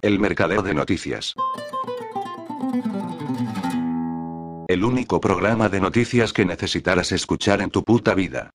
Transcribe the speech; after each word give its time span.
El 0.00 0.20
mercadeo 0.20 0.62
de 0.62 0.74
noticias. 0.74 1.34
El 4.68 4.84
único 4.84 5.20
programa 5.20 5.68
de 5.68 5.80
noticias 5.80 6.32
que 6.32 6.44
necesitarás 6.44 7.10
escuchar 7.10 7.60
en 7.62 7.70
tu 7.70 7.82
puta 7.82 8.14
vida. 8.14 8.50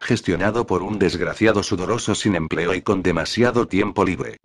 Gestionado 0.00 0.66
por 0.66 0.82
un 0.82 0.98
desgraciado 0.98 1.62
sudoroso 1.62 2.14
sin 2.14 2.34
empleo 2.34 2.74
y 2.74 2.82
con 2.82 3.02
demasiado 3.02 3.68
tiempo 3.68 4.04
libre. 4.04 4.38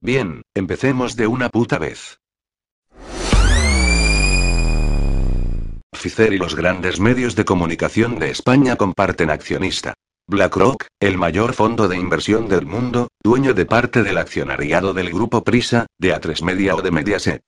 Bien, 0.00 0.42
empecemos 0.54 1.14
de 1.14 1.26
una 1.28 1.50
puta 1.50 1.78
vez. 1.78 2.18
Pfizer 5.92 6.32
y 6.32 6.38
los 6.38 6.54
grandes 6.54 7.00
medios 7.00 7.36
de 7.36 7.44
comunicación 7.44 8.18
de 8.18 8.30
España 8.30 8.76
comparten 8.76 9.30
accionista. 9.30 9.94
BlackRock, 10.30 10.84
el 11.00 11.16
mayor 11.16 11.54
fondo 11.54 11.88
de 11.88 11.96
inversión 11.96 12.50
del 12.50 12.66
mundo, 12.66 13.08
dueño 13.24 13.54
de 13.54 13.64
parte 13.64 14.02
del 14.02 14.18
accionariado 14.18 14.92
del 14.92 15.08
grupo 15.10 15.42
Prisa, 15.42 15.86
de 15.98 16.14
A3 16.14 16.42
Media 16.42 16.74
o 16.74 16.82
de 16.82 16.90
Mediaset. 16.90 17.40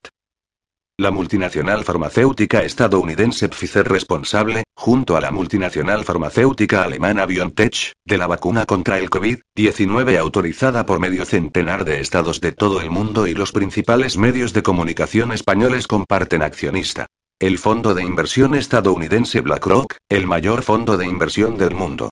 La 0.98 1.10
multinacional 1.10 1.84
farmacéutica 1.84 2.62
estadounidense 2.62 3.50
Pfizer 3.50 3.86
responsable, 3.86 4.64
junto 4.74 5.18
a 5.18 5.20
la 5.20 5.30
multinacional 5.30 6.04
farmacéutica 6.04 6.82
alemana 6.82 7.26
BioNTech, 7.26 7.92
de 8.06 8.16
la 8.16 8.26
vacuna 8.26 8.64
contra 8.64 8.98
el 8.98 9.10
COVID-19 9.10 10.16
autorizada 10.16 10.86
por 10.86 11.00
medio 11.00 11.26
centenar 11.26 11.84
de 11.84 12.00
estados 12.00 12.40
de 12.40 12.52
todo 12.52 12.80
el 12.80 12.88
mundo 12.88 13.26
y 13.26 13.34
los 13.34 13.52
principales 13.52 14.16
medios 14.16 14.54
de 14.54 14.62
comunicación 14.62 15.32
españoles 15.32 15.86
comparten 15.86 16.40
accionista. 16.40 17.04
El 17.38 17.58
fondo 17.58 17.94
de 17.94 18.04
inversión 18.04 18.54
estadounidense 18.54 19.42
BlackRock, 19.42 19.96
el 20.08 20.26
mayor 20.26 20.62
fondo 20.62 20.96
de 20.96 21.04
inversión 21.04 21.58
del 21.58 21.74
mundo. 21.74 22.08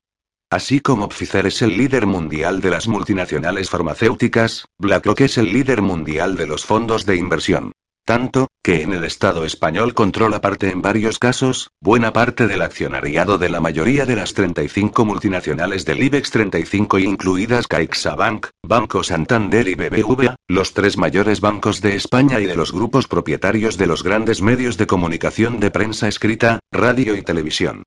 Así 0.51 0.81
como 0.81 1.11
Pfizer 1.11 1.47
es 1.47 1.61
el 1.61 1.77
líder 1.77 2.07
mundial 2.07 2.63
de 2.63 2.71
las 2.71 2.89
multinacionales 2.89 3.69
farmacéuticas, 3.69 4.65
BlackRock 4.79 5.21
es 5.21 5.37
el 5.37 5.53
líder 5.53 5.83
mundial 5.83 6.37
de 6.37 6.47
los 6.47 6.65
fondos 6.65 7.05
de 7.05 7.17
inversión. 7.17 7.73
Tanto, 8.07 8.49
que 8.65 8.81
en 8.81 8.95
el 8.95 9.05
Estado 9.05 9.45
español 9.45 9.93
controla 9.93 10.41
parte 10.41 10.71
en 10.71 10.81
varios 10.81 11.19
casos, 11.19 11.73
buena 11.83 12.15
parte 12.15 12.47
del 12.47 12.63
accionariado 12.63 13.37
de 13.37 13.51
la 13.51 13.61
mayoría 13.61 14.07
de 14.07 14.17
las 14.17 14.33
35 14.33 15.05
multinacionales 15.05 15.85
del 15.85 16.03
IBEX 16.03 16.31
35 16.31 16.99
incluidas 16.99 17.67
CaixaBank, 17.67 18.47
Banco 18.65 19.03
Santander 19.05 19.69
y 19.69 19.75
BBVA, 19.75 20.37
los 20.49 20.73
tres 20.73 20.97
mayores 20.97 21.43
bancos 21.43 21.83
de 21.83 21.95
España 21.95 22.41
y 22.41 22.47
de 22.47 22.57
los 22.57 22.73
grupos 22.73 23.07
propietarios 23.07 23.77
de 23.77 23.87
los 23.87 24.03
grandes 24.03 24.41
medios 24.41 24.79
de 24.79 24.87
comunicación 24.87 25.61
de 25.61 25.71
prensa 25.71 26.09
escrita, 26.09 26.61
radio 26.73 27.15
y 27.15 27.21
televisión. 27.21 27.83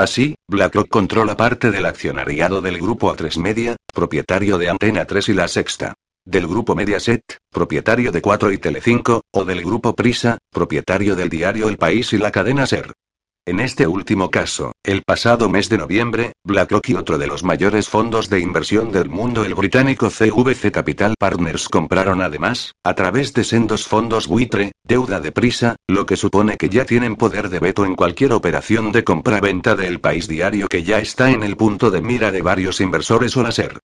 Así, 0.00 0.34
BlackRock 0.48 0.88
controla 0.88 1.36
parte 1.36 1.70
del 1.70 1.84
accionariado 1.84 2.62
del 2.62 2.78
grupo 2.78 3.14
A3 3.14 3.36
Media, 3.38 3.76
propietario 3.92 4.56
de 4.56 4.70
Antena 4.70 5.04
3 5.04 5.28
y 5.28 5.34
La 5.34 5.46
Sexta 5.46 5.92
del 6.24 6.46
grupo 6.46 6.74
Mediaset, 6.74 7.22
propietario 7.50 8.10
de 8.10 8.22
4 8.22 8.50
y 8.52 8.56
Telecinco, 8.56 9.22
o 9.30 9.44
del 9.44 9.62
grupo 9.62 9.94
Prisa, 9.94 10.38
propietario 10.50 11.16
del 11.16 11.28
diario 11.28 11.68
El 11.68 11.76
País 11.76 12.14
y 12.14 12.18
la 12.18 12.30
cadena 12.30 12.66
Ser. 12.66 12.92
En 13.50 13.58
este 13.58 13.88
último 13.88 14.30
caso, 14.30 14.70
el 14.84 15.02
pasado 15.02 15.48
mes 15.48 15.68
de 15.68 15.76
noviembre, 15.76 16.34
BlackRock 16.44 16.90
y 16.90 16.94
otro 16.94 17.18
de 17.18 17.26
los 17.26 17.42
mayores 17.42 17.88
fondos 17.88 18.30
de 18.30 18.38
inversión 18.38 18.92
del 18.92 19.08
mundo, 19.08 19.44
el 19.44 19.56
británico 19.56 20.08
CVC 20.08 20.70
Capital 20.70 21.16
Partners, 21.18 21.68
compraron 21.68 22.22
además, 22.22 22.76
a 22.84 22.94
través 22.94 23.34
de 23.34 23.42
sendos 23.42 23.88
fondos 23.88 24.28
buitre, 24.28 24.70
deuda 24.84 25.18
de 25.18 25.32
prisa, 25.32 25.74
lo 25.88 26.06
que 26.06 26.16
supone 26.16 26.56
que 26.58 26.68
ya 26.68 26.84
tienen 26.84 27.16
poder 27.16 27.48
de 27.48 27.58
veto 27.58 27.84
en 27.84 27.96
cualquier 27.96 28.34
operación 28.34 28.92
de 28.92 29.02
compra-venta 29.02 29.74
del 29.74 29.98
país 29.98 30.28
diario 30.28 30.68
que 30.68 30.84
ya 30.84 31.00
está 31.00 31.32
en 31.32 31.42
el 31.42 31.56
punto 31.56 31.90
de 31.90 32.02
mira 32.02 32.30
de 32.30 32.42
varios 32.42 32.80
inversores 32.80 33.36
o 33.36 33.42
la 33.42 33.50
SER. 33.50 33.80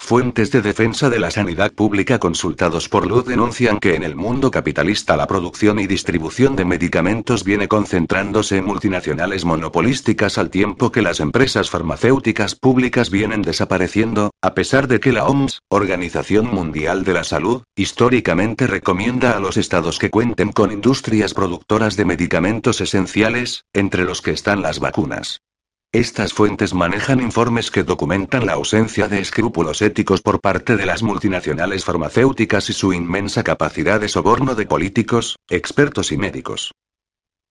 Fuentes 0.00 0.50
de 0.50 0.60
defensa 0.60 1.08
de 1.08 1.20
la 1.20 1.30
sanidad 1.30 1.72
pública 1.72 2.18
consultados 2.18 2.88
por 2.88 3.06
Luz 3.06 3.26
denuncian 3.26 3.78
que 3.78 3.94
en 3.94 4.02
el 4.02 4.16
mundo 4.16 4.50
capitalista 4.50 5.16
la 5.16 5.28
producción 5.28 5.78
y 5.78 5.86
distribución 5.86 6.56
de 6.56 6.64
medicamentos 6.64 7.44
viene 7.44 7.68
concentrándose 7.68 8.56
en 8.56 8.64
multinacionales 8.64 9.44
monopolísticas 9.44 10.36
al 10.38 10.50
tiempo 10.50 10.90
que 10.90 11.02
las 11.02 11.20
empresas 11.20 11.70
farmacéuticas 11.70 12.56
públicas 12.56 13.10
vienen 13.10 13.42
desapareciendo, 13.42 14.32
a 14.42 14.54
pesar 14.54 14.88
de 14.88 14.98
que 14.98 15.12
la 15.12 15.26
OMS, 15.26 15.60
Organización 15.68 16.46
Mundial 16.46 17.04
de 17.04 17.12
la 17.12 17.22
Salud, 17.22 17.62
históricamente 17.76 18.66
recomienda 18.66 19.36
a 19.36 19.38
los 19.38 19.56
estados 19.58 20.00
que 20.00 20.10
cuenten 20.10 20.50
con 20.50 20.72
industrias 20.72 21.34
productoras 21.34 21.96
de 21.96 22.06
medicamentos 22.06 22.80
esenciales, 22.80 23.64
entre 23.72 24.04
los 24.04 24.22
que 24.22 24.32
están 24.32 24.60
las 24.60 24.80
vacunas. 24.80 25.40
Estas 25.92 26.32
fuentes 26.32 26.72
manejan 26.72 27.18
informes 27.20 27.72
que 27.72 27.82
documentan 27.82 28.46
la 28.46 28.52
ausencia 28.52 29.08
de 29.08 29.18
escrúpulos 29.18 29.82
éticos 29.82 30.22
por 30.22 30.40
parte 30.40 30.76
de 30.76 30.86
las 30.86 31.02
multinacionales 31.02 31.84
farmacéuticas 31.84 32.70
y 32.70 32.74
su 32.74 32.92
inmensa 32.92 33.42
capacidad 33.42 34.00
de 34.00 34.08
soborno 34.08 34.54
de 34.54 34.66
políticos, 34.66 35.34
expertos 35.48 36.12
y 36.12 36.16
médicos. 36.16 36.70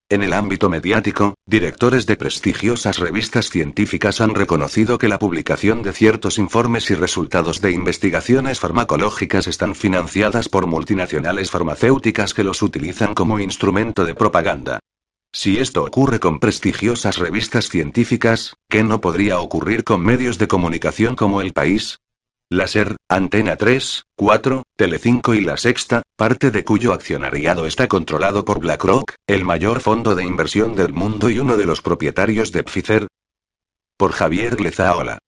En 0.08 0.24
el 0.24 0.32
ámbito 0.32 0.70
mediático, 0.70 1.34
directores 1.46 2.06
de 2.06 2.16
prestigiosas 2.16 3.00
revistas 3.00 3.50
científicas 3.50 4.22
han 4.22 4.34
reconocido 4.34 4.98
que 4.98 5.10
la 5.10 5.20
publicación 5.20 5.84
de 5.84 5.92
ciertos 5.92 6.38
informes 6.40 6.90
y 6.92 6.96
resultados 6.96 7.60
de 7.60 7.74
investigaciones 7.74 8.62
farmacológicas 8.62 9.48
están 9.48 9.76
financiadas 9.76 10.48
por 10.48 10.66
multinacionales 10.66 11.52
farmacéuticas 11.52 12.34
que 12.34 12.46
los 12.46 12.62
utilizan 12.62 13.16
como 13.16 13.38
instrumento 13.42 14.06
de 14.06 14.16
propaganda. 14.16 14.80
Si 15.32 15.60
esto 15.60 15.84
ocurre 15.84 16.20
con 16.20 16.40
prestigiosas 16.40 17.18
revistas 17.18 17.70
científicas, 17.70 18.56
¿qué 18.68 18.84
no 18.84 19.00
podría 19.00 19.40
ocurrir 19.40 19.84
con 19.84 20.02
medios 20.02 20.40
de 20.40 20.48
comunicación 20.48 21.16
como 21.16 21.42
El 21.42 21.54
País? 21.54 22.00
La 22.52 22.66
SER, 22.66 22.96
Antena 23.08 23.56
3, 23.56 24.06
4, 24.18 24.64
Telecinco 24.76 25.36
y 25.36 25.42
La 25.42 25.56
Sexta, 25.56 26.02
parte 26.18 26.50
de 26.50 26.64
cuyo 26.64 26.94
accionariado 26.94 27.68
está 27.68 27.88
controlado 27.88 28.44
por 28.44 28.60
BlackRock, 28.60 29.14
el 29.28 29.46
mayor 29.46 29.82
fondo 29.82 30.16
de 30.16 30.24
inversión 30.24 30.76
del 30.76 30.94
mundo 30.94 31.30
y 31.30 31.38
uno 31.38 31.58
de 31.58 31.68
los 31.68 31.84
propietarios 31.84 32.52
de 32.52 32.64
Pfizer. 32.64 33.08
Por 33.98 34.14
Javier 34.14 34.60
Lezaola. 34.60 35.20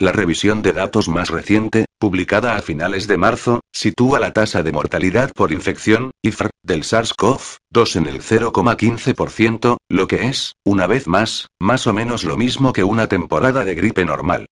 La 0.00 0.12
revisión 0.12 0.62
de 0.62 0.72
datos 0.72 1.08
más 1.08 1.28
reciente, 1.28 1.86
publicada 1.98 2.54
a 2.54 2.62
finales 2.62 3.08
de 3.08 3.16
marzo, 3.16 3.62
sitúa 3.72 4.20
la 4.20 4.32
tasa 4.32 4.62
de 4.62 4.70
mortalidad 4.70 5.32
por 5.32 5.50
infección, 5.50 6.12
IFR, 6.22 6.50
del 6.62 6.84
SARS-CoV-2 6.84 7.96
en 7.96 8.06
el 8.06 8.22
0,15%, 8.22 9.76
lo 9.88 10.06
que 10.06 10.26
es, 10.28 10.52
una 10.64 10.86
vez 10.86 11.08
más, 11.08 11.48
más 11.58 11.88
o 11.88 11.92
menos 11.92 12.22
lo 12.22 12.36
mismo 12.36 12.72
que 12.72 12.84
una 12.84 13.08
temporada 13.08 13.64
de 13.64 13.74
gripe 13.74 14.04
normal. 14.04 14.46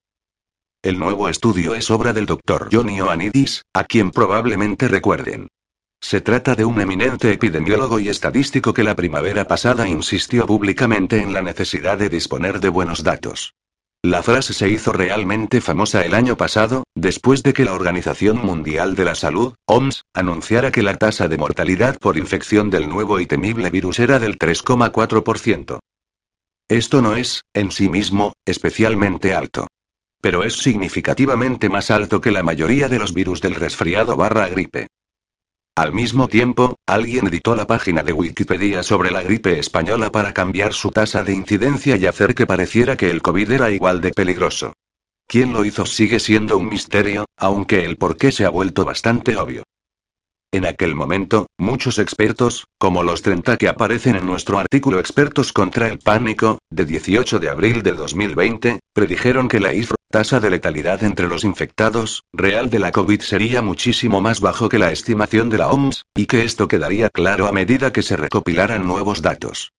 El 0.82 0.98
nuevo 0.98 1.28
estudio 1.28 1.76
es 1.76 1.92
obra 1.92 2.12
del 2.12 2.26
Dr. 2.26 2.68
Johnny 2.72 2.96
Ioannidis, 2.96 3.62
a 3.72 3.84
quien 3.84 4.10
probablemente 4.10 4.88
recuerden. 4.88 5.46
Se 6.00 6.20
trata 6.20 6.56
de 6.56 6.64
un 6.64 6.80
eminente 6.80 7.30
epidemiólogo 7.30 8.00
y 8.00 8.08
estadístico 8.08 8.74
que 8.74 8.82
la 8.82 8.96
primavera 8.96 9.46
pasada 9.46 9.86
insistió 9.86 10.44
públicamente 10.44 11.22
en 11.22 11.32
la 11.32 11.42
necesidad 11.42 11.98
de 11.98 12.08
disponer 12.08 12.58
de 12.58 12.68
buenos 12.68 13.04
datos. 13.04 13.54
La 14.06 14.22
frase 14.22 14.52
se 14.52 14.68
hizo 14.68 14.92
realmente 14.92 15.60
famosa 15.60 16.04
el 16.04 16.14
año 16.14 16.36
pasado, 16.36 16.84
después 16.94 17.42
de 17.42 17.52
que 17.52 17.64
la 17.64 17.74
Organización 17.74 18.36
Mundial 18.36 18.94
de 18.94 19.04
la 19.04 19.16
Salud, 19.16 19.54
OMS, 19.66 20.04
anunciara 20.14 20.70
que 20.70 20.84
la 20.84 20.96
tasa 20.96 21.26
de 21.26 21.36
mortalidad 21.36 21.98
por 21.98 22.16
infección 22.16 22.70
del 22.70 22.88
nuevo 22.88 23.18
y 23.18 23.26
temible 23.26 23.68
virus 23.68 23.98
era 23.98 24.20
del 24.20 24.38
3,4%. 24.38 25.80
Esto 26.68 27.02
no 27.02 27.16
es, 27.16 27.42
en 27.52 27.72
sí 27.72 27.88
mismo, 27.88 28.34
especialmente 28.44 29.34
alto. 29.34 29.66
Pero 30.20 30.44
es 30.44 30.54
significativamente 30.54 31.68
más 31.68 31.90
alto 31.90 32.20
que 32.20 32.30
la 32.30 32.44
mayoría 32.44 32.88
de 32.88 33.00
los 33.00 33.12
virus 33.12 33.40
del 33.40 33.56
resfriado 33.56 34.14
barra 34.14 34.48
gripe. 34.48 34.86
Al 35.76 35.92
mismo 35.92 36.26
tiempo, 36.26 36.76
alguien 36.86 37.26
editó 37.26 37.54
la 37.54 37.66
página 37.66 38.02
de 38.02 38.14
Wikipedia 38.14 38.82
sobre 38.82 39.10
la 39.10 39.22
gripe 39.22 39.58
española 39.58 40.10
para 40.10 40.32
cambiar 40.32 40.72
su 40.72 40.90
tasa 40.90 41.22
de 41.22 41.34
incidencia 41.34 41.96
y 41.96 42.06
hacer 42.06 42.34
que 42.34 42.46
pareciera 42.46 42.96
que 42.96 43.10
el 43.10 43.20
COVID 43.20 43.50
era 43.50 43.70
igual 43.70 44.00
de 44.00 44.10
peligroso. 44.10 44.72
¿Quién 45.28 45.52
lo 45.52 45.66
hizo 45.66 45.84
sigue 45.84 46.18
siendo 46.18 46.56
un 46.56 46.70
misterio, 46.70 47.26
aunque 47.36 47.84
el 47.84 47.98
por 47.98 48.16
qué 48.16 48.32
se 48.32 48.46
ha 48.46 48.48
vuelto 48.48 48.86
bastante 48.86 49.36
obvio. 49.36 49.64
En 50.52 50.64
aquel 50.64 50.94
momento, 50.94 51.48
muchos 51.58 51.98
expertos, 51.98 52.66
como 52.78 53.02
los 53.02 53.22
30 53.22 53.56
que 53.56 53.68
aparecen 53.68 54.16
en 54.16 54.26
nuestro 54.26 54.58
artículo 54.58 55.00
Expertos 55.00 55.52
contra 55.52 55.88
el 55.88 55.98
Pánico, 55.98 56.58
de 56.70 56.84
18 56.84 57.38
de 57.40 57.50
abril 57.50 57.82
de 57.82 57.92
2020, 57.92 58.78
predijeron 58.94 59.48
que 59.48 59.60
la 59.60 59.74
IFR, 59.74 59.96
tasa 60.10 60.40
de 60.40 60.50
letalidad 60.50 61.02
entre 61.02 61.28
los 61.28 61.44
infectados, 61.44 62.22
real 62.32 62.70
de 62.70 62.78
la 62.78 62.92
COVID 62.92 63.20
sería 63.20 63.60
muchísimo 63.60 64.20
más 64.20 64.40
bajo 64.40 64.68
que 64.68 64.78
la 64.78 64.92
estimación 64.92 65.50
de 65.50 65.58
la 65.58 65.68
OMS, 65.68 66.04
y 66.14 66.26
que 66.26 66.44
esto 66.44 66.68
quedaría 66.68 67.10
claro 67.10 67.48
a 67.48 67.52
medida 67.52 67.92
que 67.92 68.02
se 68.02 68.16
recopilaran 68.16 68.86
nuevos 68.86 69.22
datos. 69.22 69.72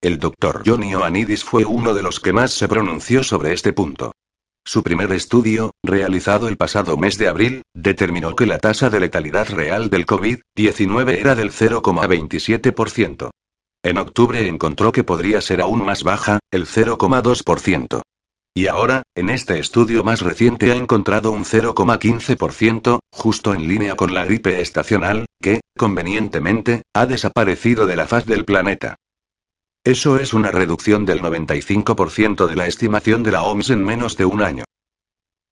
El 0.00 0.18
doctor 0.18 0.62
Johnny 0.64 0.92
Ioannidis 0.92 1.44
fue 1.44 1.66
uno 1.66 1.92
de 1.92 2.02
los 2.02 2.20
que 2.20 2.32
más 2.32 2.52
se 2.52 2.68
pronunció 2.68 3.22
sobre 3.22 3.52
este 3.52 3.74
punto. 3.74 4.12
Su 4.70 4.84
primer 4.84 5.10
estudio, 5.10 5.72
realizado 5.82 6.46
el 6.46 6.56
pasado 6.56 6.96
mes 6.96 7.18
de 7.18 7.26
abril, 7.26 7.62
determinó 7.74 8.36
que 8.36 8.46
la 8.46 8.60
tasa 8.60 8.88
de 8.88 9.00
letalidad 9.00 9.48
real 9.48 9.90
del 9.90 10.06
COVID-19 10.06 11.18
era 11.18 11.34
del 11.34 11.50
0,27%. 11.50 13.30
En 13.82 13.98
octubre 13.98 14.46
encontró 14.46 14.92
que 14.92 15.02
podría 15.02 15.40
ser 15.40 15.60
aún 15.60 15.84
más 15.84 16.04
baja, 16.04 16.38
el 16.52 16.66
0,2%. 16.66 18.02
Y 18.54 18.68
ahora, 18.68 19.02
en 19.16 19.30
este 19.30 19.58
estudio 19.58 20.04
más 20.04 20.20
reciente 20.20 20.70
ha 20.70 20.76
encontrado 20.76 21.32
un 21.32 21.44
0,15%, 21.44 23.00
justo 23.10 23.54
en 23.54 23.66
línea 23.66 23.96
con 23.96 24.14
la 24.14 24.24
gripe 24.24 24.60
estacional, 24.60 25.26
que, 25.42 25.62
convenientemente, 25.76 26.82
ha 26.94 27.06
desaparecido 27.06 27.88
de 27.88 27.96
la 27.96 28.06
faz 28.06 28.24
del 28.24 28.44
planeta. 28.44 28.94
Eso 29.84 30.18
es 30.18 30.34
una 30.34 30.50
reducción 30.50 31.06
del 31.06 31.22
95% 31.22 32.46
de 32.46 32.54
la 32.54 32.66
estimación 32.66 33.22
de 33.22 33.32
la 33.32 33.42
OMS 33.44 33.70
en 33.70 33.82
menos 33.82 34.14
de 34.18 34.26
un 34.26 34.42
año. 34.42 34.64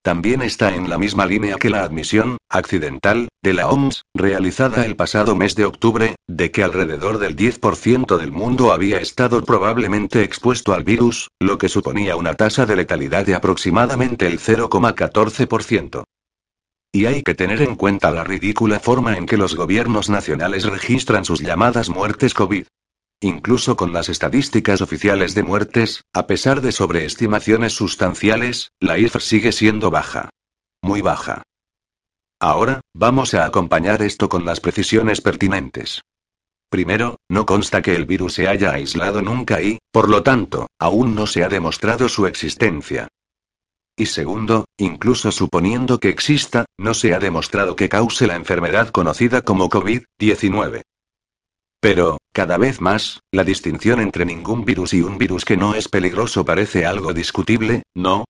También 0.03 0.43
está 0.43 0.75
en 0.75 0.91
la 0.91 0.99
misma 0.99 1.25
línea 1.25 1.57
que 1.57 1.71
la 1.71 1.83
admisión, 1.83 2.37
accidental, 2.51 3.29
de 3.43 3.55
la 3.55 3.69
OMS, 3.69 4.03
realizada 4.15 4.85
el 4.85 4.97
pasado 4.97 5.35
mes 5.35 5.55
de 5.55 5.65
octubre, 5.65 6.15
de 6.29 6.51
que 6.51 6.63
alrededor 6.63 7.19
del 7.19 7.37
10% 7.37 8.19
del 8.19 8.31
mundo 8.31 8.73
había 8.73 9.01
estado 9.01 9.43
probablemente 9.43 10.23
expuesto 10.23 10.75
al 10.75 10.85
virus, 10.85 11.29
lo 11.41 11.57
que 11.57 11.71
suponía 11.71 12.15
una 12.15 12.35
tasa 12.35 12.67
de 12.67 12.77
letalidad 12.77 13.25
de 13.25 13.35
aproximadamente 13.35 14.27
el 14.27 14.39
0,14%. 14.41 16.05
Y 16.93 17.07
hay 17.07 17.23
que 17.23 17.35
tener 17.35 17.63
en 17.63 17.77
cuenta 17.77 18.11
la 18.11 18.25
ridícula 18.25 18.79
forma 18.79 19.17
en 19.17 19.25
que 19.25 19.39
los 19.39 19.57
gobiernos 19.57 20.11
nacionales 20.11 20.65
registran 20.65 21.25
sus 21.25 21.41
llamadas 21.41 21.89
muertes 21.89 22.35
COVID. 22.35 22.67
Incluso 23.21 23.77
con 23.77 23.93
las 23.93 24.09
estadísticas 24.09 24.81
oficiales 24.81 25.35
de 25.35 25.43
muertes, 25.43 26.05
a 26.13 26.29
pesar 26.29 26.61
de 26.61 26.71
sobreestimaciones 26.71 27.73
sustanciales, 27.73 28.71
la 28.79 28.97
IFR 28.97 29.21
sigue 29.21 29.51
siendo 29.51 29.91
baja. 29.91 30.31
Muy 30.83 31.03
baja. 31.03 31.43
Ahora, 32.41 32.81
vamos 32.95 33.35
a 33.35 33.45
acompañar 33.45 34.03
esto 34.03 34.29
con 34.29 34.45
las 34.45 34.61
precisiones 34.61 35.21
pertinentes. 35.21 36.03
Primero, 36.71 37.17
no 37.29 37.45
consta 37.45 37.83
que 37.83 37.97
el 37.97 38.07
virus 38.07 38.35
se 38.35 38.47
haya 38.47 38.71
aislado 38.71 39.21
nunca 39.21 39.61
y, 39.63 39.79
por 39.91 40.09
lo 40.09 40.23
tanto, 40.23 40.69
aún 40.79 41.17
no 41.17 41.27
se 41.27 41.43
ha 41.43 41.49
demostrado 41.49 42.09
su 42.09 42.27
existencia. 42.29 43.09
Y 43.97 44.07
segundo, 44.07 44.67
incluso 44.77 45.33
suponiendo 45.33 45.99
que 45.99 46.11
exista, 46.11 46.67
no 46.79 46.95
se 46.95 47.15
ha 47.15 47.19
demostrado 47.19 47.75
que 47.75 47.89
cause 47.89 48.29
la 48.29 48.37
enfermedad 48.37 48.91
conocida 48.91 49.43
como 49.43 49.69
COVID-19. 49.69 50.83
Pero, 51.81 52.19
cada 52.33 52.59
vez 52.59 52.81
más, 52.81 53.21
la 53.33 53.45
distinción 53.45 54.01
entre 54.01 54.25
ningún 54.25 54.65
virus 54.65 54.95
y 54.95 55.03
un 55.03 55.19
virus 55.19 55.45
que 55.45 55.57
no 55.57 55.75
es 55.75 55.89
peligroso 55.89 56.45
parece 56.45 56.87
algo 56.87 57.13
discutible, 57.13 57.83
¿no? 57.95 58.25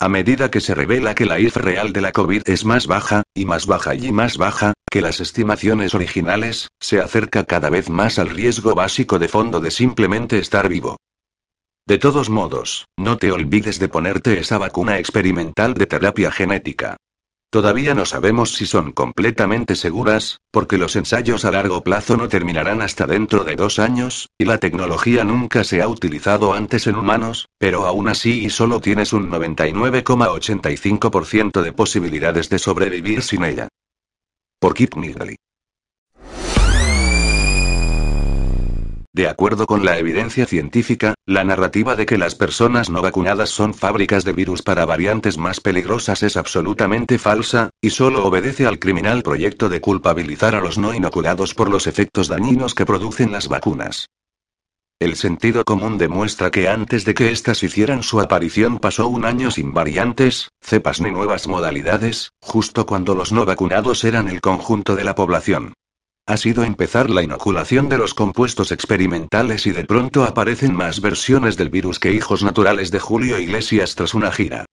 A 0.00 0.08
medida 0.08 0.50
que 0.50 0.60
se 0.60 0.74
revela 0.74 1.14
que 1.14 1.24
la 1.24 1.38
IF 1.38 1.56
real 1.56 1.92
de 1.92 2.00
la 2.00 2.12
COVID 2.12 2.42
es 2.46 2.64
más 2.64 2.86
baja, 2.86 3.22
y 3.34 3.44
más 3.44 3.66
baja 3.66 3.94
y 3.94 4.12
más 4.12 4.36
baja, 4.36 4.72
que 4.90 5.00
las 5.00 5.20
estimaciones 5.20 5.94
originales, 5.94 6.68
se 6.80 7.00
acerca 7.00 7.44
cada 7.44 7.70
vez 7.70 7.88
más 7.88 8.18
al 8.18 8.30
riesgo 8.30 8.74
básico 8.74 9.18
de 9.18 9.28
fondo 9.28 9.60
de 9.60 9.70
simplemente 9.70 10.38
estar 10.38 10.68
vivo. 10.68 10.96
De 11.86 11.98
todos 11.98 12.30
modos, 12.30 12.86
no 12.96 13.18
te 13.18 13.30
olvides 13.30 13.78
de 13.78 13.88
ponerte 13.88 14.38
esa 14.38 14.58
vacuna 14.58 14.98
experimental 14.98 15.74
de 15.74 15.86
terapia 15.86 16.30
genética. 16.30 16.96
Todavía 17.54 17.94
no 17.94 18.04
sabemos 18.04 18.54
si 18.54 18.66
son 18.66 18.90
completamente 18.90 19.76
seguras, 19.76 20.40
porque 20.50 20.76
los 20.76 20.96
ensayos 20.96 21.44
a 21.44 21.52
largo 21.52 21.84
plazo 21.84 22.16
no 22.16 22.28
terminarán 22.28 22.82
hasta 22.82 23.06
dentro 23.06 23.44
de 23.44 23.54
dos 23.54 23.78
años, 23.78 24.28
y 24.36 24.44
la 24.44 24.58
tecnología 24.58 25.22
nunca 25.22 25.62
se 25.62 25.80
ha 25.80 25.86
utilizado 25.86 26.52
antes 26.52 26.88
en 26.88 26.96
humanos, 26.96 27.46
pero 27.56 27.86
aún 27.86 28.08
así 28.08 28.44
y 28.44 28.50
solo 28.50 28.80
tienes 28.80 29.12
un 29.12 29.30
99,85% 29.30 31.62
de 31.62 31.72
posibilidades 31.72 32.50
de 32.50 32.58
sobrevivir 32.58 33.22
sin 33.22 33.44
ella. 33.44 33.68
Por 34.58 34.74
Kip 34.74 34.96
Nigley. 34.96 35.36
De 39.14 39.28
acuerdo 39.28 39.66
con 39.66 39.84
la 39.84 39.96
evidencia 39.96 40.44
científica, 40.44 41.14
la 41.24 41.44
narrativa 41.44 41.94
de 41.94 42.04
que 42.04 42.18
las 42.18 42.34
personas 42.34 42.90
no 42.90 43.00
vacunadas 43.00 43.48
son 43.48 43.72
fábricas 43.72 44.24
de 44.24 44.32
virus 44.32 44.62
para 44.62 44.86
variantes 44.86 45.38
más 45.38 45.60
peligrosas 45.60 46.24
es 46.24 46.36
absolutamente 46.36 47.20
falsa, 47.20 47.70
y 47.80 47.90
solo 47.90 48.26
obedece 48.26 48.66
al 48.66 48.80
criminal 48.80 49.22
proyecto 49.22 49.68
de 49.68 49.80
culpabilizar 49.80 50.56
a 50.56 50.60
los 50.60 50.78
no 50.78 50.92
inoculados 50.92 51.54
por 51.54 51.70
los 51.70 51.86
efectos 51.86 52.26
dañinos 52.26 52.74
que 52.74 52.86
producen 52.86 53.30
las 53.30 53.46
vacunas. 53.46 54.08
El 54.98 55.14
sentido 55.14 55.64
común 55.64 55.96
demuestra 55.96 56.50
que 56.50 56.68
antes 56.68 57.04
de 57.04 57.14
que 57.14 57.30
éstas 57.30 57.62
hicieran 57.62 58.02
su 58.02 58.20
aparición 58.20 58.80
pasó 58.80 59.06
un 59.06 59.26
año 59.26 59.52
sin 59.52 59.72
variantes, 59.72 60.48
cepas 60.60 61.00
ni 61.00 61.12
nuevas 61.12 61.46
modalidades, 61.46 62.32
justo 62.40 62.84
cuando 62.84 63.14
los 63.14 63.30
no 63.30 63.44
vacunados 63.44 64.02
eran 64.02 64.28
el 64.28 64.40
conjunto 64.40 64.96
de 64.96 65.04
la 65.04 65.14
población. 65.14 65.72
Ha 66.26 66.38
sido 66.38 66.64
empezar 66.64 67.10
la 67.10 67.22
inoculación 67.22 67.90
de 67.90 67.98
los 67.98 68.14
compuestos 68.14 68.72
experimentales 68.72 69.66
y 69.66 69.72
de 69.72 69.84
pronto 69.84 70.24
aparecen 70.24 70.74
más 70.74 71.02
versiones 71.02 71.58
del 71.58 71.68
virus 71.68 71.98
que 71.98 72.12
hijos 72.12 72.42
naturales 72.42 72.90
de 72.90 72.98
Julio 72.98 73.38
Iglesias 73.38 73.94
tras 73.94 74.14
una 74.14 74.32
gira. 74.32 74.64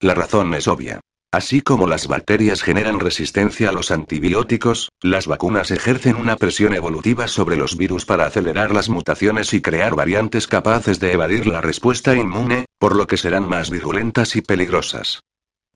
La 0.00 0.14
razón 0.14 0.52
es 0.54 0.66
obvia. 0.66 0.98
Así 1.30 1.60
como 1.60 1.86
las 1.86 2.08
bacterias 2.08 2.60
generan 2.60 2.98
resistencia 2.98 3.68
a 3.68 3.72
los 3.72 3.92
antibióticos, 3.92 4.90
las 5.00 5.28
vacunas 5.28 5.70
ejercen 5.70 6.16
una 6.16 6.34
presión 6.34 6.74
evolutiva 6.74 7.28
sobre 7.28 7.56
los 7.56 7.76
virus 7.76 8.04
para 8.04 8.26
acelerar 8.26 8.72
las 8.74 8.88
mutaciones 8.88 9.54
y 9.54 9.60
crear 9.60 9.94
variantes 9.94 10.48
capaces 10.48 10.98
de 10.98 11.12
evadir 11.12 11.46
la 11.46 11.60
respuesta 11.60 12.16
inmune, 12.16 12.64
por 12.80 12.96
lo 12.96 13.06
que 13.06 13.16
serán 13.16 13.48
más 13.48 13.70
virulentas 13.70 14.34
y 14.34 14.42
peligrosas. 14.42 15.20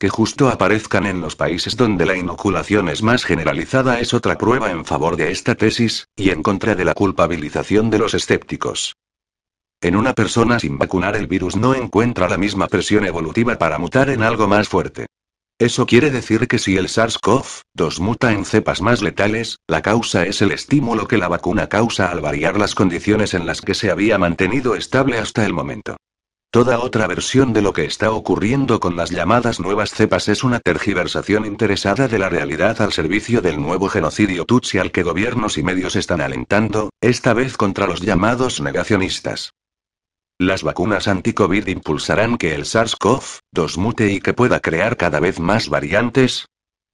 Que 0.00 0.08
justo 0.08 0.49
aparezcan 0.49 1.05
en 1.05 1.20
los 1.20 1.37
países 1.37 1.76
donde 1.76 2.06
la 2.06 2.17
inoculación 2.17 2.88
es 2.88 3.02
más 3.02 3.23
generalizada 3.23 4.00
es 4.00 4.14
otra 4.14 4.38
prueba 4.38 4.70
en 4.70 4.87
favor 4.87 5.17
de 5.17 5.31
esta 5.31 5.56
tesis, 5.56 6.08
y 6.17 6.31
en 6.31 6.43
contra 6.43 6.75
de 6.75 6.87
la 6.87 6.94
culpabilización 6.94 7.91
de 7.91 7.99
los 7.99 8.14
escépticos. 8.14 8.97
En 9.82 9.97
una 9.97 10.14
persona 10.14 10.58
sin 10.58 10.79
vacunar 10.79 11.17
el 11.17 11.26
virus 11.26 11.55
no 11.55 11.75
encuentra 11.75 12.31
la 12.31 12.38
misma 12.38 12.67
presión 12.69 13.05
evolutiva 13.05 13.58
para 13.58 13.79
mutar 13.79 14.08
en 14.08 14.23
algo 14.23 14.49
más 14.49 14.70
fuerte. 14.70 15.05
Eso 15.58 15.85
quiere 15.85 16.11
decir 16.11 16.49
que 16.49 16.58
si 16.58 16.79
el 16.79 16.88
SARS-CoV-2 16.88 18.00
muta 18.00 18.32
en 18.32 18.47
cepas 18.47 18.81
más 18.81 19.02
letales, 19.02 19.58
la 19.67 19.82
causa 19.82 20.25
es 20.25 20.41
el 20.41 20.52
estímulo 20.52 21.08
que 21.08 21.19
la 21.19 21.29
vacuna 21.29 21.69
causa 21.69 22.11
al 22.11 22.23
variar 22.23 22.58
las 22.58 22.75
condiciones 22.75 23.35
en 23.35 23.44
las 23.44 23.61
que 23.61 23.75
se 23.75 23.91
había 23.91 24.17
mantenido 24.17 24.76
estable 24.76 25.19
hasta 25.19 25.44
el 25.44 25.52
momento. 25.52 25.99
Toda 26.52 26.81
otra 26.81 27.06
versión 27.06 27.52
de 27.52 27.62
lo 27.62 27.73
que 27.73 27.85
está 27.85 28.11
ocurriendo 28.11 28.81
con 28.81 28.97
las 28.97 29.11
llamadas 29.11 29.61
nuevas 29.61 29.91
cepas 29.91 30.29
es 30.29 30.43
una 30.43 30.58
tergiversación 30.58 31.47
interesada 31.47 32.08
de 32.08 32.19
la 32.19 32.29
realidad 32.29 32.82
al 32.82 32.93
servicio 32.93 33.41
del 33.41 33.62
nuevo 33.62 33.88
genocidio 33.88 34.44
Tutsi 34.44 34.79
al 34.79 34.91
que 34.91 35.05
gobiernos 35.05 35.58
y 35.58 35.62
medios 35.62 35.94
están 35.94 36.20
alentando, 36.20 36.91
esta 37.00 37.35
vez 37.35 37.56
contra 37.56 37.87
los 37.87 38.00
llamados 38.00 38.61
negacionistas. 38.61 39.52
¿Las 40.41 40.64
vacunas 40.64 41.07
anti-COVID 41.07 41.69
impulsarán 41.69 42.37
que 42.37 42.57
el 42.57 42.64
SARS-CoV-2 42.64 43.76
mute 43.76 44.11
y 44.11 44.19
que 44.19 44.35
pueda 44.35 44.59
crear 44.59 44.97
cada 44.97 45.21
vez 45.21 45.38
más 45.38 45.69
variantes? 45.69 46.47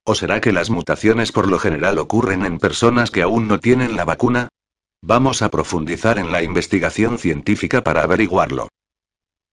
¿O 0.05 0.13
será 0.13 0.39
que 0.39 0.51
las 0.51 0.69
mutaciones 0.69 1.31
por 1.31 1.47
lo 1.47 1.57
general 1.57 1.97
ocurren 1.97 2.45
en 2.45 2.59
personas 2.59 3.09
que 3.09 3.23
aún 3.23 3.47
no 3.47 3.59
tienen 3.59 3.95
la 3.95 4.05
vacuna? 4.05 4.49
Vamos 5.01 5.41
a 5.41 5.49
profundizar 5.49 6.19
en 6.19 6.31
la 6.31 6.43
investigación 6.43 7.17
científica 7.17 7.83
para 7.83 8.03
averiguarlo. 8.03 8.67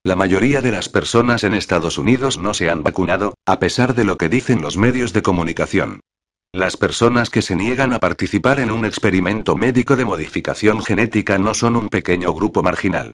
La 0.06 0.16
mayoría 0.16 0.60
de 0.60 0.70
las 0.70 0.90
personas 0.90 1.44
en 1.44 1.54
Estados 1.54 1.96
Unidos 1.96 2.36
no 2.36 2.52
se 2.52 2.68
han 2.68 2.82
vacunado, 2.82 3.32
a 3.46 3.58
pesar 3.58 3.94
de 3.94 4.04
lo 4.04 4.18
que 4.18 4.28
dicen 4.28 4.60
los 4.60 4.76
medios 4.76 5.14
de 5.14 5.22
comunicación. 5.22 6.00
Las 6.52 6.76
personas 6.76 7.30
que 7.30 7.40
se 7.40 7.56
niegan 7.56 7.94
a 7.94 8.00
participar 8.00 8.60
en 8.60 8.70
un 8.70 8.84
experimento 8.84 9.56
médico 9.56 9.96
de 9.96 10.04
modificación 10.04 10.82
genética 10.82 11.38
no 11.38 11.54
son 11.54 11.74
un 11.74 11.88
pequeño 11.88 12.34
grupo 12.34 12.62
marginal. 12.62 13.12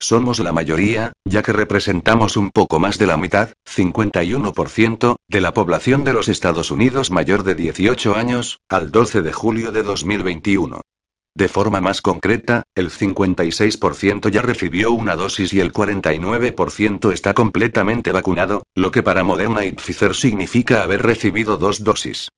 Somos 0.00 0.40
la 0.40 0.50
mayoría, 0.50 1.12
ya 1.24 1.44
que 1.44 1.52
representamos 1.52 2.36
un 2.36 2.50
poco 2.50 2.80
más 2.80 2.98
de 2.98 3.06
la 3.06 3.16
mitad, 3.16 3.50
51%, 3.64 5.14
de 5.28 5.40
la 5.40 5.54
población 5.54 6.02
de 6.02 6.14
los 6.14 6.26
Estados 6.26 6.72
Unidos 6.72 7.12
mayor 7.12 7.44
de 7.44 7.54
18 7.54 8.16
años, 8.16 8.58
al 8.68 8.90
12 8.90 9.22
de 9.22 9.32
julio 9.32 9.70
de 9.70 9.84
2021. 9.84 10.80
De 11.34 11.48
forma 11.48 11.80
más 11.80 12.02
concreta, 12.02 12.64
el 12.74 12.90
56% 12.90 14.30
ya 14.30 14.42
recibió 14.42 14.92
una 14.92 15.16
dosis 15.16 15.52
y 15.54 15.60
el 15.60 15.72
49% 15.72 17.12
está 17.12 17.32
completamente 17.32 18.12
vacunado, 18.12 18.64
lo 18.74 18.90
que 18.90 19.02
para 19.02 19.24
Moderna 19.24 19.64
y 19.64 19.72
Pfizer 19.72 20.14
significa 20.14 20.82
haber 20.82 21.02
recibido 21.02 21.56
dos 21.56 21.82
dosis. 21.82 22.28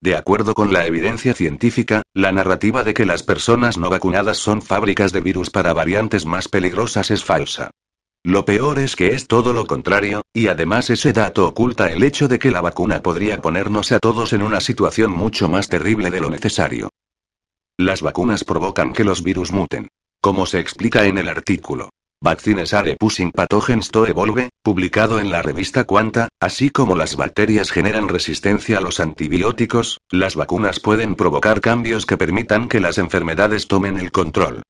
De 0.00 0.16
acuerdo 0.16 0.54
con 0.54 0.72
la 0.72 0.86
evidencia 0.86 1.34
científica, 1.34 2.02
la 2.12 2.30
narrativa 2.30 2.84
de 2.84 2.94
que 2.94 3.06
las 3.06 3.22
personas 3.22 3.78
no 3.78 3.90
vacunadas 3.90 4.36
son 4.36 4.62
fábricas 4.62 5.12
de 5.12 5.20
virus 5.20 5.50
para 5.50 5.72
variantes 5.72 6.24
más 6.24 6.46
peligrosas 6.46 7.10
es 7.10 7.24
falsa. 7.24 7.70
Lo 8.22 8.44
peor 8.44 8.78
es 8.78 8.96
que 8.96 9.08
es 9.08 9.26
todo 9.26 9.52
lo 9.52 9.66
contrario, 9.66 10.22
y 10.32 10.46
además 10.46 10.88
ese 10.88 11.12
dato 11.12 11.48
oculta 11.48 11.90
el 11.90 12.02
hecho 12.04 12.28
de 12.28 12.38
que 12.38 12.50
la 12.50 12.60
vacuna 12.60 13.02
podría 13.02 13.40
ponernos 13.42 13.92
a 13.92 13.98
todos 13.98 14.32
en 14.32 14.42
una 14.42 14.60
situación 14.60 15.10
mucho 15.10 15.48
más 15.48 15.68
terrible 15.68 16.10
de 16.10 16.20
lo 16.20 16.30
necesario. 16.30 16.90
Las 17.78 18.02
vacunas 18.02 18.44
provocan 18.44 18.92
que 18.92 19.02
los 19.02 19.24
virus 19.24 19.50
muten. 19.50 19.88
Como 20.20 20.46
se 20.46 20.60
explica 20.60 21.06
en 21.06 21.18
el 21.18 21.28
artículo. 21.28 21.90
Vaccines 22.22 22.72
are 22.72 22.96
pushing 22.96 23.32
pathogens 23.32 23.90
to 23.90 24.06
evolve, 24.06 24.50
publicado 24.62 25.18
en 25.18 25.30
la 25.30 25.42
revista 25.42 25.82
Quanta, 25.82 26.28
así 26.40 26.70
como 26.70 26.94
las 26.94 27.16
bacterias 27.16 27.72
generan 27.72 28.08
resistencia 28.08 28.78
a 28.78 28.80
los 28.80 29.00
antibióticos, 29.00 29.98
las 30.08 30.36
vacunas 30.36 30.78
pueden 30.78 31.16
provocar 31.16 31.60
cambios 31.60 32.06
que 32.06 32.16
permitan 32.16 32.68
que 32.68 32.78
las 32.78 32.96
enfermedades 32.96 33.66
tomen 33.66 33.98
el 33.98 34.12
control. 34.12 34.62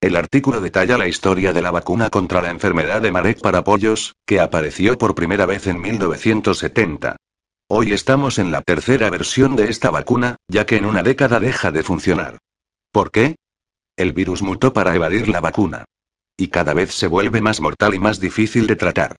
El 0.00 0.16
artículo 0.16 0.62
detalla 0.62 0.96
la 0.96 1.08
historia 1.08 1.52
de 1.52 1.60
la 1.60 1.70
vacuna 1.70 2.08
contra 2.08 2.40
la 2.40 2.50
enfermedad 2.50 3.02
de 3.02 3.12
Marek 3.12 3.42
para 3.42 3.64
pollos, 3.64 4.14
que 4.26 4.40
apareció 4.40 4.96
por 4.96 5.14
primera 5.14 5.44
vez 5.44 5.66
en 5.66 5.78
1970. 5.80 7.16
Hoy 7.66 7.94
estamos 7.94 8.38
en 8.38 8.52
la 8.52 8.60
tercera 8.60 9.08
versión 9.08 9.56
de 9.56 9.70
esta 9.70 9.90
vacuna, 9.90 10.36
ya 10.48 10.66
que 10.66 10.76
en 10.76 10.84
una 10.84 11.02
década 11.02 11.40
deja 11.40 11.72
de 11.72 11.82
funcionar. 11.82 12.38
¿Por 12.92 13.10
qué? 13.10 13.36
El 13.96 14.12
virus 14.12 14.42
mutó 14.42 14.74
para 14.74 14.94
evadir 14.94 15.28
la 15.28 15.40
vacuna. 15.40 15.86
Y 16.36 16.48
cada 16.48 16.74
vez 16.74 16.92
se 16.92 17.06
vuelve 17.06 17.40
más 17.40 17.62
mortal 17.62 17.94
y 17.94 17.98
más 17.98 18.20
difícil 18.20 18.66
de 18.66 18.76
tratar. 18.76 19.16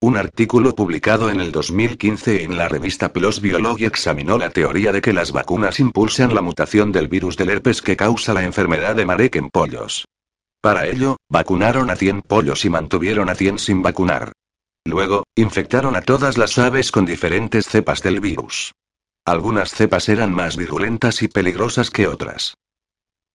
Un 0.00 0.16
artículo 0.16 0.74
publicado 0.74 1.28
en 1.28 1.42
el 1.42 1.52
2015 1.52 2.44
en 2.44 2.56
la 2.56 2.66
revista 2.66 3.12
PLOS 3.12 3.42
Biology 3.42 3.84
examinó 3.84 4.38
la 4.38 4.48
teoría 4.48 4.90
de 4.90 5.02
que 5.02 5.12
las 5.12 5.30
vacunas 5.30 5.80
impulsan 5.80 6.34
la 6.34 6.40
mutación 6.40 6.92
del 6.92 7.08
virus 7.08 7.36
del 7.36 7.50
herpes 7.50 7.82
que 7.82 7.94
causa 7.94 8.32
la 8.32 8.42
enfermedad 8.42 8.96
de 8.96 9.04
Marek 9.04 9.36
en 9.36 9.50
pollos. 9.50 10.06
Para 10.62 10.86
ello, 10.86 11.18
vacunaron 11.28 11.90
a 11.90 11.96
100 11.96 12.22
pollos 12.22 12.64
y 12.64 12.70
mantuvieron 12.70 13.28
a 13.28 13.34
100 13.34 13.58
sin 13.58 13.82
vacunar. 13.82 14.32
Luego, 14.84 15.24
infectaron 15.36 15.96
a 15.96 16.02
todas 16.02 16.38
las 16.38 16.58
aves 16.58 16.90
con 16.90 17.04
diferentes 17.04 17.66
cepas 17.66 18.02
del 18.02 18.20
virus. 18.20 18.72
Algunas 19.24 19.72
cepas 19.72 20.08
eran 20.08 20.32
más 20.32 20.56
virulentas 20.56 21.22
y 21.22 21.28
peligrosas 21.28 21.90
que 21.90 22.06
otras. 22.06 22.54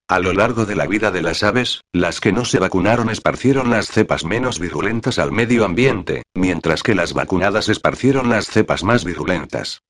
A 0.08 0.20
lo 0.20 0.34
largo 0.34 0.66
de 0.66 0.76
la 0.76 0.86
vida 0.86 1.10
de 1.10 1.24
las 1.24 1.42
aves, 1.42 1.82
las 1.92 2.20
que 2.20 2.32
no 2.32 2.46
se 2.46 2.60
vacunaron 2.60 3.10
esparcieron 3.10 3.72
las 3.72 3.88
cepas 3.88 4.24
menos 4.24 4.60
virulentas 4.60 5.18
al 5.18 5.32
medio 5.32 5.66
ambiente, 5.66 6.24
mientras 6.36 6.84
que 6.84 6.94
las 6.94 7.14
vacunadas 7.14 7.70
esparcieron 7.70 8.30
las 8.30 8.46
cepas 8.48 8.84
más 8.84 9.04
virulentas. 9.04 9.82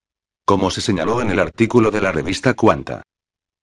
Como 0.45 0.71
se 0.71 0.79
señaló 0.79 1.21
en 1.21 1.31
el 1.31 1.39
artículo 1.39 1.91
de 1.91 2.01
la 2.01 2.13
revista 2.13 2.53
Quanta. 2.53 3.03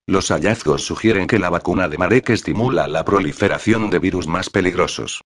Los 0.07 0.31
hallazgos 0.31 0.85
sugieren 0.85 1.27
que 1.27 1.39
la 1.39 1.49
vacuna 1.49 1.89
de 1.89 1.97
Marek 1.97 2.31
estimula 2.31 2.89
la 2.89 3.05
proliferación 3.05 3.89
de 3.89 3.99
virus 3.99 4.27
más 4.27 4.51
peligrosos. 4.51 5.23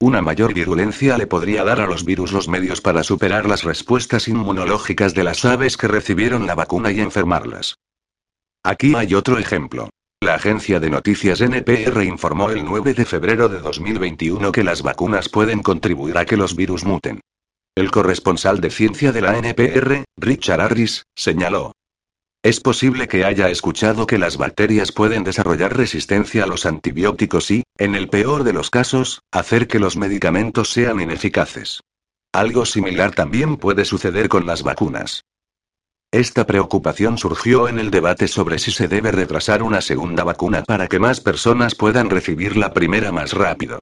Una 0.00 0.22
mayor 0.22 0.54
virulencia 0.54 1.18
le 1.18 1.26
podría 1.26 1.64
dar 1.64 1.80
a 1.80 1.86
los 1.86 2.04
virus 2.04 2.30
los 2.30 2.46
medios 2.46 2.80
para 2.80 3.02
superar 3.02 3.48
las 3.48 3.64
respuestas 3.64 4.28
inmunológicas 4.28 5.12
de 5.12 5.24
las 5.24 5.44
aves 5.44 5.76
que 5.76 5.88
recibieron 5.88 6.46
la 6.46 6.54
vacuna 6.54 6.92
y 6.92 7.00
enfermarlas. 7.00 7.78
Aquí 8.62 8.94
hay 8.94 9.14
otro 9.14 9.38
ejemplo. 9.38 9.90
La 10.20 10.34
agencia 10.34 10.78
de 10.78 10.90
noticias 10.90 11.40
NPR 11.40 12.04
informó 12.04 12.50
el 12.50 12.64
9 12.64 12.94
de 12.94 13.04
febrero 13.04 13.48
de 13.48 13.58
2021 13.58 14.52
que 14.52 14.62
las 14.62 14.82
vacunas 14.82 15.28
pueden 15.28 15.62
contribuir 15.62 16.16
a 16.16 16.26
que 16.26 16.36
los 16.36 16.54
virus 16.54 16.84
muten. 16.84 17.20
El 17.74 17.90
corresponsal 17.90 18.60
de 18.60 18.70
ciencia 18.70 19.10
de 19.10 19.20
la 19.20 19.36
NPR, 19.36 20.04
Richard 20.16 20.60
Harris, 20.60 21.02
señaló. 21.16 21.72
Es 22.42 22.60
posible 22.60 23.08
que 23.08 23.24
haya 23.24 23.48
escuchado 23.48 24.06
que 24.06 24.16
las 24.16 24.36
bacterias 24.36 24.92
pueden 24.92 25.24
desarrollar 25.24 25.76
resistencia 25.76 26.44
a 26.44 26.46
los 26.46 26.66
antibióticos 26.66 27.50
y, 27.50 27.64
en 27.76 27.96
el 27.96 28.08
peor 28.08 28.44
de 28.44 28.52
los 28.52 28.70
casos, 28.70 29.22
hacer 29.32 29.66
que 29.66 29.80
los 29.80 29.96
medicamentos 29.96 30.70
sean 30.70 31.00
ineficaces. 31.00 31.80
Algo 32.32 32.64
similar 32.64 33.12
también 33.12 33.56
puede 33.56 33.84
suceder 33.84 34.28
con 34.28 34.46
las 34.46 34.62
vacunas. 34.62 35.24
Esta 36.12 36.46
preocupación 36.46 37.18
surgió 37.18 37.68
en 37.68 37.80
el 37.80 37.90
debate 37.90 38.28
sobre 38.28 38.60
si 38.60 38.70
se 38.70 38.86
debe 38.86 39.10
retrasar 39.10 39.62
una 39.62 39.80
segunda 39.80 40.22
vacuna 40.22 40.62
para 40.62 40.86
que 40.86 41.00
más 41.00 41.20
personas 41.20 41.74
puedan 41.74 42.08
recibir 42.08 42.56
la 42.56 42.72
primera 42.72 43.10
más 43.10 43.32
rápido. 43.32 43.80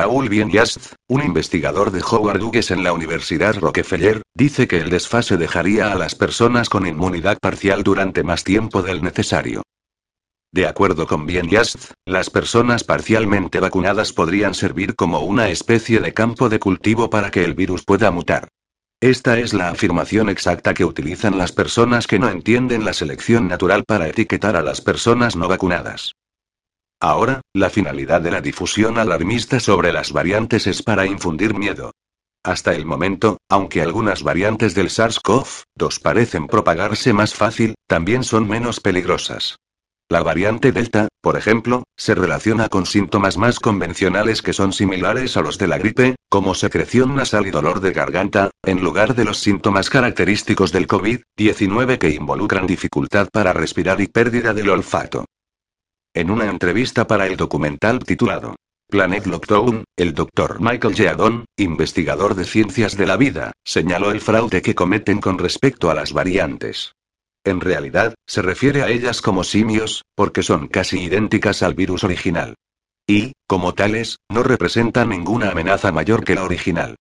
Paul 0.00 0.28
Bienjast, 0.28 0.94
un 1.08 1.24
investigador 1.24 1.90
de 1.90 2.00
Howard 2.08 2.40
Hughes 2.40 2.70
en 2.70 2.84
la 2.84 2.92
Universidad 2.92 3.56
Rockefeller, 3.56 4.22
dice 4.32 4.68
que 4.68 4.76
el 4.76 4.90
desfase 4.90 5.36
dejaría 5.36 5.90
a 5.90 5.96
las 5.96 6.14
personas 6.14 6.68
con 6.68 6.86
inmunidad 6.86 7.36
parcial 7.40 7.82
durante 7.82 8.22
más 8.22 8.44
tiempo 8.44 8.80
del 8.82 9.02
necesario. 9.02 9.62
De 10.52 10.68
acuerdo 10.68 11.08
con 11.08 11.26
Bienjast, 11.26 11.94
las 12.06 12.30
personas 12.30 12.84
parcialmente 12.84 13.58
vacunadas 13.58 14.12
podrían 14.12 14.54
servir 14.54 14.94
como 14.94 15.18
una 15.18 15.48
especie 15.48 15.98
de 15.98 16.14
campo 16.14 16.48
de 16.48 16.60
cultivo 16.60 17.10
para 17.10 17.32
que 17.32 17.42
el 17.42 17.54
virus 17.54 17.82
pueda 17.84 18.12
mutar. 18.12 18.46
Esta 19.00 19.40
es 19.40 19.52
la 19.52 19.68
afirmación 19.68 20.28
exacta 20.28 20.74
que 20.74 20.84
utilizan 20.84 21.38
las 21.38 21.50
personas 21.50 22.06
que 22.06 22.20
no 22.20 22.28
entienden 22.28 22.84
la 22.84 22.92
selección 22.92 23.48
natural 23.48 23.82
para 23.84 24.06
etiquetar 24.06 24.54
a 24.54 24.62
las 24.62 24.80
personas 24.80 25.34
no 25.34 25.48
vacunadas. 25.48 26.12
Ahora, 27.00 27.42
la 27.54 27.70
finalidad 27.70 28.20
de 28.20 28.32
la 28.32 28.40
difusión 28.40 28.98
alarmista 28.98 29.60
sobre 29.60 29.92
las 29.92 30.12
variantes 30.12 30.66
es 30.66 30.82
para 30.82 31.06
infundir 31.06 31.54
miedo. 31.54 31.92
Hasta 32.44 32.74
el 32.74 32.86
momento, 32.86 33.38
aunque 33.48 33.82
algunas 33.82 34.22
variantes 34.22 34.74
del 34.74 34.88
SARS-CoV-2 34.88 36.00
parecen 36.02 36.46
propagarse 36.48 37.12
más 37.12 37.34
fácil, 37.34 37.74
también 37.86 38.24
son 38.24 38.48
menos 38.48 38.80
peligrosas. 38.80 39.58
La 40.10 40.22
variante 40.22 40.72
Delta, 40.72 41.08
por 41.20 41.36
ejemplo, 41.36 41.84
se 41.96 42.14
relaciona 42.14 42.70
con 42.70 42.86
síntomas 42.86 43.36
más 43.36 43.60
convencionales 43.60 44.40
que 44.40 44.54
son 44.54 44.72
similares 44.72 45.36
a 45.36 45.42
los 45.42 45.58
de 45.58 45.68
la 45.68 45.76
gripe, 45.76 46.16
como 46.30 46.54
secreción 46.54 47.14
nasal 47.14 47.46
y 47.46 47.50
dolor 47.50 47.80
de 47.80 47.92
garganta, 47.92 48.50
en 48.64 48.82
lugar 48.82 49.14
de 49.14 49.24
los 49.24 49.38
síntomas 49.38 49.90
característicos 49.90 50.72
del 50.72 50.88
COVID-19 50.88 51.98
que 51.98 52.10
involucran 52.10 52.66
dificultad 52.66 53.28
para 53.30 53.52
respirar 53.52 54.00
y 54.00 54.06
pérdida 54.06 54.54
del 54.54 54.70
olfato. 54.70 55.26
En 56.18 56.32
una 56.32 56.50
entrevista 56.50 57.06
para 57.06 57.28
el 57.28 57.36
documental 57.36 58.00
titulado 58.00 58.56
Planet 58.90 59.24
Lockdown, 59.26 59.84
el 59.96 60.14
Dr. 60.14 60.60
Michael 60.60 60.96
Yeadon, 60.96 61.44
investigador 61.56 62.34
de 62.34 62.44
ciencias 62.44 62.96
de 62.96 63.06
la 63.06 63.16
vida, 63.16 63.52
señaló 63.64 64.10
el 64.10 64.20
fraude 64.20 64.60
que 64.60 64.74
cometen 64.74 65.20
con 65.20 65.38
respecto 65.38 65.92
a 65.92 65.94
las 65.94 66.12
variantes. 66.12 66.96
En 67.44 67.60
realidad, 67.60 68.14
se 68.26 68.42
refiere 68.42 68.82
a 68.82 68.88
ellas 68.88 69.22
como 69.22 69.44
simios, 69.44 70.02
porque 70.16 70.42
son 70.42 70.66
casi 70.66 71.04
idénticas 71.04 71.62
al 71.62 71.74
virus 71.74 72.02
original. 72.02 72.56
Y, 73.06 73.34
como 73.46 73.74
tales, 73.74 74.16
no 74.28 74.42
representan 74.42 75.10
ninguna 75.10 75.50
amenaza 75.50 75.92
mayor 75.92 76.24
que 76.24 76.34
la 76.34 76.42
original. 76.42 76.96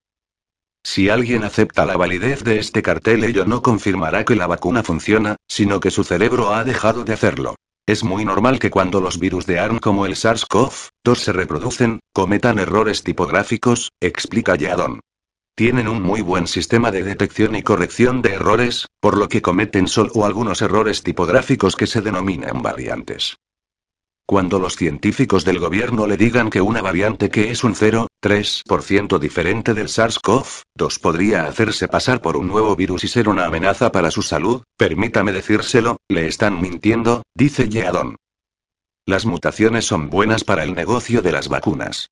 Si 0.84 1.10
alguien 1.10 1.44
acepta 1.44 1.88
la 1.88 1.98
validez 1.98 2.44
de 2.44 2.60
este 2.60 2.84
cartel, 2.84 3.24
ello 3.24 3.46
no 3.46 3.64
confirmará 3.64 4.26
que 4.26 4.36
la 4.36 4.46
vacuna 4.46 4.84
funciona, 4.84 5.38
sino 5.48 5.80
que 5.80 5.90
su 5.90 6.04
cerebro 6.04 6.54
ha 6.54 6.64
dejado 6.64 7.04
de 7.04 7.14
hacerlo. 7.14 7.56
Es 7.88 8.04
muy 8.04 8.26
normal 8.26 8.60
que 8.60 8.70
cuando 8.70 9.00
los 9.00 9.18
virus 9.18 9.46
de 9.46 9.60
ARN 9.60 9.80
como 9.80 10.06
el 10.06 10.16
SARS-CoV-2 10.16 11.16
se 11.16 11.32
reproducen, 11.32 12.02
cometan 12.14 12.60
errores 12.60 13.02
tipográficos, 13.02 13.94
explica 14.02 14.58
Yadon. 14.58 15.00
Tienen 15.56 15.88
un 15.88 16.02
muy 16.02 16.20
buen 16.20 16.48
sistema 16.48 16.92
de 16.92 17.04
detección 17.04 17.56
y 17.56 17.64
corrección 17.64 18.22
de 18.22 18.34
errores, 18.34 18.88
por 19.00 19.18
lo 19.18 19.30
que 19.30 19.42
cometen 19.42 19.88
solo 19.88 20.26
algunos 20.26 20.62
errores 20.62 21.02
tipográficos 21.02 21.78
que 21.78 21.88
se 21.88 22.02
denominan 22.02 22.62
variantes. 22.62 23.38
Cuando 24.26 24.60
los 24.60 24.76
científicos 24.76 25.46
del 25.46 25.60
gobierno 25.60 26.08
le 26.08 26.18
digan 26.18 26.50
que 26.50 26.60
una 26.60 26.82
variante 26.82 27.30
que 27.30 27.52
es 27.52 27.64
un 27.64 27.74
0,3% 28.24 29.20
diferente 29.20 29.74
del 29.74 29.88
SARS-CoV-2 29.88 31.00
podría 31.00 31.46
hacerse 31.46 31.88
pasar 31.88 32.22
por 32.22 32.38
un 32.38 32.48
nuevo 32.48 32.76
virus 32.76 33.04
y 33.04 33.08
ser 33.08 33.30
una 33.30 33.46
amenaza 33.46 33.92
para 33.92 34.12
su 34.12 34.22
salud, 34.22 34.64
permítame 34.78 35.32
decírselo, 35.32 35.98
le 36.10 36.28
están 36.28 36.62
mintiendo, 36.62 37.24
dice 37.36 37.70
Yeadon. 37.70 38.16
Las 39.06 39.26
mutaciones 39.26 39.86
son 39.86 40.10
buenas 40.10 40.44
para 40.44 40.64
el 40.64 40.74
negocio 40.74 41.22
de 41.22 41.32
las 41.32 41.48
vacunas. 41.48 42.10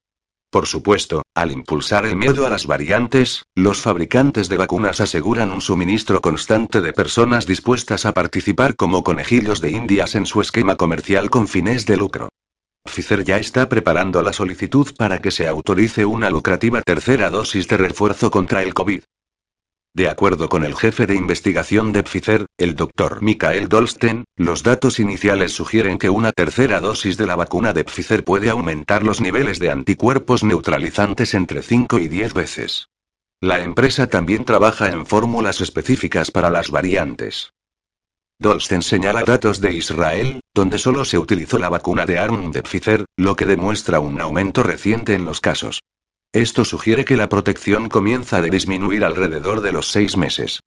Por 0.50 0.68
supuesto, 0.68 1.24
al 1.36 1.52
impulsar 1.52 2.06
el 2.06 2.16
miedo 2.16 2.46
a 2.46 2.50
las 2.50 2.66
variantes, 2.66 3.44
los 3.56 3.82
fabricantes 3.82 4.48
de 4.48 4.56
vacunas 4.56 5.02
aseguran 5.02 5.52
un 5.52 5.60
suministro 5.60 6.22
constante 6.22 6.80
de 6.80 6.94
personas 6.94 7.46
dispuestas 7.46 8.06
a 8.06 8.14
participar 8.14 8.78
como 8.78 9.04
conejillos 9.04 9.60
de 9.60 9.72
indias 9.72 10.16
en 10.16 10.26
su 10.26 10.40
esquema 10.40 10.78
comercial 10.78 11.30
con 11.30 11.50
fines 11.50 11.86
de 11.86 11.98
lucro. 11.98 12.30
Pfizer 12.86 13.24
ya 13.24 13.38
está 13.38 13.68
preparando 13.68 14.22
la 14.22 14.32
solicitud 14.32 14.96
para 14.96 15.20
que 15.20 15.32
se 15.32 15.48
autorice 15.48 16.06
una 16.06 16.30
lucrativa 16.30 16.82
tercera 16.82 17.30
dosis 17.30 17.68
de 17.68 17.78
refuerzo 17.78 18.32
contra 18.32 18.64
el 18.64 18.74
COVID. 18.74 19.02
De 19.96 20.10
acuerdo 20.10 20.50
con 20.50 20.66
el 20.66 20.76
jefe 20.76 21.08
de 21.08 21.16
investigación 21.16 21.94
de 21.94 22.04
Pfizer, 22.04 22.46
el 22.58 22.76
doctor 22.76 23.22
Michael 23.22 23.70
Dolsten, 23.70 24.26
los 24.36 24.62
datos 24.62 25.00
iniciales 25.00 25.54
sugieren 25.54 25.98
que 25.98 26.10
una 26.10 26.34
tercera 26.34 26.82
dosis 26.82 27.16
de 27.16 27.26
la 27.26 27.38
vacuna 27.38 27.72
de 27.72 27.86
Pfizer 27.86 28.24
puede 28.26 28.50
aumentar 28.50 29.04
los 29.04 29.22
niveles 29.22 29.58
de 29.60 29.72
anticuerpos 29.72 30.44
neutralizantes 30.44 31.34
entre 31.34 31.62
5 31.62 32.00
y 32.00 32.10
10 32.10 32.34
veces. 32.34 32.90
La 33.40 33.62
empresa 33.62 34.08
también 34.08 34.44
trabaja 34.44 34.90
en 34.90 35.06
fórmulas 35.06 35.62
específicas 35.62 36.30
para 36.30 36.50
las 36.50 36.72
variantes. 36.72 37.55
Dolsten 38.38 38.82
señala 38.82 39.24
datos 39.24 39.62
de 39.62 39.74
Israel, 39.74 40.42
donde 40.54 40.78
solo 40.78 41.06
se 41.06 41.18
utilizó 41.18 41.58
la 41.58 41.70
vacuna 41.70 42.06
de 42.06 42.20
ARN 42.20 42.52
de 42.52 42.64
Pfizer, 42.64 43.06
lo 43.18 43.36
que 43.36 43.46
demuestra 43.46 44.00
un 44.00 44.20
aumento 44.20 44.62
reciente 44.62 45.14
en 45.14 45.24
los 45.24 45.40
casos. 45.40 45.82
Esto 46.34 46.66
sugiere 46.66 47.06
que 47.06 47.16
la 47.16 47.30
protección 47.30 47.88
comienza 47.88 48.38
a 48.38 48.42
disminuir 48.42 49.06
alrededor 49.06 49.62
de 49.62 49.72
los 49.72 49.90
seis 49.90 50.18
meses. 50.18 50.60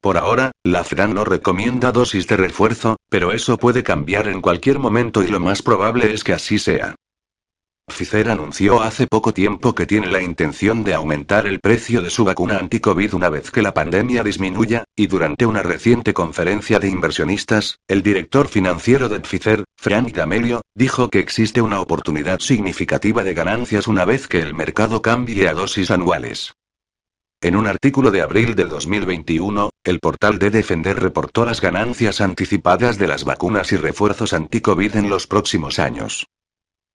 Por 0.00 0.18
ahora, 0.18 0.50
la 0.64 0.82
FRAN 0.82 1.14
no 1.14 1.24
recomienda 1.24 1.92
dosis 1.92 2.26
de 2.26 2.36
refuerzo, 2.36 2.96
pero 3.08 3.30
eso 3.30 3.56
puede 3.56 3.84
cambiar 3.84 4.26
en 4.26 4.40
cualquier 4.40 4.80
momento 4.80 5.22
y 5.22 5.28
lo 5.28 5.38
más 5.38 5.62
probable 5.62 6.12
es 6.12 6.24
que 6.24 6.32
así 6.32 6.58
sea. 6.58 6.96
Pfizer 7.88 8.30
anunció 8.30 8.80
hace 8.80 9.06
poco 9.06 9.34
tiempo 9.34 9.74
que 9.74 9.86
tiene 9.86 10.06
la 10.06 10.22
intención 10.22 10.84
de 10.84 10.94
aumentar 10.94 11.46
el 11.46 11.60
precio 11.60 12.00
de 12.00 12.10
su 12.10 12.24
vacuna 12.24 12.58
anti-COVID 12.58 13.14
una 13.14 13.28
vez 13.28 13.50
que 13.50 13.60
la 13.60 13.74
pandemia 13.74 14.22
disminuya, 14.22 14.84
y 14.96 15.08
durante 15.08 15.46
una 15.46 15.62
reciente 15.62 16.14
conferencia 16.14 16.78
de 16.78 16.88
inversionistas, 16.88 17.80
el 17.88 18.02
director 18.02 18.48
financiero 18.48 19.08
de 19.08 19.20
Pfizer, 19.20 19.64
Frank 19.76 20.12
D'Amelio, 20.12 20.62
dijo 20.74 21.10
que 21.10 21.18
existe 21.18 21.60
una 21.60 21.80
oportunidad 21.80 22.38
significativa 22.38 23.24
de 23.24 23.34
ganancias 23.34 23.86
una 23.88 24.04
vez 24.04 24.28
que 24.28 24.40
el 24.40 24.54
mercado 24.54 25.02
cambie 25.02 25.48
a 25.48 25.54
dosis 25.54 25.90
anuales. 25.90 26.54
En 27.40 27.56
un 27.56 27.66
artículo 27.66 28.12
de 28.12 28.22
abril 28.22 28.54
del 28.54 28.68
2021, 28.68 29.70
el 29.82 29.98
portal 29.98 30.38
de 30.38 30.50
Defender 30.50 31.00
reportó 31.00 31.44
las 31.44 31.60
ganancias 31.60 32.20
anticipadas 32.20 32.98
de 32.98 33.08
las 33.08 33.24
vacunas 33.24 33.72
y 33.72 33.76
refuerzos 33.76 34.32
anti-COVID 34.32 34.94
en 34.94 35.10
los 35.10 35.26
próximos 35.26 35.80
años. 35.80 36.28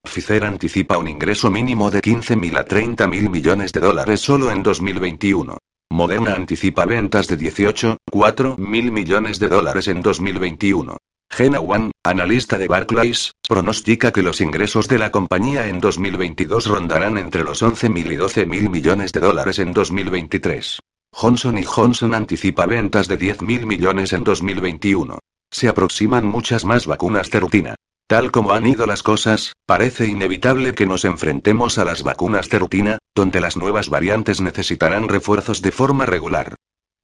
Pfizer 0.07 0.45
anticipa 0.45 0.97
un 0.97 1.07
ingreso 1.07 1.51
mínimo 1.51 1.91
de 1.91 2.01
15.000 2.01 2.57
a 2.57 2.65
30.000 2.65 3.29
millones 3.29 3.71
de 3.71 3.79
dólares 3.79 4.21
solo 4.21 4.51
en 4.51 4.63
2021. 4.63 5.57
Moderna 5.89 6.33
anticipa 6.33 6.85
ventas 6.85 7.27
de 7.27 7.37
18,4 7.37 8.57
mil 8.57 8.91
millones 8.91 9.39
de 9.39 9.47
dólares 9.47 9.87
en 9.87 10.01
2021. 10.01 10.97
Gena 11.29 11.59
Wan, 11.59 11.91
analista 12.03 12.57
de 12.57 12.67
Barclays, 12.67 13.31
pronostica 13.47 14.11
que 14.11 14.21
los 14.21 14.41
ingresos 14.41 14.87
de 14.87 14.97
la 14.97 15.11
compañía 15.11 15.67
en 15.67 15.79
2022 15.79 16.67
rondarán 16.67 17.17
entre 17.17 17.43
los 17.43 17.61
11.000 17.61 18.13
y 18.13 18.17
12.000 18.17 18.69
millones 18.69 19.11
de 19.11 19.19
dólares 19.19 19.59
en 19.59 19.73
2023. 19.73 20.79
Johnson 21.13 21.63
Johnson 21.63 22.13
anticipa 22.13 22.65
ventas 22.65 23.07
de 23.07 23.17
10.000 23.17 23.65
millones 23.65 24.13
en 24.13 24.23
2021. 24.23 25.19
Se 25.51 25.67
aproximan 25.67 26.25
muchas 26.25 26.65
más 26.65 26.85
vacunas 26.85 27.29
de 27.31 27.39
rutina. 27.39 27.75
Tal 28.07 28.31
como 28.31 28.53
han 28.53 28.65
ido 28.65 28.85
las 28.85 29.03
cosas, 29.03 29.51
parece 29.65 30.07
inevitable 30.07 30.73
que 30.73 30.85
nos 30.85 31.03
enfrentemos 31.03 31.77
a 31.77 31.83
las 31.83 32.03
vacunas 32.03 32.49
de 32.49 32.59
rutina, 32.59 32.97
donde 33.13 33.41
las 33.41 33.57
nuevas 33.57 33.89
variantes 33.89 34.39
necesitarán 34.39 35.09
refuerzos 35.09 35.61
de 35.61 35.73
forma 35.73 36.05
regular. 36.05 36.55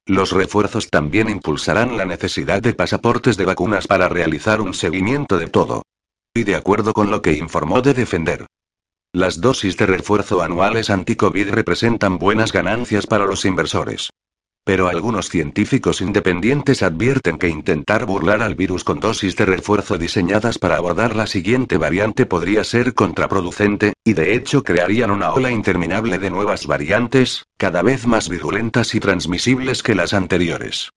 Los 0.06 0.32
refuerzos 0.32 0.88
también 0.88 1.28
impulsarán 1.28 1.98
la 1.98 2.06
necesidad 2.06 2.62
de 2.62 2.72
pasaportes 2.72 3.36
de 3.36 3.44
vacunas 3.44 3.86
para 3.86 4.08
realizar 4.08 4.62
un 4.62 4.72
seguimiento 4.72 5.38
de 5.38 5.48
todo. 5.48 5.82
Y 6.34 6.44
de 6.44 6.56
acuerdo 6.56 6.94
con 6.94 7.10
lo 7.10 7.20
que 7.20 7.34
informó 7.34 7.82
de 7.82 7.92
Defender. 7.92 8.46
Las 9.12 9.42
dosis 9.42 9.76
de 9.76 9.86
refuerzo 9.86 10.42
anuales 10.42 10.88
anti-COVID 10.88 11.50
representan 11.50 12.18
buenas 12.18 12.50
ganancias 12.50 13.06
para 13.06 13.26
los 13.26 13.44
inversores. 13.44 14.10
Pero 14.64 14.88
algunos 14.88 15.28
científicos 15.28 16.00
independientes 16.00 16.82
advierten 16.82 17.36
que 17.36 17.48
intentar 17.48 18.06
burlar 18.06 18.42
al 18.42 18.54
virus 18.54 18.82
con 18.82 18.98
dosis 18.98 19.36
de 19.36 19.44
refuerzo 19.44 19.98
diseñadas 19.98 20.58
para 20.58 20.76
abordar 20.76 21.14
la 21.14 21.26
siguiente 21.26 21.76
variante 21.76 22.24
podría 22.24 22.64
ser 22.64 22.94
contraproducente, 22.94 23.92
y 24.04 24.14
de 24.14 24.34
hecho 24.34 24.62
crearían 24.62 25.10
una 25.10 25.34
ola 25.34 25.50
interminable 25.50 26.18
de 26.18 26.30
nuevas 26.30 26.66
variantes, 26.66 27.44
cada 27.58 27.82
vez 27.82 28.06
más 28.06 28.30
virulentas 28.30 28.94
y 28.94 29.00
transmisibles 29.00 29.82
que 29.82 29.94
las 29.94 30.14
anteriores. 30.14 30.90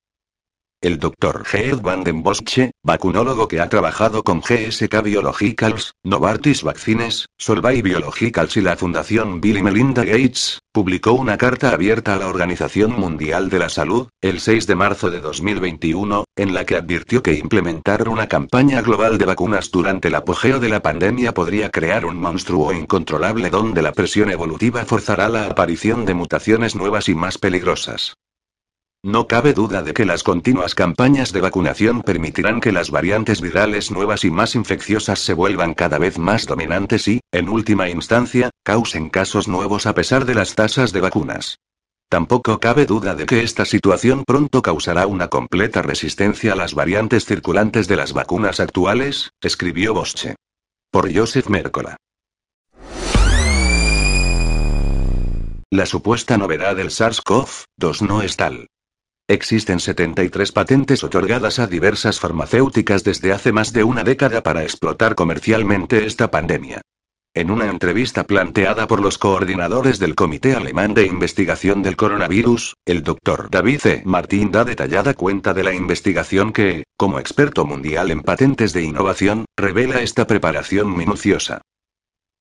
El 0.80 1.00
Dr. 1.00 1.44
Geert 1.44 1.82
van 1.82 2.04
den 2.04 2.22
Bosche, 2.22 2.70
vacunólogo 2.84 3.48
que 3.48 3.60
ha 3.60 3.68
trabajado 3.68 4.24
con 4.24 4.42
GSK 4.42 5.02
Biologicals, 5.02 5.94
Novartis 6.04 6.62
Vaccines, 6.62 7.26
Solvay 7.36 7.82
Biologicals 7.82 8.58
y 8.58 8.62
la 8.62 8.78
Fundación 8.78 9.42
Bill 9.42 9.58
y 9.58 9.64
Melinda 9.64 10.04
Gates, 10.04 10.60
publicó 10.72 11.14
una 11.14 11.36
carta 11.36 11.72
abierta 11.72 12.14
a 12.14 12.18
la 12.20 12.28
Organización 12.28 12.92
Mundial 12.92 13.50
de 13.50 13.58
la 13.58 13.70
Salud, 13.70 14.10
el 14.22 14.40
6 14.40 14.68
de 14.68 14.76
marzo 14.76 15.10
de 15.10 15.20
2021, 15.20 16.26
en 16.36 16.54
la 16.54 16.64
que 16.64 16.76
advirtió 16.76 17.24
que 17.24 17.34
implementar 17.34 18.08
una 18.08 18.28
campaña 18.28 18.84
global 18.84 19.18
de 19.18 19.26
vacunas 19.26 19.72
durante 19.72 20.10
el 20.10 20.16
apogeo 20.16 20.60
de 20.60 20.70
la 20.70 20.84
pandemia 20.84 21.34
podría 21.34 21.72
crear 21.72 22.06
un 22.06 22.18
monstruo 22.18 22.72
incontrolable 22.72 23.50
donde 23.50 23.82
la 23.82 23.94
presión 23.94 24.30
evolutiva 24.30 24.86
forzará 24.86 25.28
la 25.28 25.48
aparición 25.48 26.06
de 26.06 26.14
mutaciones 26.14 26.76
nuevas 26.76 27.10
y 27.10 27.16
más 27.16 27.40
peligrosas. 27.40 28.14
No 29.08 29.26
cabe 29.26 29.54
duda 29.54 29.84
de 29.84 29.94
que 29.94 30.04
las 30.04 30.22
continuas 30.22 30.76
campañas 30.76 31.32
de 31.32 31.40
vacunación 31.40 32.02
permitirán 32.02 32.60
que 32.60 32.74
las 32.74 32.92
variantes 32.92 33.40
virales 33.40 33.90
nuevas 33.90 34.26
y 34.26 34.32
más 34.32 34.54
infecciosas 34.54 35.20
se 35.20 35.34
vuelvan 35.34 35.76
cada 35.76 35.98
vez 35.98 36.20
más 36.20 36.46
dominantes 36.46 37.08
y, 37.08 37.22
en 37.32 37.48
última 37.48 37.90
instancia, 37.90 38.50
causen 38.66 39.10
casos 39.10 39.48
nuevos 39.48 39.86
a 39.86 39.96
pesar 39.96 40.26
de 40.26 40.36
las 40.36 40.56
tasas 40.56 40.92
de 40.92 41.00
vacunas. 41.00 41.58
Tampoco 42.10 42.60
cabe 42.60 42.86
duda 42.86 43.16
de 43.16 43.26
que 43.26 43.44
esta 43.44 43.64
situación 43.64 44.26
pronto 44.28 44.62
causará 44.62 45.08
una 45.08 45.30
completa 45.30 45.82
resistencia 45.82 46.52
a 46.52 46.58
las 46.58 46.74
variantes 46.74 47.24
circulantes 47.24 47.88
de 47.88 47.96
las 47.96 48.12
vacunas 48.12 48.60
actuales, 48.60 49.32
escribió 49.40 49.94
Bosche. 49.94 50.36
Por 50.92 51.16
Joseph 51.16 51.48
Mercola. 51.48 51.96
La 55.72 55.86
supuesta 55.86 56.38
novedad 56.38 56.76
del 56.76 56.90
SARS-CoV-2 56.90 58.02
no 58.02 58.22
es 58.22 58.36
tal. 58.36 58.68
Existen 59.30 59.82
73 59.82 60.54
patentes 60.54 61.04
otorgadas 61.04 61.60
a 61.60 61.68
diversas 61.68 62.18
farmacéuticas 62.18 63.04
desde 63.04 63.34
hace 63.34 63.52
más 63.52 63.74
de 63.74 63.84
una 63.84 64.06
década 64.06 64.42
para 64.42 64.64
explotar 64.64 65.16
comercialmente 65.16 66.06
esta 66.06 66.32
pandemia. 66.32 66.80
En 67.34 67.52
una 67.52 67.66
entrevista 67.66 68.24
planteada 68.24 68.88
por 68.88 69.02
los 69.02 69.18
coordinadores 69.18 70.00
del 70.00 70.16
Comité 70.16 70.56
Alemán 70.56 70.94
de 70.94 71.06
Investigación 71.06 71.84
del 71.84 71.98
Coronavirus, 71.98 72.76
el 72.86 73.04
doctor 73.04 73.50
David 73.52 73.80
C. 73.82 74.02
Martín 74.06 74.50
da 74.50 74.64
detallada 74.64 75.14
cuenta 75.14 75.54
de 75.54 75.64
la 75.66 75.74
investigación 75.74 76.54
que, 76.54 76.86
como 76.96 77.20
experto 77.20 77.66
mundial 77.66 78.12
en 78.12 78.22
patentes 78.22 78.72
de 78.72 78.84
innovación, 78.84 79.44
revela 79.58 80.02
esta 80.02 80.26
preparación 80.26 80.96
minuciosa. 80.96 81.62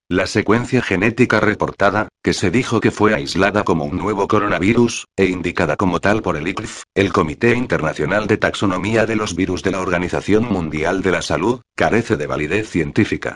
La 0.09 0.29
secuencia 0.29 0.83
genética 0.83 1.41
reportada, 1.41 2.07
que 2.23 2.33
se 2.33 2.53
dijo 2.53 2.79
que 2.79 2.93
fue 2.93 3.13
aislada 3.13 3.65
como 3.65 3.85
un 3.87 3.97
nuevo 3.97 4.29
coronavirus, 4.29 5.07
e 5.17 5.25
indicada 5.25 5.75
como 5.75 5.99
tal 5.99 6.23
por 6.23 6.37
el 6.37 6.47
ICRF, 6.47 6.85
el 6.95 7.13
Comité 7.13 7.57
Internacional 7.57 8.29
de 8.29 8.37
Taxonomía 8.37 9.05
de 9.05 9.17
los 9.17 9.35
Virus 9.35 9.65
de 9.65 9.73
la 9.73 9.81
Organización 9.81 10.45
Mundial 10.45 11.03
de 11.03 11.11
la 11.11 11.23
Salud, 11.23 11.61
carece 11.75 12.17
de 12.17 12.29
validez 12.29 12.71
científica. 12.71 13.35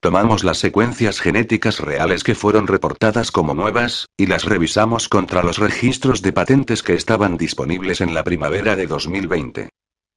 Tomamos 0.00 0.42
las 0.42 0.56
secuencias 0.56 1.20
genéticas 1.20 1.80
reales 1.80 2.24
que 2.24 2.34
fueron 2.34 2.66
reportadas 2.66 3.30
como 3.30 3.52
nuevas, 3.52 4.06
y 4.16 4.24
las 4.24 4.46
revisamos 4.46 5.10
contra 5.10 5.42
los 5.42 5.58
registros 5.58 6.22
de 6.22 6.32
patentes 6.32 6.82
que 6.82 6.94
estaban 6.94 7.36
disponibles 7.36 8.00
en 8.00 8.14
la 8.14 8.24
primavera 8.24 8.74
de 8.74 8.86
2020. 8.86 9.68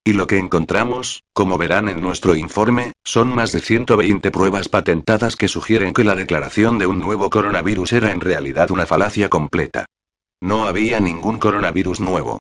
Y 0.09 0.13
lo 0.13 0.25
que 0.25 0.39
encontramos, 0.39 1.23
como 1.33 1.59
verán 1.59 1.87
en 1.87 2.01
nuestro 2.01 2.35
informe, 2.35 2.93
son 3.03 3.27
más 3.29 3.51
de 3.51 3.59
120 3.59 4.31
pruebas 4.31 4.67
patentadas 4.67 5.35
que 5.35 5.47
sugieren 5.47 5.93
que 5.93 6.03
la 6.03 6.15
declaración 6.15 6.79
de 6.79 6.87
un 6.87 6.97
nuevo 6.97 7.29
coronavirus 7.29 7.93
era 7.93 8.11
en 8.11 8.19
realidad 8.19 8.71
una 8.71 8.87
falacia 8.87 9.29
completa. 9.29 9.85
No 10.41 10.65
había 10.65 10.99
ningún 10.99 11.37
coronavirus 11.37 11.99
nuevo. 11.99 12.39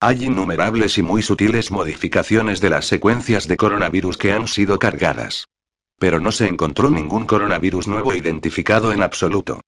Hay 0.00 0.24
innumerables 0.24 0.98
y 0.98 1.02
muy 1.02 1.22
sutiles 1.22 1.70
modificaciones 1.70 2.60
de 2.60 2.70
las 2.70 2.86
secuencias 2.86 3.46
de 3.46 3.56
coronavirus 3.56 4.16
que 4.16 4.32
han 4.32 4.48
sido 4.48 4.80
cargadas. 4.80 5.46
Pero 6.00 6.18
no 6.18 6.32
se 6.32 6.48
encontró 6.48 6.90
ningún 6.90 7.26
coronavirus 7.26 7.86
nuevo 7.86 8.12
identificado 8.12 8.92
en 8.92 9.04
absoluto. 9.04 9.60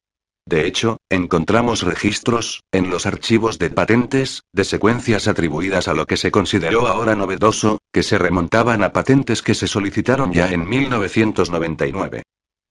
De 0.47 0.67
hecho, 0.67 0.99
encontramos 1.09 1.83
registros, 1.83 2.63
en 2.71 2.91
los 2.91 3.07
archivos 3.07 3.59
de 3.59 3.71
patentes, 3.71 4.43
de 4.53 4.65
secuencias 4.65 5.27
atribuidas 5.27 5.89
a 5.89 5.95
lo 5.95 6.05
que 6.05 6.19
se 6.19 6.31
consideró 6.31 6.87
ahora 6.87 7.15
novedoso, 7.15 7.79
que 7.93 8.03
se 8.03 8.19
remontaban 8.19 8.83
a 8.83 8.93
patentes 8.93 9.41
que 9.41 9.55
se 9.55 9.67
solicitaron 9.67 10.33
ya 10.33 10.51
en 10.51 10.69
1999. 10.69 12.23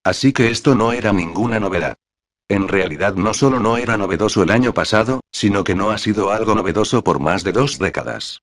Así 0.04 0.34
que 0.34 0.52
esto 0.52 0.76
no 0.76 0.92
era 0.92 1.14
ninguna 1.14 1.60
novedad. 1.60 1.96
En 2.48 2.68
realidad 2.68 3.16
no 3.16 3.34
solo 3.34 3.60
no 3.60 3.78
era 3.78 3.98
novedoso 3.98 4.44
el 4.44 4.52
año 4.52 4.74
pasado, 4.74 5.22
sino 5.32 5.64
que 5.64 5.74
no 5.74 5.90
ha 5.90 5.98
sido 5.98 6.32
algo 6.32 6.54
novedoso 6.54 7.04
por 7.04 7.20
más 7.20 7.44
de 7.44 7.54
dos 7.54 7.80
décadas. 7.80 8.42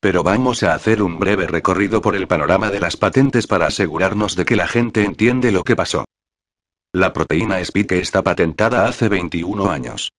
Pero 0.00 0.22
vamos 0.22 0.62
a 0.62 0.72
hacer 0.72 1.02
un 1.02 1.18
breve 1.18 1.46
recorrido 1.46 2.00
por 2.00 2.16
el 2.16 2.26
panorama 2.26 2.70
de 2.70 2.80
las 2.80 2.96
patentes 2.96 3.46
para 3.46 3.66
asegurarnos 3.66 4.36
de 4.36 4.46
que 4.46 4.56
la 4.56 4.66
gente 4.66 5.04
entiende 5.04 5.52
lo 5.52 5.64
que 5.64 5.76
pasó. 5.76 6.06
La 6.92 7.12
proteína 7.12 7.60
Spike 7.60 8.00
está 8.00 8.20
patentada 8.22 8.86
hace 8.86 9.08
21 9.08 9.70
años. 9.70 10.12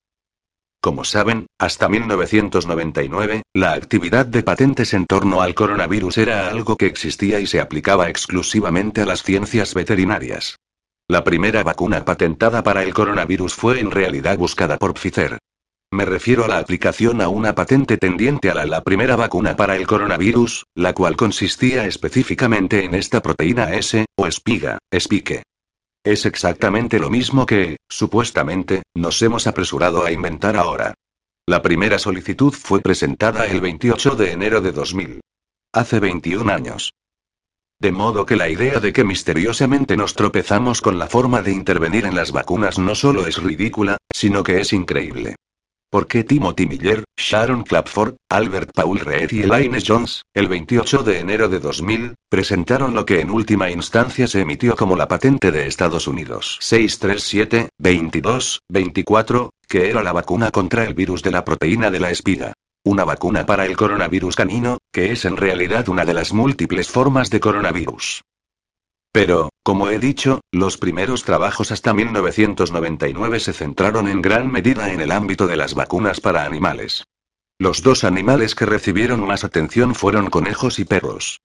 Como 0.81 1.03
saben, 1.03 1.47
hasta 1.60 1.89
1999, 1.89 3.43
la 3.53 3.73
actividad 3.73 4.25
de 4.25 4.41
patentes 4.41 4.93
en 4.93 5.05
torno 5.05 5.41
al 5.41 5.53
coronavirus 5.53 6.19
era 6.19 6.47
algo 6.47 6.77
que 6.77 6.86
existía 6.86 7.41
y 7.41 7.45
se 7.45 7.60
aplicaba 7.60 8.07
exclusivamente 8.07 9.01
a 9.01 9.05
las 9.05 9.21
ciencias 9.21 9.73
veterinarias. 9.73 10.55
La 11.10 11.25
primera 11.25 11.62
vacuna 11.63 12.05
patentada 12.05 12.63
para 12.63 12.84
el 12.84 12.93
coronavirus 12.93 13.53
fue 13.53 13.81
en 13.81 13.91
realidad 13.91 14.38
buscada 14.38 14.77
por 14.77 14.93
Pfizer. 14.93 15.39
Me 15.91 16.05
refiero 16.05 16.45
a 16.45 16.47
la 16.47 16.60
aplicación 16.60 17.19
a 17.19 17.27
una 17.27 17.53
patente 17.53 17.97
tendiente 17.97 18.49
a 18.49 18.65
la, 18.65 18.81
primera 18.81 19.17
vacuna 19.17 19.57
para 19.57 19.75
el 19.75 19.86
coronavirus, 19.86 20.63
la 20.73 20.93
cual 20.93 21.17
consistía 21.17 21.86
específicamente 21.86 22.86
en 22.86 22.95
esta 22.95 23.21
proteína 23.21 23.73
S, 23.73 24.05
o 24.15 24.25
espiga, 24.25 24.77
spike. 24.89 25.43
Es 26.03 26.25
exactamente 26.25 26.97
lo 26.97 27.11
mismo 27.11 27.45
que, 27.45 27.77
supuestamente, 27.87 28.81
nos 28.95 29.21
hemos 29.21 29.45
apresurado 29.45 30.03
a 30.03 30.11
inventar 30.11 30.57
ahora. 30.57 30.95
La 31.47 31.61
primera 31.61 31.99
solicitud 31.99 32.53
fue 32.53 32.81
presentada 32.81 33.45
el 33.45 33.61
28 33.61 34.15
de 34.15 34.31
enero 34.31 34.61
de 34.61 34.71
2000. 34.71 35.21
Hace 35.73 35.99
21 35.99 36.51
años. 36.51 36.93
De 37.79 37.91
modo 37.91 38.25
que 38.25 38.35
la 38.35 38.49
idea 38.49 38.79
de 38.79 38.93
que 38.93 39.03
misteriosamente 39.03 39.95
nos 39.95 40.15
tropezamos 40.15 40.81
con 40.81 40.97
la 40.97 41.07
forma 41.07 41.43
de 41.43 41.51
intervenir 41.51 42.05
en 42.05 42.15
las 42.15 42.31
vacunas 42.31 42.79
no 42.79 42.95
solo 42.95 43.27
es 43.27 43.41
ridícula, 43.41 43.97
sino 44.13 44.43
que 44.43 44.59
es 44.59 44.73
increíble. 44.73 45.35
¿Por 45.91 46.08
qué 46.08 46.23
Timothy 46.23 46.65
Miller, 46.67 47.04
Sharon 47.17 47.63
Clapford, 47.63 48.15
Albert 48.30 48.69
Paul 48.73 49.01
Reed 49.01 49.34
y 49.34 49.41
Elaine 49.41 49.84
Jones, 49.86 50.21
el 50.34 50.47
28 50.47 51.04
de 51.04 51.19
enero 51.19 51.49
de 51.49 51.60
2000, 51.60 52.15
presentaron 52.30 52.93
lo 52.93 53.06
que 53.06 53.19
en 53.19 53.30
última 53.30 53.69
instancia 53.69 54.25
se 54.25 54.39
emitió 54.39 54.77
como 54.77 54.95
la 54.95 55.10
patente 55.10 55.51
de 55.51 55.67
Estados 55.67 56.08
Unidos 56.08 56.58
637-22-24, 56.62 59.49
que 59.67 59.89
era 59.89 60.01
la 60.01 60.13
vacuna 60.13 60.49
contra 60.49 60.86
el 60.86 60.93
virus 60.93 61.23
de 61.23 61.32
la 61.32 61.43
proteína 61.43 61.91
de 61.91 61.99
la 61.99 62.10
espiga? 62.10 62.54
Una 62.86 63.04
vacuna 63.04 63.45
para 63.45 63.65
el 63.65 63.75
coronavirus 63.75 64.38
canino, 64.38 64.77
que 64.93 65.12
es 65.12 65.25
en 65.25 65.36
realidad 65.36 65.89
una 65.89 66.06
de 66.06 66.13
las 66.13 66.32
múltiples 66.32 66.89
formas 66.89 67.30
de 67.30 67.41
coronavirus. 67.41 68.21
Pero, 69.12 69.50
como 69.63 69.89
he 69.89 70.00
dicho, 70.00 70.39
los 70.52 70.78
primeros 70.78 71.24
trabajos 71.24 71.71
hasta 71.71 71.93
1999 71.93 73.39
se 73.39 73.54
centraron 73.54 74.08
en 74.08 74.21
gran 74.21 74.50
medida 74.50 74.91
en 74.93 75.02
el 75.02 75.12
ámbito 75.12 75.47
de 75.47 75.58
las 75.58 75.74
vacunas 75.74 76.21
para 76.21 76.45
animales. 76.45 77.04
Los 77.60 77.84
dos 77.84 78.04
animales 78.04 78.56
que 78.56 78.65
recibieron 78.65 79.26
más 79.26 79.43
atención 79.43 79.95
fueron 79.95 80.30
conejos 80.30 80.80
y 80.80 80.86
perros. 80.86 81.41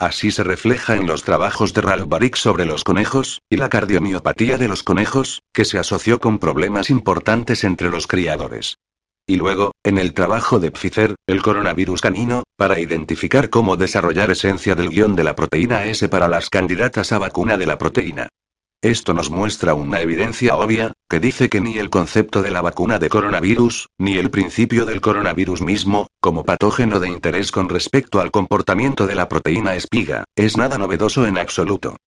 Así 0.00 0.30
se 0.30 0.42
refleja 0.42 0.96
en 0.96 1.06
los 1.06 1.22
trabajos 1.22 1.74
de 1.74 1.82
Ralph 1.82 2.08
Baric 2.08 2.36
sobre 2.36 2.64
los 2.64 2.84
conejos, 2.84 3.42
y 3.50 3.58
la 3.58 3.68
cardiomiopatía 3.68 4.56
de 4.56 4.66
los 4.66 4.82
conejos, 4.82 5.42
que 5.52 5.66
se 5.66 5.78
asoció 5.78 6.20
con 6.20 6.38
problemas 6.38 6.88
importantes 6.88 7.64
entre 7.64 7.90
los 7.90 8.06
criadores. 8.06 8.78
Y 9.30 9.36
luego, 9.36 9.70
en 9.84 9.98
el 9.98 10.12
trabajo 10.12 10.58
de 10.58 10.72
Pfizer, 10.72 11.14
el 11.28 11.40
coronavirus 11.40 12.00
canino, 12.00 12.42
para 12.56 12.80
identificar 12.80 13.48
cómo 13.48 13.76
desarrollar 13.76 14.32
esencia 14.32 14.74
del 14.74 14.88
guion 14.88 15.14
de 15.14 15.22
la 15.22 15.36
proteína 15.36 15.84
S 15.84 16.08
para 16.08 16.26
las 16.26 16.50
candidatas 16.50 17.12
a 17.12 17.18
vacuna 17.18 17.56
de 17.56 17.64
la 17.64 17.78
proteína. 17.78 18.28
Esto 18.82 19.14
nos 19.14 19.30
muestra 19.30 19.74
una 19.74 20.00
evidencia 20.00 20.56
obvia, 20.56 20.94
que 21.08 21.20
dice 21.20 21.48
que 21.48 21.60
ni 21.60 21.78
el 21.78 21.90
concepto 21.90 22.42
de 22.42 22.50
la 22.50 22.60
vacuna 22.60 22.98
de 22.98 23.08
coronavirus, 23.08 23.86
ni 23.98 24.18
el 24.18 24.32
principio 24.32 24.84
del 24.84 25.00
coronavirus 25.00 25.62
mismo, 25.62 26.08
como 26.20 26.44
patógeno 26.44 26.98
de 26.98 27.06
interés 27.06 27.52
con 27.52 27.68
respecto 27.68 28.20
al 28.20 28.32
comportamiento 28.32 29.06
de 29.06 29.14
la 29.14 29.28
proteína 29.28 29.76
espiga, 29.76 30.24
es 30.34 30.56
nada 30.56 30.76
novedoso 30.76 31.24
en 31.24 31.38
absoluto. 31.38 31.98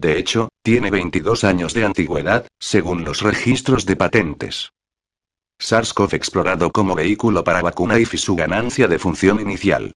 De 0.00 0.16
hecho, 0.16 0.48
tiene 0.62 0.92
22 0.92 1.42
años 1.42 1.74
de 1.74 1.84
antigüedad, 1.84 2.46
según 2.60 3.02
los 3.02 3.22
registros 3.22 3.84
de 3.84 3.96
patentes. 3.96 4.70
SARS-CoV 5.60 6.14
explorado 6.14 6.70
como 6.70 6.94
vehículo 6.94 7.44
para 7.44 7.62
vacuna 7.62 7.98
y 7.98 8.04
su 8.04 8.36
ganancia 8.36 8.88
de 8.88 8.98
función 8.98 9.40
inicial. 9.40 9.92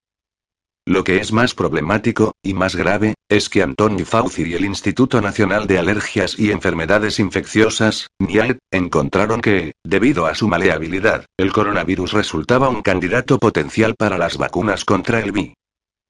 Lo 0.85 1.05
que 1.05 1.19
es 1.19 1.33
más 1.33 1.55
problemático, 1.55 2.33
y 2.43 2.55
más 2.55 2.75
grave, 2.75 3.15
es 3.29 3.49
que 3.49 3.63
Anthony 3.63 4.05
Fauci 4.05 4.43
y 4.43 4.55
el 4.55 4.65
Instituto 4.65 5.21
Nacional 5.21 5.69
de 5.69 5.79
Alergias 5.79 6.37
y 6.37 6.51
Enfermedades 6.51 7.21
Infecciosas, 7.21 8.09
NIAID, 8.19 8.57
encontraron 8.73 9.41
que, 9.41 9.73
debido 9.85 10.27
a 10.27 10.35
su 10.35 10.49
maleabilidad, 10.49 11.27
el 11.39 11.53
coronavirus 11.53 12.13
resultaba 12.13 12.69
un 12.69 12.83
candidato 12.83 13.39
potencial 13.39 13.95
para 13.97 14.19
las 14.19 14.39
vacunas 14.39 14.85
contra 14.85 15.21
el 15.21 15.31
VI. 15.31 15.55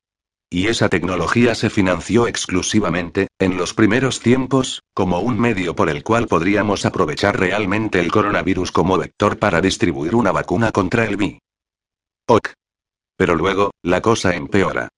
Y 0.50 0.68
esa 0.68 0.88
tecnología 0.88 1.54
se 1.56 1.70
financió 1.70 2.28
exclusivamente, 2.28 3.26
en 3.40 3.56
los 3.56 3.74
primeros 3.74 4.20
tiempos, 4.20 4.82
como 4.94 5.18
un 5.18 5.40
medio 5.40 5.74
por 5.74 5.90
el 5.90 6.04
cual 6.04 6.28
podríamos 6.28 6.86
aprovechar 6.86 7.38
realmente 7.38 7.98
el 7.98 8.12
coronavirus 8.12 8.70
como 8.70 8.96
vector 8.96 9.38
para 9.38 9.60
distribuir 9.60 10.14
una 10.14 10.30
vacuna 10.30 10.70
contra 10.70 11.04
el 11.04 11.16
VI. 11.16 11.40
Ok. 12.28 12.50
Pero 13.16 13.34
luego, 13.34 13.72
la 13.82 14.00
cosa 14.00 14.36
empeora. 14.36 14.88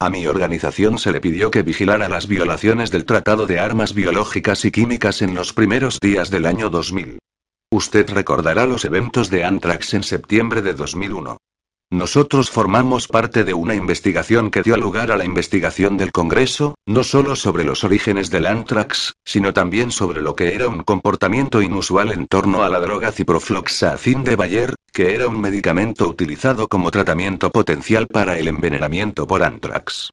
A 0.00 0.10
mi 0.10 0.26
organización 0.26 0.98
se 0.98 1.12
le 1.12 1.20
pidió 1.20 1.50
que 1.50 1.62
vigilara 1.62 2.08
las 2.08 2.26
violaciones 2.26 2.90
del 2.90 3.04
Tratado 3.04 3.46
de 3.46 3.60
Armas 3.60 3.94
Biológicas 3.94 4.64
y 4.64 4.70
Químicas 4.70 5.22
en 5.22 5.34
los 5.34 5.52
primeros 5.52 6.00
días 6.00 6.30
del 6.30 6.46
año 6.46 6.70
2000. 6.70 7.18
Usted 7.70 8.10
recordará 8.10 8.66
los 8.66 8.84
eventos 8.84 9.30
de 9.30 9.44
Anthrax 9.44 9.94
en 9.94 10.02
septiembre 10.02 10.62
de 10.62 10.74
2001. 10.74 11.36
Nosotros 11.94 12.50
formamos 12.50 13.06
parte 13.06 13.44
de 13.44 13.54
una 13.54 13.76
investigación 13.76 14.50
que 14.50 14.64
dio 14.64 14.76
lugar 14.76 15.12
a 15.12 15.16
la 15.16 15.24
investigación 15.24 15.96
del 15.96 16.10
Congreso, 16.10 16.74
no 16.86 17.04
solo 17.04 17.36
sobre 17.36 17.62
los 17.62 17.84
orígenes 17.84 18.30
del 18.30 18.46
anthrax, 18.46 19.12
sino 19.24 19.52
también 19.52 19.92
sobre 19.92 20.20
lo 20.20 20.34
que 20.34 20.56
era 20.56 20.66
un 20.66 20.82
comportamiento 20.82 21.62
inusual 21.62 22.10
en 22.10 22.26
torno 22.26 22.64
a 22.64 22.68
la 22.68 22.80
droga 22.80 23.12
ciprofloxacin 23.12 24.24
de 24.24 24.34
Bayer, 24.34 24.74
que 24.92 25.14
era 25.14 25.28
un 25.28 25.40
medicamento 25.40 26.08
utilizado 26.08 26.66
como 26.66 26.90
tratamiento 26.90 27.50
potencial 27.50 28.08
para 28.08 28.40
el 28.40 28.48
envenenamiento 28.48 29.28
por 29.28 29.44
anthrax. 29.44 30.10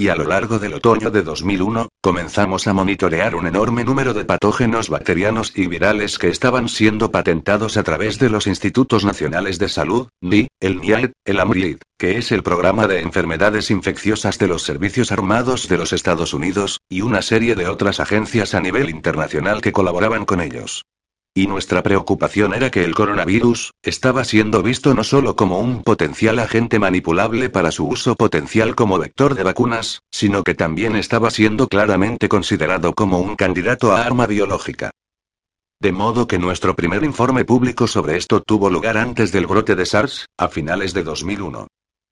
Y 0.00 0.10
a 0.10 0.14
lo 0.14 0.22
largo 0.22 0.60
del 0.60 0.74
otoño 0.74 1.10
de 1.10 1.24
2001, 1.24 1.88
comenzamos 2.00 2.68
a 2.68 2.72
monitorear 2.72 3.34
un 3.34 3.48
enorme 3.48 3.82
número 3.82 4.14
de 4.14 4.24
patógenos 4.24 4.90
bacterianos 4.90 5.52
y 5.56 5.66
virales 5.66 6.20
que 6.20 6.28
estaban 6.28 6.68
siendo 6.68 7.10
patentados 7.10 7.76
a 7.76 7.82
través 7.82 8.20
de 8.20 8.30
los 8.30 8.46
Institutos 8.46 9.04
Nacionales 9.04 9.58
de 9.58 9.68
Salud, 9.68 10.06
NI, 10.20 10.46
el 10.60 10.80
NIAID, 10.80 11.10
el 11.24 11.40
AMRID, 11.40 11.78
que 11.98 12.16
es 12.16 12.30
el 12.30 12.44
programa 12.44 12.86
de 12.86 13.00
enfermedades 13.00 13.72
infecciosas 13.72 14.38
de 14.38 14.46
los 14.46 14.62
Servicios 14.62 15.10
Armados 15.10 15.66
de 15.68 15.78
los 15.78 15.92
Estados 15.92 16.32
Unidos, 16.32 16.78
y 16.88 17.00
una 17.00 17.20
serie 17.20 17.56
de 17.56 17.66
otras 17.66 17.98
agencias 17.98 18.54
a 18.54 18.60
nivel 18.60 18.90
internacional 18.90 19.60
que 19.60 19.72
colaboraban 19.72 20.26
con 20.26 20.40
ellos. 20.40 20.84
Y 21.34 21.46
nuestra 21.46 21.82
preocupación 21.82 22.54
era 22.54 22.70
que 22.70 22.84
el 22.84 22.94
coronavirus, 22.94 23.72
estaba 23.82 24.24
siendo 24.24 24.62
visto 24.62 24.94
no 24.94 25.04
solo 25.04 25.36
como 25.36 25.60
un 25.60 25.82
potencial 25.82 26.38
agente 26.38 26.78
manipulable 26.78 27.48
para 27.48 27.70
su 27.70 27.86
uso 27.86 28.16
potencial 28.16 28.74
como 28.74 28.98
vector 28.98 29.34
de 29.34 29.44
vacunas, 29.44 30.00
sino 30.10 30.42
que 30.42 30.54
también 30.54 30.96
estaba 30.96 31.30
siendo 31.30 31.68
claramente 31.68 32.28
considerado 32.28 32.92
como 32.94 33.20
un 33.20 33.36
candidato 33.36 33.92
a 33.92 34.02
arma 34.02 34.26
biológica. 34.26 34.90
De 35.80 35.92
modo 35.92 36.26
que 36.26 36.40
nuestro 36.40 36.74
primer 36.74 37.04
informe 37.04 37.44
público 37.44 37.86
sobre 37.86 38.16
esto 38.16 38.42
tuvo 38.42 38.68
lugar 38.68 38.98
antes 38.98 39.30
del 39.30 39.46
brote 39.46 39.76
de 39.76 39.86
SARS, 39.86 40.26
a 40.36 40.48
finales 40.48 40.92
de 40.92 41.04
2001. 41.04 41.68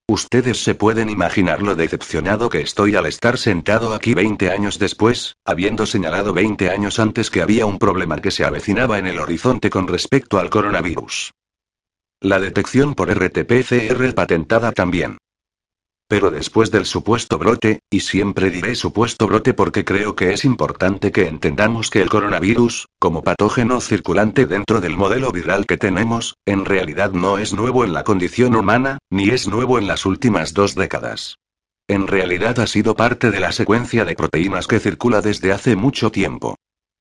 Ustedes 0.08 0.62
se 0.62 0.76
pueden 0.76 1.10
imaginar 1.10 1.62
lo 1.62 1.74
decepcionado 1.74 2.48
que 2.48 2.60
estoy 2.60 2.94
al 2.94 3.06
estar 3.06 3.38
sentado 3.38 3.92
aquí 3.92 4.14
20 4.14 4.50
años 4.50 4.78
después, 4.78 5.34
habiendo 5.44 5.84
señalado 5.84 6.32
20 6.32 6.70
años 6.70 7.00
antes 7.00 7.28
que 7.28 7.42
había 7.42 7.66
un 7.66 7.80
problema 7.80 8.18
que 8.18 8.30
se 8.30 8.44
avecinaba 8.44 8.98
en 8.98 9.08
el 9.08 9.18
horizonte 9.18 9.68
con 9.68 9.88
respecto 9.88 10.38
al 10.38 10.48
coronavirus. 10.48 11.32
La 12.20 12.38
detección 12.38 12.94
por 12.94 13.10
RT-PCR 13.10 14.14
patentada 14.14 14.70
también. 14.70 15.18
Pero 16.08 16.30
después 16.30 16.70
del 16.70 16.86
supuesto 16.86 17.36
brote, 17.36 17.80
y 17.90 18.00
siempre 18.00 18.50
diré 18.50 18.76
supuesto 18.76 19.26
brote 19.26 19.54
porque 19.54 19.84
creo 19.84 20.14
que 20.14 20.32
es 20.32 20.44
importante 20.44 21.10
que 21.10 21.26
entendamos 21.26 21.90
que 21.90 22.00
el 22.00 22.08
coronavirus, 22.08 22.86
como 23.00 23.22
patógeno 23.22 23.80
circulante 23.80 24.46
dentro 24.46 24.80
del 24.80 24.96
modelo 24.96 25.32
viral 25.32 25.66
que 25.66 25.76
tenemos, 25.76 26.36
en 26.46 26.64
realidad 26.64 27.10
no 27.10 27.38
es 27.38 27.52
nuevo 27.54 27.84
en 27.84 27.92
la 27.92 28.04
condición 28.04 28.54
humana, 28.54 28.98
ni 29.10 29.30
es 29.30 29.48
nuevo 29.48 29.78
en 29.78 29.88
las 29.88 30.06
últimas 30.06 30.54
dos 30.54 30.76
décadas. 30.76 31.38
En 31.88 32.06
realidad 32.06 32.60
ha 32.60 32.66
sido 32.66 32.94
parte 32.94 33.30
de 33.30 33.40
la 33.40 33.52
secuencia 33.52 34.04
de 34.04 34.14
proteínas 34.14 34.66
que 34.66 34.80
circula 34.80 35.22
desde 35.22 35.52
hace 35.52 35.74
mucho 35.74 36.10
tiempo. 36.10 36.56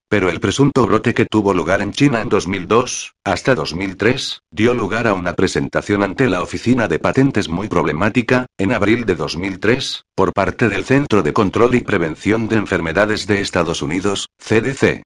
Pero 0.07 0.29
el 0.29 0.39
presunto 0.39 0.85
brote 0.85 1.13
que 1.13 1.25
tuvo 1.25 1.53
lugar 1.53 1.81
en 1.81 1.91
China 1.91 2.21
en 2.21 2.29
2002, 2.29 3.13
hasta 3.23 3.55
2003, 3.55 4.39
dio 4.51 4.73
lugar 4.73 5.07
a 5.07 5.13
una 5.13 5.33
presentación 5.33 6.03
ante 6.03 6.29
la 6.29 6.43
Oficina 6.43 6.87
de 6.87 6.99
Patentes 6.99 7.49
muy 7.49 7.67
problemática, 7.67 8.45
en 8.59 8.71
abril 8.71 9.05
de 9.05 9.15
2003, 9.15 10.03
por 10.15 10.31
parte 10.31 10.69
del 10.69 10.85
Centro 10.85 11.23
de 11.23 11.33
Control 11.33 11.73
y 11.73 11.81
Prevención 11.81 12.47
de 12.47 12.57
Enfermedades 12.57 13.25
de 13.25 13.41
Estados 13.41 13.81
Unidos, 13.81 14.27
CDC. 14.37 15.01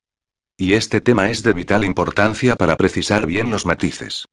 Y 0.58 0.74
este 0.74 1.00
tema 1.00 1.30
es 1.30 1.44
de 1.44 1.54
vital 1.54 1.86
importancia 1.86 2.58
para 2.58 2.76
precisar 2.76 3.26
bien 3.26 3.50
los 3.50 3.66
matices. 3.66 4.26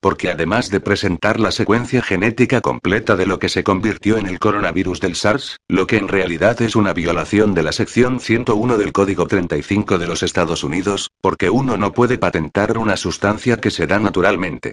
Porque 0.00 0.30
además 0.30 0.70
de 0.70 0.80
presentar 0.80 1.38
la 1.38 1.50
secuencia 1.50 2.02
genética 2.02 2.62
completa 2.62 3.16
de 3.16 3.26
lo 3.26 3.38
que 3.38 3.50
se 3.50 3.62
convirtió 3.62 4.16
en 4.16 4.26
el 4.26 4.38
coronavirus 4.38 5.00
del 5.00 5.14
SARS, 5.14 5.58
lo 5.68 5.86
que 5.86 5.98
en 5.98 6.08
realidad 6.08 6.62
es 6.62 6.74
una 6.74 6.94
violación 6.94 7.52
de 7.52 7.62
la 7.62 7.72
sección 7.72 8.18
101 8.18 8.78
del 8.78 8.92
Código 8.92 9.26
35 9.26 9.98
de 9.98 10.06
los 10.06 10.22
Estados 10.22 10.64
Unidos, 10.64 11.10
porque 11.20 11.50
uno 11.50 11.76
no 11.76 11.92
puede 11.92 12.16
patentar 12.16 12.78
una 12.78 12.96
sustancia 12.96 13.58
que 13.58 13.70
se 13.70 13.86
da 13.86 13.98
naturalmente. 13.98 14.72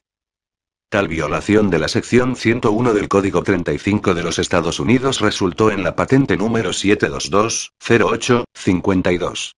Tal 0.90 1.10
violación 1.10 1.70
de 1.70 1.80
la 1.80 1.90
sección 1.90 2.38
101 2.38 2.94
del 2.94 3.10
Código 3.10 3.44
35 3.44 4.16
de 4.16 4.24
los 4.24 4.40
Estados 4.40 4.80
Unidos 4.80 5.20
resultó 5.20 5.72
en 5.72 5.84
la 5.84 5.98
patente 5.98 6.38
número 6.38 6.70
722-08-52. 6.70 9.52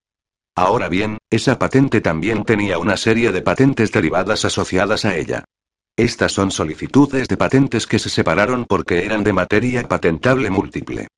Ahora 0.55 0.89
bien, 0.89 1.19
esa 1.29 1.59
patente 1.59 2.01
también 2.01 2.45
tenía 2.45 2.79
una 2.79 2.97
serie 2.97 3.31
de 3.31 3.43
patentes 3.43 3.91
derivadas 3.91 4.43
asociadas 4.43 5.05
a 5.05 5.15
ella. 5.15 5.45
Estas 5.99 6.31
son 6.31 6.49
solicitudes 6.49 7.27
de 7.27 7.35
patentes 7.35 7.85
que 7.85 7.99
se 7.99 8.07
separaron 8.07 8.63
porque 8.63 9.03
eran 9.03 9.21
de 9.21 9.33
materia 9.33 9.85
patentable 9.85 10.49
múltiple. 10.49 11.09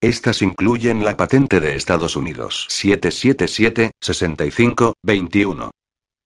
Estas 0.00 0.40
incluyen 0.40 1.04
la 1.04 1.14
patente 1.14 1.60
de 1.60 1.76
Estados 1.76 2.16
Unidos 2.16 2.66
777-65-21. 2.70 5.68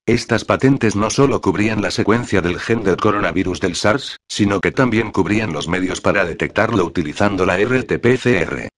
Estas 0.07 0.44
patentes 0.44 0.94
no 0.94 1.11
solo 1.11 1.40
cubrían 1.40 1.83
la 1.83 1.90
secuencia 1.90 2.40
del 2.40 2.61
gen 2.61 2.85
del 2.85 2.98
coronavirus 2.98 3.59
del 3.59 3.74
SARS, 3.74 4.18
sino 4.29 4.61
que 4.61 4.70
también 4.70 5.11
cubrían 5.11 5.53
los 5.53 5.66
medios 5.66 6.00
para 6.00 6.24
detectarlo 6.24 6.85
utilizando 6.85 7.44
la 7.44 7.59
RT-PCR. 7.59 8.68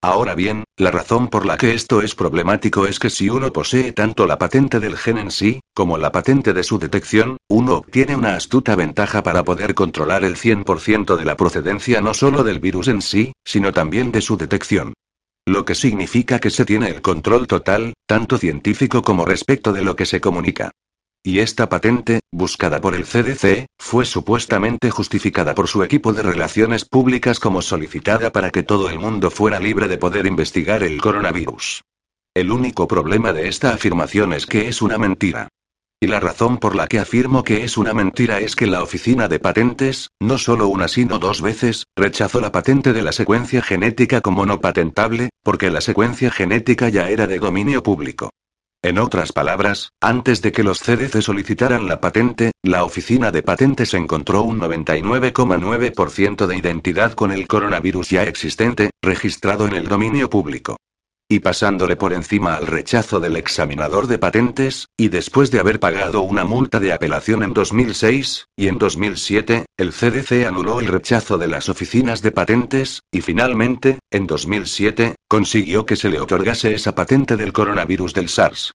Ahora 0.00 0.36
bien, 0.36 0.62
la 0.76 0.92
razón 0.92 1.26
por 1.26 1.44
la 1.44 1.56
que 1.56 1.74
esto 1.74 2.02
es 2.02 2.14
problemático 2.14 2.86
es 2.86 3.00
que 3.00 3.10
si 3.10 3.28
uno 3.30 3.52
posee 3.52 3.92
tanto 3.92 4.28
la 4.28 4.38
patente 4.38 4.78
del 4.78 4.96
gen 4.96 5.18
en 5.18 5.32
sí, 5.32 5.58
como 5.74 5.98
la 5.98 6.12
patente 6.12 6.52
de 6.52 6.62
su 6.62 6.78
detección, 6.78 7.36
uno 7.48 7.74
obtiene 7.78 8.14
una 8.14 8.36
astuta 8.36 8.76
ventaja 8.76 9.24
para 9.24 9.42
poder 9.42 9.74
controlar 9.74 10.22
el 10.22 10.36
100% 10.36 11.16
de 11.16 11.24
la 11.24 11.36
procedencia 11.36 12.00
no 12.00 12.14
solo 12.14 12.44
del 12.44 12.60
virus 12.60 12.86
en 12.86 13.02
sí, 13.02 13.32
sino 13.44 13.72
también 13.72 14.12
de 14.12 14.20
su 14.20 14.36
detección. 14.36 14.92
Lo 15.44 15.64
que 15.64 15.74
significa 15.74 16.38
que 16.38 16.50
se 16.50 16.64
tiene 16.64 16.90
el 16.90 17.02
control 17.02 17.48
total, 17.48 17.94
tanto 18.06 18.38
científico 18.38 19.02
como 19.02 19.24
respecto 19.24 19.72
de 19.72 19.82
lo 19.82 19.96
que 19.96 20.06
se 20.06 20.20
comunica. 20.20 20.70
Y 21.24 21.40
esta 21.40 21.68
patente, 21.68 22.20
buscada 22.32 22.80
por 22.80 22.94
el 22.94 23.04
CDC, 23.04 23.66
fue 23.78 24.04
supuestamente 24.04 24.90
justificada 24.90 25.54
por 25.54 25.68
su 25.68 25.82
equipo 25.82 26.12
de 26.12 26.22
relaciones 26.22 26.84
públicas 26.84 27.40
como 27.40 27.60
solicitada 27.60 28.30
para 28.30 28.50
que 28.50 28.62
todo 28.62 28.88
el 28.88 28.98
mundo 28.98 29.30
fuera 29.30 29.58
libre 29.58 29.88
de 29.88 29.98
poder 29.98 30.26
investigar 30.26 30.82
el 30.82 31.00
coronavirus. 31.00 31.82
El 32.34 32.52
único 32.52 32.86
problema 32.86 33.32
de 33.32 33.48
esta 33.48 33.72
afirmación 33.74 34.32
es 34.32 34.46
que 34.46 34.68
es 34.68 34.80
una 34.80 34.96
mentira. 34.96 35.48
Y 36.00 36.06
la 36.06 36.20
razón 36.20 36.58
por 36.58 36.76
la 36.76 36.86
que 36.86 37.00
afirmo 37.00 37.42
que 37.42 37.64
es 37.64 37.76
una 37.76 37.92
mentira 37.92 38.38
es 38.38 38.54
que 38.54 38.68
la 38.68 38.84
oficina 38.84 39.26
de 39.26 39.40
patentes, 39.40 40.10
no 40.20 40.38
solo 40.38 40.68
una 40.68 40.86
sino 40.86 41.18
dos 41.18 41.42
veces, 41.42 41.86
rechazó 41.96 42.40
la 42.40 42.52
patente 42.52 42.92
de 42.92 43.02
la 43.02 43.10
secuencia 43.10 43.60
genética 43.60 44.20
como 44.20 44.46
no 44.46 44.60
patentable, 44.60 45.30
porque 45.42 45.72
la 45.72 45.80
secuencia 45.80 46.30
genética 46.30 46.88
ya 46.88 47.10
era 47.10 47.26
de 47.26 47.40
dominio 47.40 47.82
público. 47.82 48.30
En 48.80 48.98
otras 48.98 49.32
palabras, 49.32 49.90
antes 50.00 50.40
de 50.40 50.52
que 50.52 50.62
los 50.62 50.80
CDC 50.80 51.20
solicitaran 51.20 51.88
la 51.88 52.00
patente, 52.00 52.52
la 52.62 52.84
oficina 52.84 53.32
de 53.32 53.42
patentes 53.42 53.92
encontró 53.92 54.42
un 54.42 54.60
99,9% 54.60 56.46
de 56.46 56.56
identidad 56.56 57.14
con 57.14 57.32
el 57.32 57.48
coronavirus 57.48 58.10
ya 58.10 58.22
existente, 58.22 58.90
registrado 59.02 59.66
en 59.66 59.74
el 59.74 59.88
dominio 59.88 60.30
público. 60.30 60.76
Y 61.30 61.40
pasándole 61.40 61.96
por 61.96 62.14
encima 62.14 62.54
al 62.54 62.66
rechazo 62.66 63.20
del 63.20 63.36
examinador 63.36 64.06
de 64.06 64.16
patentes, 64.16 64.88
y 64.96 65.08
después 65.08 65.50
de 65.50 65.60
haber 65.60 65.78
pagado 65.78 66.22
una 66.22 66.44
multa 66.44 66.80
de 66.80 66.90
apelación 66.94 67.42
en 67.42 67.52
2006, 67.52 68.46
y 68.56 68.68
en 68.68 68.78
2007, 68.78 69.66
el 69.76 69.92
CDC 69.92 70.46
anuló 70.46 70.80
el 70.80 70.86
rechazo 70.86 71.36
de 71.36 71.48
las 71.48 71.68
oficinas 71.68 72.22
de 72.22 72.32
patentes, 72.32 73.02
y 73.12 73.20
finalmente, 73.20 73.98
en 74.10 74.26
2007, 74.26 75.16
consiguió 75.28 75.84
que 75.84 75.96
se 75.96 76.08
le 76.08 76.18
otorgase 76.18 76.72
esa 76.72 76.94
patente 76.94 77.36
del 77.36 77.52
coronavirus 77.52 78.14
del 78.14 78.30
SARS. 78.30 78.72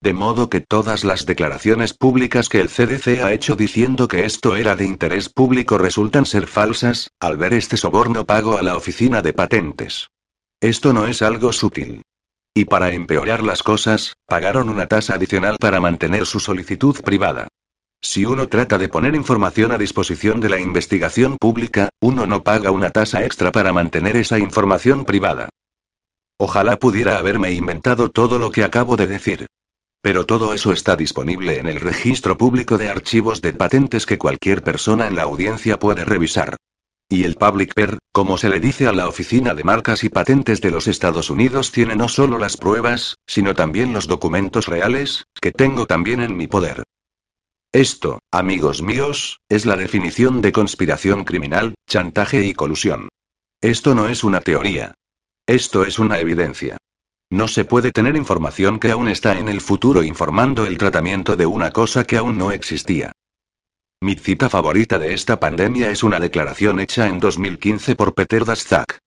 De 0.00 0.14
modo 0.14 0.48
que 0.48 0.62
todas 0.62 1.04
las 1.04 1.26
declaraciones 1.26 1.92
públicas 1.92 2.48
que 2.48 2.60
el 2.60 2.70
CDC 2.70 3.22
ha 3.22 3.34
hecho 3.34 3.56
diciendo 3.56 4.08
que 4.08 4.24
esto 4.24 4.56
era 4.56 4.74
de 4.74 4.86
interés 4.86 5.28
público 5.28 5.76
resultan 5.76 6.24
ser 6.24 6.46
falsas, 6.46 7.10
al 7.20 7.36
ver 7.36 7.52
este 7.52 7.76
soborno 7.76 8.24
pago 8.24 8.56
a 8.56 8.62
la 8.62 8.74
oficina 8.74 9.20
de 9.20 9.34
patentes. 9.34 10.08
Esto 10.60 10.92
no 10.92 11.06
es 11.06 11.22
algo 11.22 11.52
sutil. 11.52 12.02
Y 12.52 12.64
para 12.64 12.90
empeorar 12.90 13.44
las 13.44 13.62
cosas, 13.62 14.14
pagaron 14.26 14.68
una 14.68 14.88
tasa 14.88 15.14
adicional 15.14 15.56
para 15.60 15.80
mantener 15.80 16.26
su 16.26 16.40
solicitud 16.40 17.00
privada. 17.02 17.46
Si 18.00 18.24
uno 18.24 18.48
trata 18.48 18.76
de 18.76 18.88
poner 18.88 19.14
información 19.14 19.70
a 19.70 19.78
disposición 19.78 20.40
de 20.40 20.48
la 20.48 20.58
investigación 20.58 21.36
pública, 21.36 21.90
uno 22.00 22.26
no 22.26 22.42
paga 22.42 22.72
una 22.72 22.90
tasa 22.90 23.24
extra 23.24 23.52
para 23.52 23.72
mantener 23.72 24.16
esa 24.16 24.40
información 24.40 25.04
privada. 25.04 25.48
Ojalá 26.38 26.76
pudiera 26.76 27.18
haberme 27.18 27.52
inventado 27.52 28.10
todo 28.10 28.40
lo 28.40 28.50
que 28.50 28.64
acabo 28.64 28.96
de 28.96 29.06
decir. 29.06 29.46
Pero 30.00 30.26
todo 30.26 30.54
eso 30.54 30.72
está 30.72 30.96
disponible 30.96 31.58
en 31.58 31.66
el 31.66 31.80
registro 31.80 32.36
público 32.36 32.78
de 32.78 32.88
archivos 32.88 33.40
de 33.42 33.52
patentes 33.52 34.06
que 34.06 34.18
cualquier 34.18 34.62
persona 34.62 35.06
en 35.06 35.14
la 35.14 35.22
audiencia 35.22 35.78
puede 35.78 36.04
revisar. 36.04 36.56
Y 37.10 37.24
el 37.24 37.36
Public 37.36 37.72
Per, 37.72 37.98
como 38.12 38.36
se 38.36 38.50
le 38.50 38.60
dice 38.60 38.86
a 38.86 38.92
la 38.92 39.08
Oficina 39.08 39.54
de 39.54 39.64
Marcas 39.64 40.04
y 40.04 40.10
Patentes 40.10 40.60
de 40.60 40.70
los 40.70 40.86
Estados 40.86 41.30
Unidos, 41.30 41.72
tiene 41.72 41.96
no 41.96 42.06
solo 42.06 42.38
las 42.38 42.58
pruebas, 42.58 43.16
sino 43.26 43.54
también 43.54 43.94
los 43.94 44.06
documentos 44.06 44.66
reales, 44.66 45.24
que 45.40 45.50
tengo 45.50 45.86
también 45.86 46.20
en 46.20 46.36
mi 46.36 46.46
poder. 46.46 46.82
Esto, 47.72 48.18
amigos 48.30 48.82
míos, 48.82 49.40
es 49.48 49.64
la 49.64 49.76
definición 49.76 50.42
de 50.42 50.52
conspiración 50.52 51.24
criminal, 51.24 51.74
chantaje 51.86 52.44
y 52.44 52.52
colusión. 52.52 53.08
Esto 53.62 53.94
no 53.94 54.08
es 54.08 54.22
una 54.22 54.40
teoría. 54.40 54.94
Esto 55.46 55.84
es 55.84 55.98
una 55.98 56.18
evidencia. 56.18 56.76
No 57.30 57.48
se 57.48 57.64
puede 57.64 57.90
tener 57.90 58.16
información 58.16 58.78
que 58.78 58.90
aún 58.90 59.08
está 59.08 59.38
en 59.38 59.48
el 59.48 59.62
futuro 59.62 60.02
informando 60.02 60.66
el 60.66 60.76
tratamiento 60.76 61.36
de 61.36 61.46
una 61.46 61.70
cosa 61.70 62.04
que 62.04 62.18
aún 62.18 62.36
no 62.36 62.52
existía. 62.52 63.12
Mi 64.00 64.14
cita 64.14 64.48
favorita 64.48 64.96
de 65.00 65.12
esta 65.12 65.40
pandemia 65.40 65.90
es 65.90 66.04
una 66.04 66.20
declaración 66.20 66.78
hecha 66.78 67.08
en 67.08 67.18
2015 67.18 67.96
por 67.96 68.14
Peter 68.14 68.44
Daszak. 68.44 69.00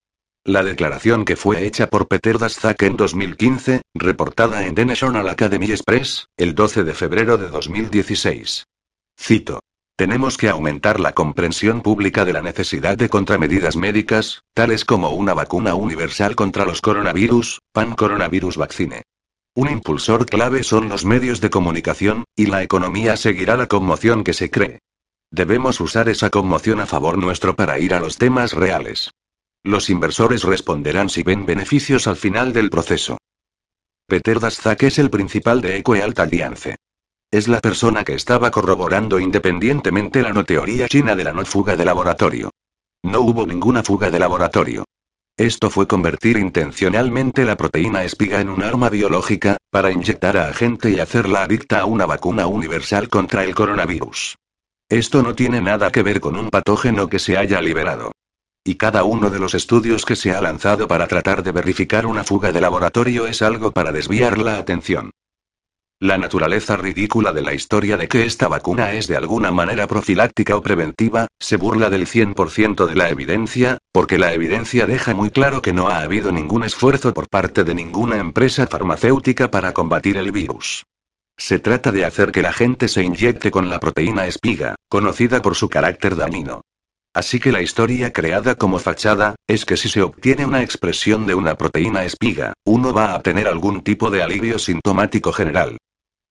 La 0.43 0.63
declaración 0.63 1.23
que 1.23 1.37
fue 1.37 1.65
hecha 1.65 1.87
por 1.87 2.09
Peter 2.09 2.37
Daszak 2.37 2.81
en 2.83 2.97
2015, 2.97 3.83
reportada 3.93 4.65
en 4.65 4.75
The 4.75 4.85
National 4.85 5.29
Academy 5.29 5.71
Express, 5.71 6.27
el 6.35 6.55
12 6.55 6.83
de 6.83 6.93
febrero 6.93 7.37
de 7.37 7.47
2016. 7.47 8.65
Cito. 9.17 9.61
Tenemos 9.95 10.37
que 10.37 10.49
aumentar 10.49 10.99
la 10.99 11.13
comprensión 11.13 11.81
pública 11.81 12.25
de 12.25 12.33
la 12.33 12.41
necesidad 12.41 12.97
de 12.97 13.07
contramedidas 13.07 13.77
médicas, 13.77 14.41
tales 14.53 14.83
como 14.83 15.11
una 15.11 15.33
vacuna 15.33 15.73
universal 15.73 16.35
contra 16.35 16.65
los 16.65 16.81
coronavirus, 16.81 17.61
Pan 17.71 17.95
Coronavirus 17.95 18.57
Vaccine. 18.57 19.03
Un 19.53 19.69
impulsor 19.69 20.25
clave 20.25 20.63
son 20.63 20.87
los 20.87 21.03
medios 21.03 21.41
de 21.41 21.49
comunicación, 21.49 22.23
y 22.35 22.45
la 22.45 22.63
economía 22.63 23.17
seguirá 23.17 23.57
la 23.57 23.67
conmoción 23.67 24.23
que 24.23 24.33
se 24.33 24.49
cree. 24.49 24.79
Debemos 25.29 25.81
usar 25.81 26.07
esa 26.07 26.29
conmoción 26.29 26.79
a 26.79 26.85
favor 26.85 27.17
nuestro 27.17 27.55
para 27.55 27.77
ir 27.79 27.93
a 27.93 27.99
los 27.99 28.17
temas 28.17 28.53
reales. 28.53 29.11
Los 29.63 29.89
inversores 29.89 30.43
responderán 30.43 31.09
si 31.09 31.23
ven 31.23 31.45
beneficios 31.45 32.07
al 32.07 32.15
final 32.15 32.53
del 32.53 32.69
proceso. 32.69 33.17
Peter 34.07 34.39
Daszak 34.39 34.83
es 34.83 34.99
el 34.99 35.09
principal 35.09 35.61
de 35.61 35.77
EcoEalt 35.77 36.19
Alliance. 36.19 36.77
Es 37.29 37.47
la 37.47 37.59
persona 37.61 38.03
que 38.03 38.13
estaba 38.13 38.51
corroborando 38.51 39.19
independientemente 39.19 40.21
la 40.21 40.33
no 40.33 40.43
teoría 40.43 40.87
china 40.87 41.15
de 41.15 41.23
la 41.23 41.33
no 41.33 41.45
fuga 41.45 41.75
de 41.75 41.85
laboratorio. 41.85 42.51
No 43.03 43.21
hubo 43.21 43.45
ninguna 43.45 43.83
fuga 43.83 44.09
de 44.09 44.19
laboratorio. 44.19 44.85
Esto 45.37 45.69
fue 45.69 45.87
convertir 45.87 46.37
intencionalmente 46.37 47.45
la 47.45 47.57
proteína 47.57 48.03
espiga 48.03 48.41
en 48.41 48.49
un 48.49 48.63
arma 48.63 48.89
biológica, 48.89 49.57
para 49.71 49.91
inyectar 49.91 50.37
a 50.37 50.53
gente 50.53 50.91
y 50.91 50.99
hacerla 50.99 51.43
adicta 51.43 51.79
a 51.79 51.85
una 51.85 52.05
vacuna 52.05 52.47
universal 52.47 53.09
contra 53.09 53.43
el 53.43 53.55
coronavirus. 53.55 54.35
Esto 54.89 55.23
no 55.23 55.33
tiene 55.33 55.61
nada 55.61 55.91
que 55.91 56.03
ver 56.03 56.19
con 56.19 56.35
un 56.35 56.49
patógeno 56.49 57.07
que 57.07 57.17
se 57.17 57.37
haya 57.37 57.61
liberado. 57.61 58.11
Y 58.63 58.75
cada 58.75 59.03
uno 59.03 59.29
de 59.29 59.39
los 59.39 59.55
estudios 59.55 60.05
que 60.05 60.15
se 60.15 60.31
ha 60.31 60.41
lanzado 60.41 60.87
para 60.87 61.07
tratar 61.07 61.41
de 61.41 61.51
verificar 61.51 62.05
una 62.05 62.23
fuga 62.23 62.51
de 62.51 62.61
laboratorio 62.61 63.25
es 63.25 63.41
algo 63.41 63.71
para 63.71 63.91
desviar 63.91 64.37
la 64.37 64.57
atención. 64.57 65.11
La 66.03 66.17
naturaleza 66.17 66.77
ridícula 66.77 67.31
de 67.31 67.43
la 67.43 67.53
historia 67.53 67.95
de 67.95 68.07
que 68.07 68.25
esta 68.25 68.47
vacuna 68.47 68.93
es 68.93 69.05
de 69.05 69.17
alguna 69.17 69.51
manera 69.51 69.85
profiláctica 69.85 70.55
o 70.55 70.63
preventiva, 70.63 71.27
se 71.39 71.57
burla 71.57 71.91
del 71.91 72.07
100% 72.07 72.87
de 72.87 72.95
la 72.95 73.09
evidencia, 73.09 73.77
porque 73.91 74.17
la 74.17 74.33
evidencia 74.33 74.87
deja 74.87 75.13
muy 75.13 75.29
claro 75.29 75.61
que 75.61 75.73
no 75.73 75.89
ha 75.89 75.99
habido 75.99 76.31
ningún 76.31 76.63
esfuerzo 76.63 77.13
por 77.13 77.29
parte 77.29 77.63
de 77.63 77.75
ninguna 77.75 78.17
empresa 78.17 78.65
farmacéutica 78.65 79.51
para 79.51 79.73
combatir 79.73 80.17
el 80.17 80.31
virus. 80.31 80.85
Se 81.37 81.59
trata 81.59 81.91
de 81.91 82.03
hacer 82.03 82.31
que 82.31 82.41
la 82.41 82.51
gente 82.51 82.87
se 82.87 83.03
inyecte 83.03 83.51
con 83.51 83.69
la 83.69 83.79
proteína 83.79 84.25
espiga, 84.25 84.73
conocida 84.89 85.43
por 85.43 85.53
su 85.53 85.69
carácter 85.69 86.15
dañino. 86.15 86.61
Así 87.13 87.39
que 87.39 87.51
la 87.51 87.61
historia 87.61 88.11
creada 88.11 88.55
como 88.55 88.79
fachada, 88.79 89.35
es 89.45 89.65
que 89.65 89.77
si 89.77 89.87
se 89.87 90.01
obtiene 90.01 90.47
una 90.47 90.63
expresión 90.63 91.27
de 91.27 91.35
una 91.35 91.53
proteína 91.53 92.05
espiga, 92.05 92.53
uno 92.65 92.91
va 92.91 93.13
a 93.13 93.21
tener 93.21 93.47
algún 93.47 93.81
tipo 93.81 94.09
de 94.09 94.23
alivio 94.23 94.57
sintomático 94.57 95.31
general. 95.31 95.77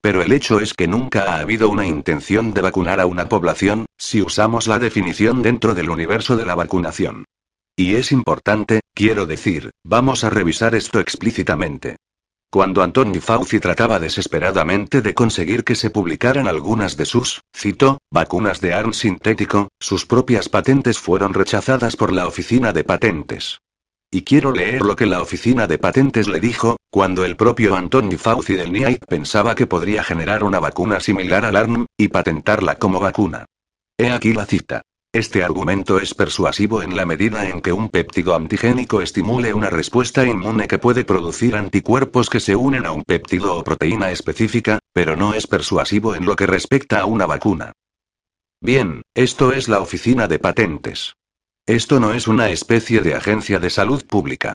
Pero 0.00 0.22
el 0.22 0.32
hecho 0.32 0.60
es 0.60 0.72
que 0.72 0.88
nunca 0.88 1.24
ha 1.24 1.40
habido 1.40 1.68
una 1.68 1.86
intención 1.86 2.54
de 2.54 2.62
vacunar 2.62 3.00
a 3.00 3.06
una 3.06 3.28
población, 3.28 3.86
si 3.98 4.22
usamos 4.22 4.66
la 4.66 4.78
definición 4.78 5.42
dentro 5.42 5.74
del 5.74 5.90
universo 5.90 6.36
de 6.36 6.46
la 6.46 6.54
vacunación. 6.54 7.24
Y 7.76 7.94
es 7.94 8.12
importante, 8.12 8.80
quiero 8.94 9.26
decir, 9.26 9.70
vamos 9.84 10.24
a 10.24 10.30
revisar 10.30 10.74
esto 10.74 11.00
explícitamente. 11.00 11.96
Cuando 12.50 12.82
Anthony 12.82 13.20
Fauci 13.20 13.60
trataba 13.60 14.00
desesperadamente 14.00 15.02
de 15.02 15.14
conseguir 15.14 15.62
que 15.62 15.76
se 15.76 15.90
publicaran 15.90 16.48
algunas 16.48 16.96
de 16.96 17.04
sus, 17.04 17.42
cito, 17.56 17.98
vacunas 18.10 18.60
de 18.60 18.74
ARN 18.74 18.92
sintético, 18.92 19.68
sus 19.78 20.04
propias 20.04 20.48
patentes 20.48 20.98
fueron 20.98 21.32
rechazadas 21.32 21.94
por 21.94 22.12
la 22.12 22.26
Oficina 22.26 22.72
de 22.72 22.82
Patentes. 22.82 23.60
Y 24.12 24.22
quiero 24.22 24.50
leer 24.50 24.82
lo 24.82 24.96
que 24.96 25.06
la 25.06 25.22
oficina 25.22 25.68
de 25.68 25.78
patentes 25.78 26.26
le 26.26 26.40
dijo, 26.40 26.76
cuando 26.90 27.24
el 27.24 27.36
propio 27.36 27.76
Anthony 27.76 28.18
Fauci 28.18 28.54
del 28.54 28.72
NIAID 28.72 28.98
pensaba 29.08 29.54
que 29.54 29.68
podría 29.68 30.02
generar 30.02 30.42
una 30.42 30.58
vacuna 30.58 30.98
similar 30.98 31.44
al 31.44 31.54
ARN, 31.54 31.86
y 31.96 32.08
patentarla 32.08 32.74
como 32.74 32.98
vacuna. 32.98 33.44
He 33.96 34.10
aquí 34.10 34.32
la 34.32 34.46
cita. 34.46 34.82
Este 35.12 35.44
argumento 35.44 35.98
es 35.98 36.14
persuasivo 36.14 36.82
en 36.82 36.96
la 36.96 37.04
medida 37.04 37.48
en 37.48 37.60
que 37.60 37.72
un 37.72 37.88
péptido 37.88 38.34
antigénico 38.34 39.00
estimule 39.00 39.54
una 39.54 39.70
respuesta 39.70 40.24
inmune 40.24 40.66
que 40.66 40.78
puede 40.78 41.04
producir 41.04 41.54
anticuerpos 41.54 42.30
que 42.30 42.40
se 42.40 42.56
unen 42.56 42.86
a 42.86 42.92
un 42.92 43.04
péptido 43.04 43.56
o 43.56 43.62
proteína 43.62 44.10
específica, 44.10 44.80
pero 44.92 45.14
no 45.16 45.34
es 45.34 45.46
persuasivo 45.46 46.16
en 46.16 46.26
lo 46.26 46.34
que 46.34 46.46
respecta 46.46 47.00
a 47.00 47.06
una 47.06 47.26
vacuna. 47.26 47.72
Bien, 48.60 49.02
esto 49.14 49.52
es 49.52 49.68
la 49.68 49.80
oficina 49.80 50.26
de 50.26 50.38
patentes. 50.38 51.14
Esto 51.70 52.00
no 52.00 52.12
es 52.14 52.26
una 52.26 52.50
especie 52.50 53.00
de 53.00 53.14
agencia 53.14 53.60
de 53.60 53.70
salud 53.70 54.04
pública. 54.04 54.54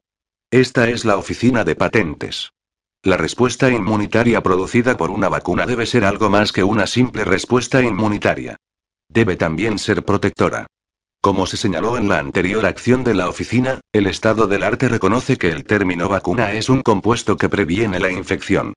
Esta 0.51 0.89
es 0.89 1.05
la 1.05 1.15
oficina 1.15 1.63
de 1.63 1.73
patentes. 1.73 2.51
La 3.03 3.15
respuesta 3.15 3.71
inmunitaria 3.71 4.43
producida 4.43 4.97
por 4.97 5.11
una 5.11 5.29
vacuna 5.29 5.65
debe 5.65 5.85
ser 5.85 6.03
algo 6.03 6.29
más 6.29 6.51
que 6.51 6.65
una 6.65 6.87
simple 6.87 7.23
respuesta 7.23 7.81
inmunitaria. 7.81 8.57
Debe 9.07 9.37
también 9.37 9.79
ser 9.79 10.03
protectora. 10.03 10.67
Como 11.21 11.45
se 11.45 11.55
señaló 11.55 11.95
en 11.95 12.09
la 12.09 12.19
anterior 12.19 12.65
acción 12.65 13.05
de 13.05 13.13
la 13.13 13.29
oficina, 13.29 13.79
el 13.93 14.07
estado 14.07 14.47
del 14.47 14.63
arte 14.63 14.89
reconoce 14.89 15.37
que 15.37 15.51
el 15.51 15.63
término 15.63 16.09
vacuna 16.09 16.51
es 16.51 16.67
un 16.67 16.81
compuesto 16.81 17.37
que 17.37 17.47
previene 17.47 18.01
la 18.01 18.11
infección. 18.11 18.73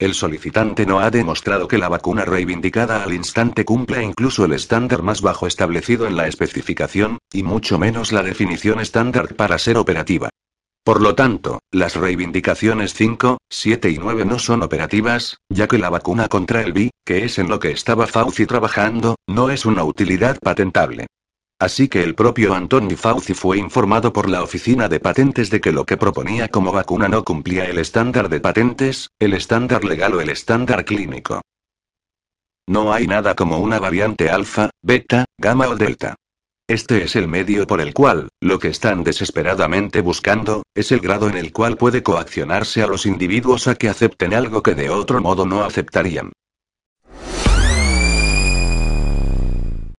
El 0.00 0.14
solicitante 0.14 0.86
no 0.86 1.00
ha 1.00 1.10
demostrado 1.10 1.66
que 1.66 1.76
la 1.76 1.88
vacuna 1.88 2.24
reivindicada 2.24 3.02
al 3.02 3.12
instante 3.12 3.64
cumpla 3.64 4.00
incluso 4.00 4.44
el 4.44 4.52
estándar 4.52 5.02
más 5.02 5.22
bajo 5.22 5.48
establecido 5.48 6.06
en 6.06 6.16
la 6.16 6.28
especificación, 6.28 7.18
y 7.32 7.42
mucho 7.42 7.80
menos 7.80 8.12
la 8.12 8.22
definición 8.22 8.78
estándar 8.78 9.34
para 9.34 9.58
ser 9.58 9.76
operativa. 9.76 10.30
Por 10.84 11.02
lo 11.02 11.16
tanto, 11.16 11.58
las 11.72 11.96
reivindicaciones 11.96 12.94
5, 12.94 13.38
7 13.50 13.90
y 13.90 13.98
9 13.98 14.24
no 14.24 14.38
son 14.38 14.62
operativas, 14.62 15.38
ya 15.48 15.66
que 15.66 15.78
la 15.78 15.90
vacuna 15.90 16.28
contra 16.28 16.62
el 16.62 16.72
VI, 16.72 16.90
que 17.04 17.24
es 17.24 17.40
en 17.40 17.48
lo 17.48 17.58
que 17.58 17.72
estaba 17.72 18.06
Fauci 18.06 18.46
trabajando, 18.46 19.16
no 19.26 19.50
es 19.50 19.66
una 19.66 19.82
utilidad 19.82 20.38
patentable. 20.38 21.08
Así 21.60 21.88
que 21.88 22.04
el 22.04 22.14
propio 22.14 22.54
Anthony 22.54 22.96
Fauci 22.96 23.34
fue 23.34 23.58
informado 23.58 24.12
por 24.12 24.28
la 24.28 24.44
oficina 24.44 24.88
de 24.88 25.00
patentes 25.00 25.50
de 25.50 25.60
que 25.60 25.72
lo 25.72 25.84
que 25.84 25.96
proponía 25.96 26.46
como 26.48 26.70
vacuna 26.70 27.08
no 27.08 27.24
cumplía 27.24 27.64
el 27.64 27.78
estándar 27.78 28.28
de 28.28 28.38
patentes, 28.38 29.10
el 29.18 29.34
estándar 29.34 29.84
legal 29.84 30.14
o 30.14 30.20
el 30.20 30.30
estándar 30.30 30.84
clínico. 30.84 31.40
No 32.68 32.92
hay 32.92 33.08
nada 33.08 33.34
como 33.34 33.58
una 33.58 33.80
variante 33.80 34.30
alfa, 34.30 34.70
beta, 34.82 35.24
gamma 35.36 35.68
o 35.68 35.74
delta. 35.74 36.14
Este 36.68 37.02
es 37.02 37.16
el 37.16 37.26
medio 37.26 37.66
por 37.66 37.80
el 37.80 37.94
cual, 37.94 38.28
lo 38.40 38.58
que 38.58 38.68
están 38.68 39.02
desesperadamente 39.02 40.00
buscando, 40.00 40.62
es 40.74 40.92
el 40.92 41.00
grado 41.00 41.28
en 41.28 41.38
el 41.38 41.50
cual 41.50 41.76
puede 41.76 42.02
coaccionarse 42.02 42.82
a 42.82 42.86
los 42.86 43.06
individuos 43.06 43.66
a 43.66 43.74
que 43.74 43.88
acepten 43.88 44.34
algo 44.34 44.62
que 44.62 44.74
de 44.74 44.90
otro 44.90 45.20
modo 45.20 45.46
no 45.46 45.64
aceptarían. 45.64 46.30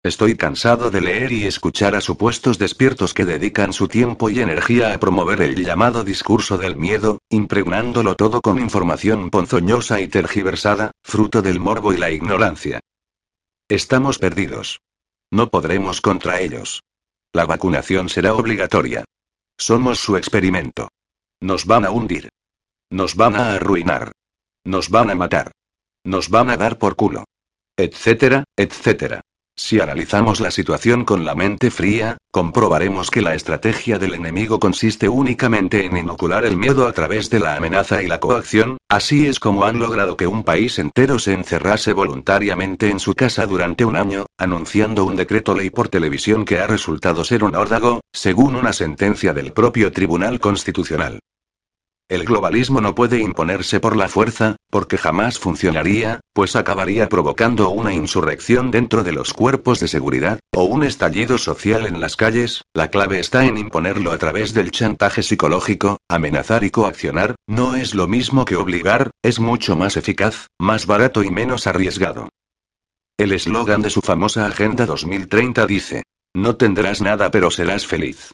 Estoy 0.01 0.38
cansado 0.38 0.91
de 0.91 1.01
leer 1.01 1.33
y 1.33 1.45
escuchar 1.45 1.93
a 1.93 1.99
supuestos 1.99 2.57
despiertos 2.57 3.13
que 3.13 3.25
dedican 3.25 3.73
su 3.73 3.89
tiempo 3.89 4.29
y 4.29 4.39
energía 4.39 4.93
a 4.93 4.97
promover 4.97 5.41
el 5.41 5.62
llamado 5.62 6.05
discurso 6.05 6.57
del 6.57 6.77
miedo, 6.77 7.19
impregnándolo 7.29 8.15
todo 8.15 8.39
con 8.39 8.59
información 8.59 9.29
ponzoñosa 9.29 9.99
y 9.99 10.07
tergiversada, 10.07 10.91
fruto 11.03 11.41
del 11.41 11.59
morbo 11.59 11.91
y 11.91 11.97
la 11.97 12.12
ignorancia. 12.12 12.79
Estamos 13.67 14.19
perdidos. 14.19 14.79
No 15.31 15.49
podremos 15.49 15.99
contra 15.99 16.39
ellos. 16.39 16.81
La 17.33 17.45
vacunación 17.45 18.07
será 18.07 18.33
obligatoria. 18.35 19.03
Somos 19.57 19.99
su 19.99 20.15
experimento. 20.15 20.88
Nos 21.41 21.65
van 21.65 21.83
a 21.83 21.91
hundir. 21.91 22.29
Nos 22.89 23.15
van 23.15 23.35
a 23.35 23.53
arruinar. 23.55 24.13
Nos 24.63 24.89
van 24.89 25.09
a 25.09 25.15
matar. 25.15 25.51
Nos 26.05 26.29
van 26.29 26.49
a 26.51 26.55
dar 26.55 26.77
por 26.77 26.95
culo. 26.95 27.25
Etcétera, 27.75 28.45
etcétera. 28.55 29.21
Si 29.61 29.77
analizamos 29.81 30.39
la 30.39 30.51
situación 30.51 31.03
con 31.03 31.25
la 31.25 31.35
mente 31.35 31.69
fría, 31.69 32.17
comprobaremos 32.31 33.11
que 33.11 33.21
la 33.21 33.35
estrategia 33.35 33.99
del 33.99 34.13
enemigo 34.13 34.57
consiste 34.57 35.09
únicamente 35.09 35.85
en 35.85 35.97
inocular 35.97 36.45
el 36.45 36.55
miedo 36.55 36.87
a 36.87 36.93
través 36.93 37.29
de 37.29 37.41
la 37.41 37.57
amenaza 37.57 38.01
y 38.01 38.07
la 38.07 38.21
coacción, 38.21 38.77
así 38.87 39.27
es 39.27 39.37
como 39.37 39.65
han 39.65 39.77
logrado 39.77 40.15
que 40.15 40.27
un 40.27 40.45
país 40.45 40.79
entero 40.79 41.19
se 41.19 41.33
encerrase 41.33 41.91
voluntariamente 41.91 42.89
en 42.89 43.01
su 43.01 43.15
casa 43.15 43.45
durante 43.47 43.83
un 43.83 43.97
año, 43.97 44.27
anunciando 44.37 45.03
un 45.03 45.17
decreto 45.17 45.53
ley 45.53 45.69
por 45.69 45.89
televisión 45.89 46.45
que 46.45 46.59
ha 46.59 46.65
resultado 46.65 47.25
ser 47.25 47.43
un 47.43 47.53
órdago, 47.53 47.99
según 48.13 48.55
una 48.55 48.71
sentencia 48.71 49.33
del 49.33 49.51
propio 49.51 49.91
Tribunal 49.91 50.39
Constitucional. 50.39 51.19
El 52.09 52.23
globalismo 52.23 52.81
no 52.81 52.95
puede 52.95 53.19
imponerse 53.19 53.79
por 53.79 53.95
la 53.95 54.09
fuerza, 54.09 54.55
porque 54.71 54.97
jamás 54.97 55.37
funcionaría, 55.37 56.21
pues 56.33 56.55
acabaría 56.55 57.07
provocando 57.07 57.69
una 57.69 57.93
insurrección 57.93 58.71
dentro 58.71 59.03
de 59.03 59.11
los 59.11 59.31
cuerpos 59.31 59.79
de 59.79 59.87
seguridad, 59.87 60.39
o 60.51 60.63
un 60.63 60.83
estallido 60.83 61.37
social 61.37 61.85
en 61.85 62.01
las 62.01 62.15
calles, 62.15 62.63
la 62.73 62.89
clave 62.89 63.19
está 63.19 63.45
en 63.45 63.59
imponerlo 63.59 64.11
a 64.11 64.17
través 64.17 64.55
del 64.55 64.71
chantaje 64.71 65.21
psicológico, 65.21 65.99
amenazar 66.09 66.63
y 66.63 66.71
coaccionar, 66.71 67.35
no 67.47 67.75
es 67.75 67.93
lo 67.93 68.07
mismo 68.07 68.43
que 68.43 68.55
obligar, 68.55 69.11
es 69.21 69.39
mucho 69.39 69.75
más 69.75 69.95
eficaz, 69.95 70.47
más 70.59 70.87
barato 70.87 71.21
y 71.21 71.29
menos 71.29 71.67
arriesgado. 71.67 72.29
El 73.19 73.33
eslogan 73.33 73.83
de 73.83 73.91
su 73.91 74.01
famosa 74.01 74.47
Agenda 74.47 74.87
2030 74.87 75.67
dice, 75.67 76.03
no 76.35 76.55
tendrás 76.55 77.01
nada 77.01 77.29
pero 77.29 77.51
serás 77.51 77.85
feliz. 77.85 78.31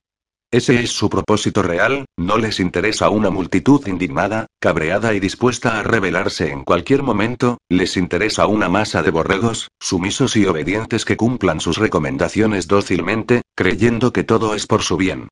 Ese 0.52 0.80
es 0.80 0.92
su 0.92 1.10
propósito 1.10 1.64
real, 1.64 2.06
no 2.18 2.38
les 2.38 2.60
interesa 2.60 3.10
una 3.10 3.30
multitud 3.30 3.86
indignada, 3.88 4.46
cabreada 4.62 5.14
y 5.14 5.20
dispuesta 5.20 5.80
a 5.80 5.84
rebelarse 5.84 6.50
en 6.50 6.64
cualquier 6.64 7.04
momento, 7.04 7.58
les 7.70 7.98
interesa 7.98 8.48
una 8.48 8.70
masa 8.70 9.04
de 9.04 9.12
borregos, 9.12 9.70
sumisos 9.80 10.36
y 10.36 10.46
obedientes 10.46 11.04
que 11.04 11.18
cumplan 11.18 11.60
sus 11.60 11.78
recomendaciones 11.78 12.68
dócilmente, 12.68 13.42
creyendo 13.56 14.14
que 14.14 14.24
todo 14.24 14.56
es 14.56 14.66
por 14.68 14.82
su 14.82 14.98
bien. 14.98 15.28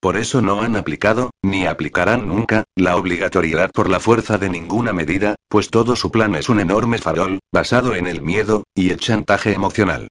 Por 0.00 0.16
eso 0.16 0.42
no 0.42 0.60
han 0.60 0.76
aplicado, 0.76 1.30
ni 1.42 1.66
aplicarán 1.66 2.28
nunca, 2.28 2.64
la 2.76 2.96
obligatoriedad 2.96 3.70
por 3.72 3.88
la 3.88 4.00
fuerza 4.00 4.36
de 4.38 4.50
ninguna 4.50 4.92
medida, 4.92 5.36
pues 5.48 5.70
todo 5.70 5.96
su 5.96 6.10
plan 6.10 6.34
es 6.34 6.48
un 6.48 6.60
enorme 6.60 6.98
farol, 6.98 7.38
basado 7.52 7.94
en 7.94 8.06
el 8.06 8.20
miedo, 8.20 8.64
y 8.74 8.90
el 8.90 8.98
chantaje 8.98 9.52
emocional. 9.52 10.08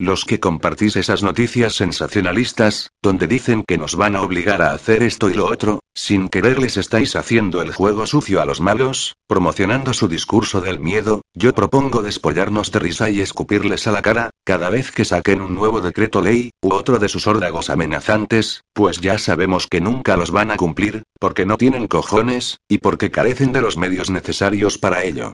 Los 0.00 0.24
que 0.24 0.38
compartís 0.38 0.94
esas 0.94 1.24
noticias 1.24 1.74
sensacionalistas, 1.74 2.92
donde 3.02 3.26
dicen 3.26 3.64
que 3.66 3.78
nos 3.78 3.96
van 3.96 4.14
a 4.14 4.22
obligar 4.22 4.62
a 4.62 4.70
hacer 4.70 5.02
esto 5.02 5.28
y 5.28 5.34
lo 5.34 5.46
otro, 5.46 5.80
sin 5.92 6.28
querer 6.28 6.60
les 6.60 6.76
estáis 6.76 7.16
haciendo 7.16 7.62
el 7.62 7.72
juego 7.72 8.06
sucio 8.06 8.40
a 8.40 8.44
los 8.44 8.60
malos, 8.60 9.16
promocionando 9.26 9.92
su 9.92 10.06
discurso 10.06 10.60
del 10.60 10.78
miedo, 10.78 11.22
yo 11.34 11.52
propongo 11.52 12.02
despollarnos 12.02 12.70
de 12.70 12.78
risa 12.78 13.10
y 13.10 13.20
escupirles 13.20 13.88
a 13.88 13.92
la 13.92 14.00
cara, 14.00 14.30
cada 14.44 14.70
vez 14.70 14.92
que 14.92 15.04
saquen 15.04 15.40
un 15.40 15.56
nuevo 15.56 15.80
decreto 15.80 16.22
ley, 16.22 16.52
u 16.62 16.74
otro 16.74 17.00
de 17.00 17.08
sus 17.08 17.26
órdagos 17.26 17.68
amenazantes, 17.68 18.62
pues 18.74 19.00
ya 19.00 19.18
sabemos 19.18 19.66
que 19.66 19.80
nunca 19.80 20.16
los 20.16 20.30
van 20.30 20.52
a 20.52 20.56
cumplir, 20.56 21.02
porque 21.18 21.44
no 21.44 21.56
tienen 21.56 21.88
cojones, 21.88 22.58
y 22.68 22.78
porque 22.78 23.10
carecen 23.10 23.52
de 23.52 23.62
los 23.62 23.76
medios 23.76 24.10
necesarios 24.10 24.78
para 24.78 25.02
ello. 25.02 25.32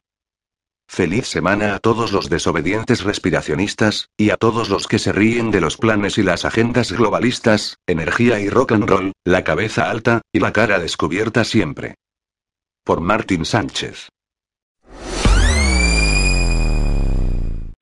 Feliz 0.89 1.27
semana 1.27 1.75
a 1.75 1.79
todos 1.81 2.13
los 2.13 2.29
desobedientes 2.31 3.03
respiracionistas, 3.03 4.11
y 4.17 4.31
a 4.31 4.37
todos 4.37 4.69
los 4.69 4.87
que 4.87 4.99
se 4.99 5.13
ríen 5.13 5.51
de 5.51 5.61
los 5.61 5.77
planes 5.77 6.19
y 6.19 6.23
las 6.23 6.45
agendas 6.45 6.93
globalistas, 6.93 7.79
energía 7.87 8.41
y 8.41 8.49
rock 8.49 8.73
and 8.73 8.89
roll, 8.89 9.13
la 9.25 9.43
cabeza 9.45 9.91
alta, 9.91 10.23
y 10.33 10.41
la 10.41 10.53
cara 10.53 10.79
descubierta 10.79 11.45
siempre. 11.45 11.97
Por 12.85 13.01
Martín 13.01 13.45
Sánchez. 13.45 14.09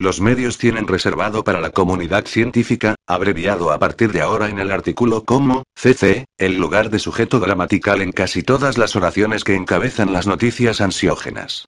Los 0.02 0.20
medios 0.20 0.58
tienen 0.58 0.88
reservado 0.88 1.44
para 1.44 1.60
la 1.60 1.70
comunidad 1.70 2.26
científica, 2.26 2.96
abreviado 3.06 3.70
a 3.70 3.78
partir 3.78 4.10
de 4.10 4.20
ahora 4.20 4.48
en 4.48 4.58
el 4.58 4.72
artículo 4.72 5.22
como, 5.22 5.62
CC, 5.76 6.24
el 6.38 6.56
lugar 6.56 6.90
de 6.90 6.98
sujeto 6.98 7.38
gramatical 7.38 8.02
en 8.02 8.10
casi 8.10 8.42
todas 8.42 8.78
las 8.78 8.96
oraciones 8.96 9.44
que 9.44 9.54
encabezan 9.54 10.12
las 10.12 10.26
noticias 10.26 10.80
ansiógenas. 10.80 11.66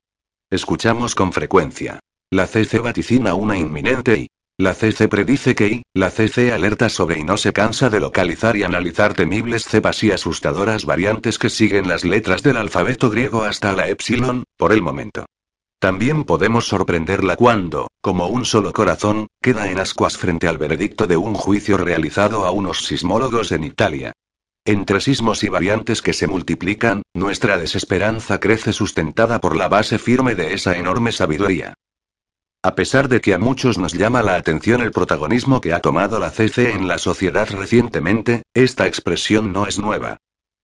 Escuchamos 0.55 1.17
con 1.17 1.33
frecuencia. 1.33 1.99
La 2.31 2.47
CC 2.47 2.79
vaticina 2.79 3.35
una 3.35 3.59
inminente 3.59 4.19
y. 4.19 4.29
La 4.57 4.73
CC 4.73 5.09
predice 5.09 5.57
que 5.57 5.67
y, 5.67 5.83
la 5.95 6.13
CC 6.13 6.53
alerta 6.53 6.89
sobre 6.89 7.19
y 7.19 7.25
no 7.25 7.37
se 7.37 7.53
cansa 7.53 7.91
de 7.91 7.99
localizar 7.99 8.57
y 8.57 8.63
analizar 8.63 9.15
temibles 9.15 9.65
cepas 9.65 10.05
y 10.05 10.13
asustadoras 10.13 10.85
variantes 10.85 11.41
que 11.41 11.51
siguen 11.51 11.89
las 11.89 12.05
letras 12.05 12.45
del 12.45 12.57
alfabeto 12.57 13.11
griego 13.11 13.43
hasta 13.43 13.73
la 13.73 13.89
epsilon, 13.89 14.45
por 14.57 14.73
el 14.73 14.81
momento. 14.81 15.27
También 15.81 16.23
podemos 16.23 16.69
sorprenderla 16.69 17.35
cuando, 17.35 17.89
como 18.01 18.29
un 18.29 18.45
solo 18.45 18.73
corazón, 18.73 19.27
queda 19.43 19.69
en 19.73 19.81
ascuas 19.81 20.17
frente 20.17 20.47
al 20.47 20.59
veredicto 20.59 21.09
de 21.09 21.17
un 21.17 21.35
juicio 21.35 21.79
realizado 21.79 22.45
a 22.45 22.53
unos 22.53 22.85
sismólogos 22.85 23.51
en 23.51 23.65
Italia. 23.65 24.13
Entre 24.67 24.99
sismos 25.03 25.45
y 25.45 25.51
variantes 25.51 26.01
que 26.01 26.15
se 26.15 26.27
multiplican, 26.27 27.03
nuestra 27.12 27.59
desesperanza 27.59 28.41
crece 28.41 28.73
sustentada 28.73 29.39
por 29.39 29.57
la 29.57 29.69
base 29.69 29.99
firme 29.99 30.35
de 30.35 30.55
esa 30.55 30.79
enorme 30.79 31.12
sabiduría. 31.12 31.75
A 32.62 32.75
pesar 32.75 33.11
de 33.11 33.21
que 33.21 33.35
a 33.35 33.39
muchos 33.39 33.77
nos 33.77 33.93
llama 33.93 34.23
la 34.23 34.37
atención 34.37 34.81
el 34.81 34.91
protagonismo 34.91 35.61
que 35.61 35.75
ha 35.75 35.81
tomado 35.81 36.19
la 36.19 36.31
CC 36.31 36.73
en 36.73 36.89
la 36.89 36.97
sociedad 36.97 37.47
recientemente, 37.51 38.43
esta 38.55 38.87
expresión 38.87 39.53
no 39.53 39.67
es 39.67 39.79
nueva. 39.79 40.17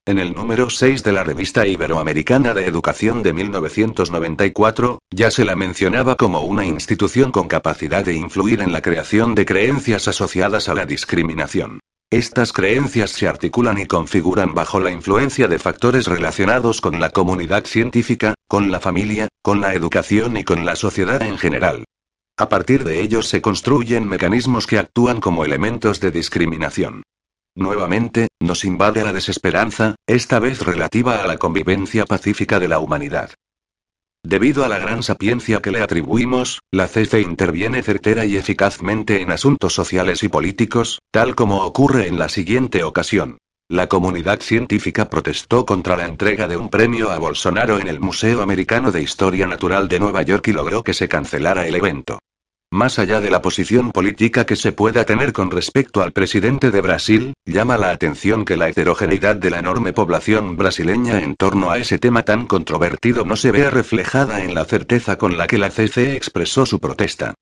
En 0.07 0.19
el 0.19 0.33
número 0.33 0.71
6 0.71 1.03
de 1.03 1.13
la 1.13 1.23
revista 1.23 1.67
Iberoamericana 1.67 2.55
de 2.55 2.65
Educación 2.65 3.23
de 3.23 3.35
1994, 3.35 5.01
ya 5.11 5.31
se 5.31 5.45
la 5.45 5.57
mencionaba 5.57 6.17
como 6.17 6.41
una 6.41 6.65
institución 6.65 7.33
con 7.33 7.49
capacidad 7.49 8.03
de 8.03 8.15
influir 8.15 8.63
en 8.63 8.73
la 8.73 8.81
creación 8.81 9.35
de 9.35 9.45
creencias 9.45 10.09
asociadas 10.09 10.71
a 10.71 10.75
la 10.75 10.87
discriminación. 10.87 11.81
Estas 12.13 12.53
creencias 12.53 13.13
se 13.13 13.29
articulan 13.29 13.79
y 13.79 13.87
configuran 13.87 14.53
bajo 14.53 14.81
la 14.81 14.91
influencia 14.91 15.47
de 15.47 15.61
factores 15.61 16.09
relacionados 16.09 16.81
con 16.81 16.99
la 16.99 17.11
comunidad 17.11 17.65
científica, 17.67 18.35
con 18.49 18.73
la 18.73 18.81
familia, 18.81 19.29
con 19.43 19.61
la 19.61 19.75
educación 19.75 20.37
y 20.37 20.43
con 20.43 20.67
la 20.67 20.75
sociedad 20.75 21.23
en 21.23 21.39
general. 21.39 21.85
A 22.37 22.49
partir 22.49 22.83
de 22.83 23.01
ellos 23.01 23.29
se 23.29 23.41
construyen 23.41 24.09
mecanismos 24.09 24.67
que 24.67 24.79
actúan 24.79 25.21
como 25.21 25.45
elementos 25.45 26.01
de 26.01 26.11
discriminación. 26.11 27.05
Nuevamente, 27.55 28.27
nos 28.41 28.65
invade 28.65 29.05
la 29.05 29.13
desesperanza, 29.13 29.95
esta 30.09 30.41
vez 30.41 30.63
relativa 30.63 31.23
a 31.23 31.29
la 31.29 31.37
convivencia 31.37 32.07
pacífica 32.07 32.59
de 32.59 32.67
la 32.67 32.81
humanidad. 32.81 33.31
Debido 34.23 34.65
a 34.65 34.69
la 34.69 34.79
gran 34.79 35.03
sapiencia 35.03 35.61
que 35.61 35.71
le 35.71 35.81
atribuimos, 35.81 36.61
la 36.71 36.89
CC 36.89 37.23
interviene 37.23 37.83
certera 37.83 38.27
y 38.27 38.37
eficazmente 38.37 39.23
en 39.23 39.33
asuntos 39.33 39.75
sociales 39.75 40.23
y 40.23 40.29
políticos, 40.29 41.01
tal 41.11 41.35
como 41.35 41.65
ocurre 41.65 42.07
en 42.07 42.19
la 42.19 42.29
siguiente 42.29 42.85
ocasión. 42.85 43.39
La 43.69 43.89
comunidad 43.89 44.41
científica 44.41 45.09
protestó 45.09 45.65
contra 45.65 45.97
la 45.97 46.05
entrega 46.05 46.49
de 46.49 46.57
un 46.57 46.69
premio 46.69 47.11
a 47.11 47.19
Bolsonaro 47.19 47.79
en 47.79 47.89
el 47.89 48.01
Museo 48.01 48.43
Americano 48.43 48.93
de 48.93 49.01
Historia 49.03 49.47
Natural 49.47 49.89
de 49.89 50.01
Nueva 50.01 50.23
York 50.23 50.49
y 50.49 50.53
logró 50.53 50.83
que 50.83 50.93
se 50.93 51.09
cancelara 51.09 51.67
el 51.67 51.77
evento. 51.77 52.19
Más 52.73 53.01
allá 53.01 53.21
de 53.21 53.31
la 53.31 53.43
posición 53.43 53.91
política 53.91 54.47
que 54.47 54.55
se 54.55 54.71
pueda 54.71 55.05
tener 55.05 55.33
con 55.33 55.51
respecto 55.51 56.03
al 56.03 56.13
presidente 56.13 56.71
de 56.71 56.81
Brasil, 56.81 57.35
llama 57.45 57.77
la 57.77 57.91
atención 57.91 58.45
que 58.45 58.57
la 58.57 58.69
heterogeneidad 58.69 59.35
de 59.35 59.51
la 59.51 59.59
enorme 59.59 59.93
población 59.93 60.57
brasileña 60.57 61.21
en 61.21 61.35
torno 61.35 61.73
a 61.73 61.79
ese 61.79 61.99
tema 61.99 62.23
tan 62.23 62.47
controvertido 62.47 63.25
no 63.25 63.35
se 63.35 63.51
vea 63.51 63.71
reflejada 63.71 64.45
en 64.45 64.55
la 64.55 64.65
certeza 64.67 65.19
con 65.19 65.37
la 65.37 65.49
que 65.49 65.59
la 65.59 65.71
CC 65.71 66.15
expresó 66.15 66.65
su 66.65 66.79
protesta. 66.79 67.35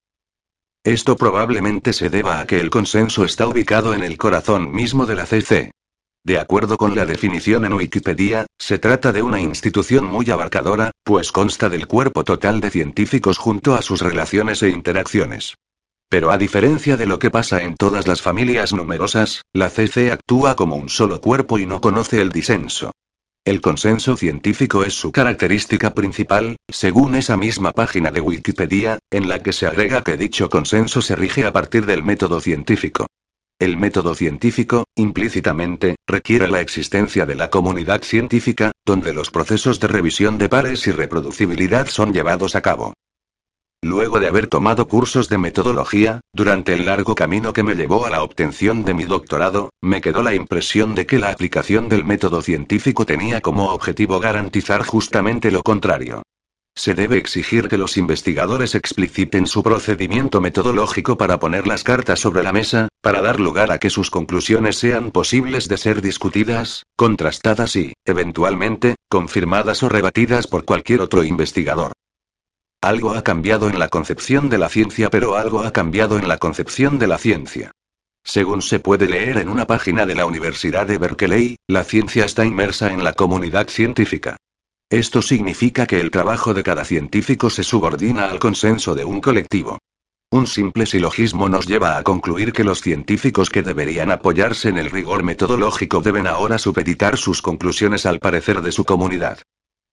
Esto 0.82 1.16
probablemente 1.16 1.92
se 1.92 2.08
deba 2.08 2.40
a 2.40 2.46
que 2.46 2.58
el 2.58 2.70
consenso 2.70 3.26
está 3.26 3.46
ubicado 3.46 3.92
en 3.92 4.04
el 4.04 4.16
corazón 4.16 4.72
mismo 4.72 5.04
de 5.04 5.14
la 5.14 5.26
CC. 5.26 5.72
De 6.28 6.38
acuerdo 6.38 6.76
con 6.76 6.94
la 6.94 7.06
definición 7.06 7.64
en 7.64 7.72
Wikipedia, 7.72 8.44
se 8.58 8.78
trata 8.78 9.12
de 9.12 9.22
una 9.22 9.40
institución 9.40 10.04
muy 10.04 10.28
abarcadora, 10.30 10.90
pues 11.02 11.32
consta 11.32 11.70
del 11.70 11.86
cuerpo 11.86 12.22
total 12.22 12.60
de 12.60 12.68
científicos 12.68 13.38
junto 13.38 13.74
a 13.74 13.80
sus 13.80 14.02
relaciones 14.02 14.62
e 14.62 14.68
interacciones. 14.68 15.54
Pero 16.10 16.30
a 16.30 16.36
diferencia 16.36 16.98
de 16.98 17.06
lo 17.06 17.18
que 17.18 17.30
pasa 17.30 17.62
en 17.62 17.76
todas 17.76 18.06
las 18.06 18.20
familias 18.20 18.74
numerosas, 18.74 19.40
la 19.54 19.70
CC 19.70 20.12
actúa 20.12 20.54
como 20.54 20.76
un 20.76 20.90
solo 20.90 21.22
cuerpo 21.22 21.58
y 21.58 21.64
no 21.64 21.80
conoce 21.80 22.20
el 22.20 22.28
disenso. 22.28 22.90
El 23.46 23.62
consenso 23.62 24.14
científico 24.14 24.84
es 24.84 24.92
su 24.92 25.12
característica 25.12 25.94
principal, 25.94 26.56
según 26.70 27.14
esa 27.14 27.38
misma 27.38 27.72
página 27.72 28.10
de 28.10 28.20
Wikipedia, 28.20 28.98
en 29.10 29.30
la 29.30 29.42
que 29.42 29.54
se 29.54 29.66
agrega 29.66 30.04
que 30.04 30.18
dicho 30.18 30.50
consenso 30.50 31.00
se 31.00 31.16
rige 31.16 31.46
a 31.46 31.54
partir 31.54 31.86
del 31.86 32.02
método 32.04 32.42
científico. 32.42 33.06
El 33.60 33.76
método 33.76 34.14
científico, 34.14 34.84
implícitamente, 34.94 35.96
requiere 36.06 36.46
la 36.46 36.60
existencia 36.60 37.26
de 37.26 37.34
la 37.34 37.50
comunidad 37.50 38.02
científica, 38.02 38.70
donde 38.86 39.12
los 39.12 39.32
procesos 39.32 39.80
de 39.80 39.88
revisión 39.88 40.38
de 40.38 40.48
pares 40.48 40.86
y 40.86 40.92
reproducibilidad 40.92 41.88
son 41.88 42.12
llevados 42.12 42.54
a 42.54 42.60
cabo. 42.62 42.94
Luego 43.82 44.20
de 44.20 44.28
haber 44.28 44.46
tomado 44.46 44.86
cursos 44.86 45.28
de 45.28 45.38
metodología, 45.38 46.20
durante 46.32 46.72
el 46.72 46.86
largo 46.86 47.16
camino 47.16 47.52
que 47.52 47.64
me 47.64 47.74
llevó 47.74 48.06
a 48.06 48.10
la 48.10 48.22
obtención 48.22 48.84
de 48.84 48.94
mi 48.94 49.04
doctorado, 49.04 49.70
me 49.80 50.00
quedó 50.00 50.22
la 50.22 50.34
impresión 50.34 50.94
de 50.94 51.06
que 51.06 51.18
la 51.18 51.30
aplicación 51.30 51.88
del 51.88 52.04
método 52.04 52.42
científico 52.42 53.06
tenía 53.06 53.40
como 53.40 53.72
objetivo 53.72 54.20
garantizar 54.20 54.84
justamente 54.84 55.50
lo 55.50 55.64
contrario. 55.64 56.22
Se 56.78 56.94
debe 56.94 57.18
exigir 57.18 57.66
que 57.66 57.76
los 57.76 57.96
investigadores 57.96 58.76
expliciten 58.76 59.48
su 59.48 59.64
procedimiento 59.64 60.40
metodológico 60.40 61.18
para 61.18 61.40
poner 61.40 61.66
las 61.66 61.82
cartas 61.82 62.20
sobre 62.20 62.44
la 62.44 62.52
mesa, 62.52 62.86
para 63.02 63.20
dar 63.20 63.40
lugar 63.40 63.72
a 63.72 63.78
que 63.78 63.90
sus 63.90 64.12
conclusiones 64.12 64.76
sean 64.76 65.10
posibles 65.10 65.66
de 65.66 65.76
ser 65.76 66.00
discutidas, 66.02 66.84
contrastadas 66.94 67.74
y, 67.74 67.94
eventualmente, 68.04 68.94
confirmadas 69.10 69.82
o 69.82 69.88
rebatidas 69.88 70.46
por 70.46 70.64
cualquier 70.64 71.00
otro 71.00 71.24
investigador. 71.24 71.90
Algo 72.80 73.12
ha 73.14 73.24
cambiado 73.24 73.68
en 73.68 73.80
la 73.80 73.88
concepción 73.88 74.48
de 74.48 74.58
la 74.58 74.68
ciencia, 74.68 75.10
pero 75.10 75.34
algo 75.34 75.64
ha 75.64 75.72
cambiado 75.72 76.16
en 76.16 76.28
la 76.28 76.38
concepción 76.38 77.00
de 77.00 77.08
la 77.08 77.18
ciencia. 77.18 77.72
Según 78.22 78.62
se 78.62 78.78
puede 78.78 79.08
leer 79.08 79.38
en 79.38 79.48
una 79.48 79.66
página 79.66 80.06
de 80.06 80.14
la 80.14 80.26
Universidad 80.26 80.86
de 80.86 80.98
Berkeley, 80.98 81.56
la 81.66 81.82
ciencia 81.82 82.24
está 82.24 82.44
inmersa 82.44 82.92
en 82.92 83.02
la 83.02 83.14
comunidad 83.14 83.66
científica. 83.66 84.36
Esto 84.90 85.20
significa 85.20 85.86
que 85.86 86.00
el 86.00 86.10
trabajo 86.10 86.54
de 86.54 86.62
cada 86.62 86.82
científico 86.84 87.50
se 87.50 87.62
subordina 87.62 88.30
al 88.30 88.38
consenso 88.38 88.94
de 88.94 89.04
un 89.04 89.20
colectivo. 89.20 89.78
Un 90.30 90.46
simple 90.46 90.86
silogismo 90.86 91.48
nos 91.48 91.66
lleva 91.66 91.98
a 91.98 92.02
concluir 92.02 92.52
que 92.52 92.64
los 92.64 92.80
científicos 92.80 93.50
que 93.50 93.62
deberían 93.62 94.10
apoyarse 94.10 94.70
en 94.70 94.78
el 94.78 94.90
rigor 94.90 95.24
metodológico 95.24 96.00
deben 96.00 96.26
ahora 96.26 96.58
supeditar 96.58 97.18
sus 97.18 97.42
conclusiones 97.42 98.06
al 98.06 98.18
parecer 98.18 98.62
de 98.62 98.72
su 98.72 98.86
comunidad. 98.86 99.40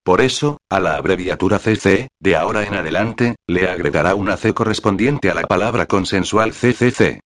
Por 0.03 0.21
eso, 0.21 0.59
a 0.69 0.79
la 0.79 0.95
abreviatura 0.95 1.59
CC, 1.59 2.07
de 2.21 2.35
ahora 2.35 2.63
en 2.63 2.75
adelante, 2.75 3.35
le 3.47 3.67
agregará 3.67 4.15
una 4.15 4.37
C 4.37 4.53
correspondiente 4.53 5.29
a 5.29 5.33
la 5.33 5.41
palabra 5.43 5.87
consensual 5.87 6.51
CCC. 6.53 7.19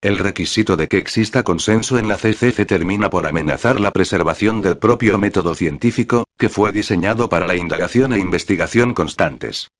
El 0.00 0.18
requisito 0.18 0.76
de 0.76 0.86
que 0.86 0.98
exista 0.98 1.42
consenso 1.42 1.98
en 1.98 2.06
la 2.06 2.16
CCC 2.16 2.64
termina 2.64 3.10
por 3.10 3.26
amenazar 3.26 3.80
la 3.80 3.90
preservación 3.90 4.62
del 4.62 4.78
propio 4.78 5.18
método 5.18 5.56
científico, 5.56 6.24
que 6.38 6.48
fue 6.48 6.70
diseñado 6.70 7.28
para 7.28 7.48
la 7.48 7.56
indagación 7.56 8.12
e 8.12 8.20
investigación 8.20 8.94
constantes. 8.94 9.70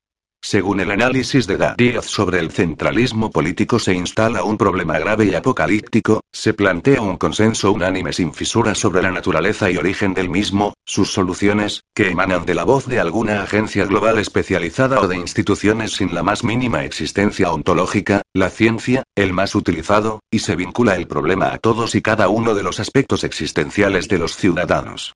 Según 0.41 0.79
el 0.79 0.89
análisis 0.89 1.47
de 1.47 1.73
Díaz 1.77 2.05
sobre 2.05 2.39
el 2.39 2.49
centralismo 2.51 3.29
político 3.29 3.77
se 3.77 3.93
instala 3.93 4.43
un 4.43 4.57
problema 4.57 4.97
grave 4.97 5.25
y 5.25 5.35
apocalíptico, 5.35 6.21
se 6.31 6.53
plantea 6.53 7.01
un 7.01 7.17
consenso 7.17 7.71
unánime 7.71 8.13
sin 8.13 8.33
fisuras 8.33 8.77
sobre 8.77 9.01
la 9.01 9.11
naturaleza 9.11 9.69
y 9.69 9.77
origen 9.77 10.13
del 10.13 10.29
mismo, 10.29 10.73
sus 10.85 11.11
soluciones, 11.11 11.83
que 11.93 12.09
emanan 12.09 12.45
de 12.45 12.55
la 12.55 12.63
voz 12.63 12.87
de 12.87 12.99
alguna 12.99 13.43
agencia 13.43 13.85
global 13.85 14.17
especializada 14.17 15.01
o 15.01 15.07
de 15.07 15.17
instituciones 15.17 15.91
sin 15.91 16.15
la 16.15 16.23
más 16.23 16.43
mínima 16.43 16.85
existencia 16.85 17.51
ontológica, 17.51 18.21
la 18.33 18.49
ciencia, 18.49 19.03
el 19.15 19.33
más 19.33 19.55
utilizado, 19.55 20.21
y 20.31 20.39
se 20.39 20.55
vincula 20.55 20.95
el 20.95 21.07
problema 21.07 21.53
a 21.53 21.57
todos 21.57 21.95
y 21.95 22.01
cada 22.01 22.29
uno 22.29 22.55
de 22.55 22.63
los 22.63 22.79
aspectos 22.79 23.23
existenciales 23.25 24.07
de 24.07 24.19
los 24.19 24.37
ciudadanos. 24.37 25.13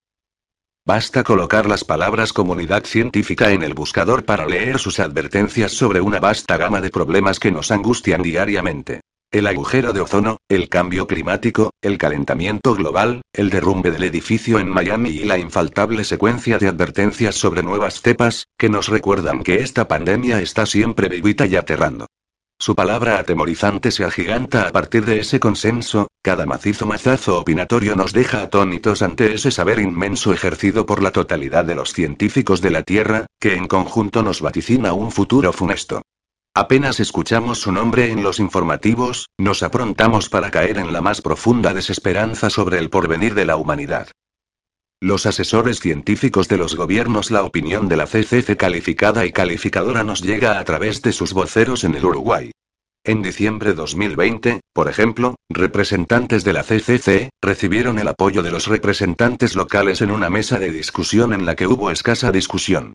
Basta 0.85 1.23
colocar 1.23 1.65
las 1.65 1.85
palabras 1.85 2.33
comunidad 2.33 2.83
científica 2.83 3.51
en 3.51 3.63
el 3.63 3.73
buscador 3.73 4.25
para 4.25 4.45
leer 4.45 4.79
sus 4.79 4.99
advertencias 4.99 5.71
sobre 5.71 6.01
una 6.01 6.19
vasta 6.19 6.57
gama 6.57 6.81
de 6.81 6.89
problemas 6.89 7.39
que 7.39 7.51
nos 7.51 7.71
angustian 7.71 8.21
diariamente. 8.21 8.99
El 9.31 9.47
agujero 9.47 9.93
de 9.93 10.01
ozono, 10.01 10.39
el 10.49 10.67
cambio 10.67 11.07
climático, 11.07 11.71
el 11.81 11.97
calentamiento 11.97 12.75
global, 12.75 13.21
el 13.31 13.49
derrumbe 13.49 13.91
del 13.91 14.03
edificio 14.03 14.59
en 14.59 14.67
Miami 14.67 15.11
y 15.11 15.23
la 15.23 15.37
infaltable 15.37 16.03
secuencia 16.03 16.57
de 16.57 16.67
advertencias 16.67 17.35
sobre 17.35 17.63
nuevas 17.63 18.01
cepas, 18.01 18.47
que 18.57 18.67
nos 18.67 18.89
recuerdan 18.89 19.41
que 19.41 19.61
esta 19.61 19.87
pandemia 19.87 20.41
está 20.41 20.65
siempre 20.65 21.07
vivita 21.07 21.45
y 21.45 21.55
aterrando. 21.55 22.07
Su 22.59 22.75
palabra 22.75 23.19
atemorizante 23.19 23.91
se 23.91 24.05
agiganta 24.05 24.67
a 24.67 24.71
partir 24.71 25.05
de 25.05 25.19
ese 25.19 25.39
consenso, 25.39 26.07
cada 26.21 26.45
macizo 26.45 26.85
mazazo 26.85 27.39
opinatorio 27.39 27.95
nos 27.95 28.13
deja 28.13 28.41
atónitos 28.41 29.01
ante 29.01 29.33
ese 29.33 29.51
saber 29.51 29.79
inmenso 29.79 30.31
ejercido 30.31 30.85
por 30.85 31.03
la 31.03 31.11
totalidad 31.11 31.65
de 31.65 31.75
los 31.75 31.91
científicos 31.91 32.61
de 32.61 32.71
la 32.71 32.83
Tierra, 32.83 33.25
que 33.39 33.55
en 33.55 33.67
conjunto 33.67 34.23
nos 34.23 34.41
vaticina 34.41 34.93
un 34.93 35.11
futuro 35.11 35.51
funesto. 35.51 36.01
Apenas 36.55 36.99
escuchamos 36.99 37.59
su 37.59 37.71
nombre 37.71 38.11
en 38.11 38.21
los 38.21 38.39
informativos, 38.39 39.27
nos 39.39 39.63
aprontamos 39.63 40.29
para 40.29 40.51
caer 40.51 40.77
en 40.77 40.93
la 40.93 41.01
más 41.01 41.21
profunda 41.21 41.73
desesperanza 41.73 42.51
sobre 42.51 42.77
el 42.77 42.89
porvenir 42.89 43.33
de 43.33 43.45
la 43.45 43.57
humanidad. 43.57 44.07
Los 45.03 45.25
asesores 45.25 45.81
científicos 45.81 46.47
de 46.47 46.55
los 46.55 46.77
gobiernos, 46.77 47.29
la 47.29 47.43
opinión 47.43 47.89
de 47.89 47.97
la 47.97 48.05
CCC 48.05 48.55
calificada 48.55 49.25
y 49.25 49.33
calificadora 49.33 50.05
nos 50.05 50.21
llega 50.21 50.57
a 50.57 50.63
través 50.63 51.01
de 51.01 51.11
sus 51.11 51.33
voceros 51.33 51.83
en 51.83 51.95
el 51.95 52.05
Uruguay. 52.05 52.51
En 53.03 53.21
diciembre 53.21 53.73
2020, 53.73 54.61
por 54.71 54.87
ejemplo, 54.87 55.35
representantes 55.49 56.45
de 56.45 56.53
la 56.53 56.63
CCC 56.63 57.31
recibieron 57.41 57.99
el 57.99 58.07
apoyo 58.07 58.43
de 58.43 58.51
los 58.51 58.67
representantes 58.67 59.57
locales 59.57 59.99
en 60.01 60.09
una 60.09 60.29
mesa 60.29 60.57
de 60.57 60.71
discusión 60.71 61.33
en 61.33 61.45
la 61.45 61.57
que 61.57 61.67
hubo 61.67 61.91
escasa 61.91 62.31
discusión. 62.31 62.93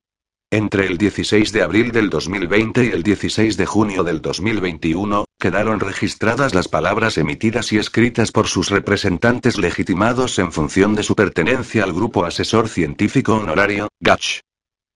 Entre 0.50 0.86
el 0.86 0.96
16 0.96 1.52
de 1.52 1.60
abril 1.60 1.92
del 1.92 2.08
2020 2.08 2.86
y 2.86 2.88
el 2.88 3.02
16 3.02 3.58
de 3.58 3.66
junio 3.66 4.02
del 4.02 4.22
2021, 4.22 5.26
quedaron 5.38 5.78
registradas 5.78 6.54
las 6.54 6.68
palabras 6.68 7.18
emitidas 7.18 7.70
y 7.74 7.76
escritas 7.76 8.32
por 8.32 8.46
sus 8.46 8.70
representantes 8.70 9.58
legitimados 9.58 10.38
en 10.38 10.50
función 10.50 10.94
de 10.94 11.02
su 11.02 11.14
pertenencia 11.14 11.84
al 11.84 11.92
Grupo 11.92 12.24
Asesor 12.24 12.70
Científico 12.70 13.34
Honorario, 13.34 13.88
GACH. 14.00 14.40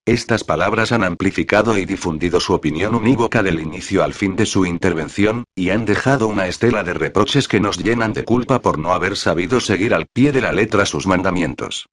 Estas 0.06 0.42
palabras 0.42 0.90
han 0.90 1.04
amplificado 1.04 1.76
y 1.76 1.84
difundido 1.84 2.40
su 2.40 2.54
opinión 2.54 2.94
unívoca 2.94 3.42
del 3.42 3.60
inicio 3.60 4.02
al 4.02 4.14
fin 4.14 4.36
de 4.36 4.46
su 4.46 4.64
intervención, 4.64 5.44
y 5.54 5.68
han 5.68 5.84
dejado 5.84 6.28
una 6.28 6.46
estela 6.46 6.82
de 6.82 6.94
reproches 6.94 7.46
que 7.46 7.60
nos 7.60 7.76
llenan 7.76 8.14
de 8.14 8.24
culpa 8.24 8.62
por 8.62 8.78
no 8.78 8.94
haber 8.94 9.18
sabido 9.18 9.60
seguir 9.60 9.92
al 9.92 10.06
pie 10.06 10.32
de 10.32 10.40
la 10.40 10.52
letra 10.52 10.86
sus 10.86 11.06
mandamientos. 11.06 11.88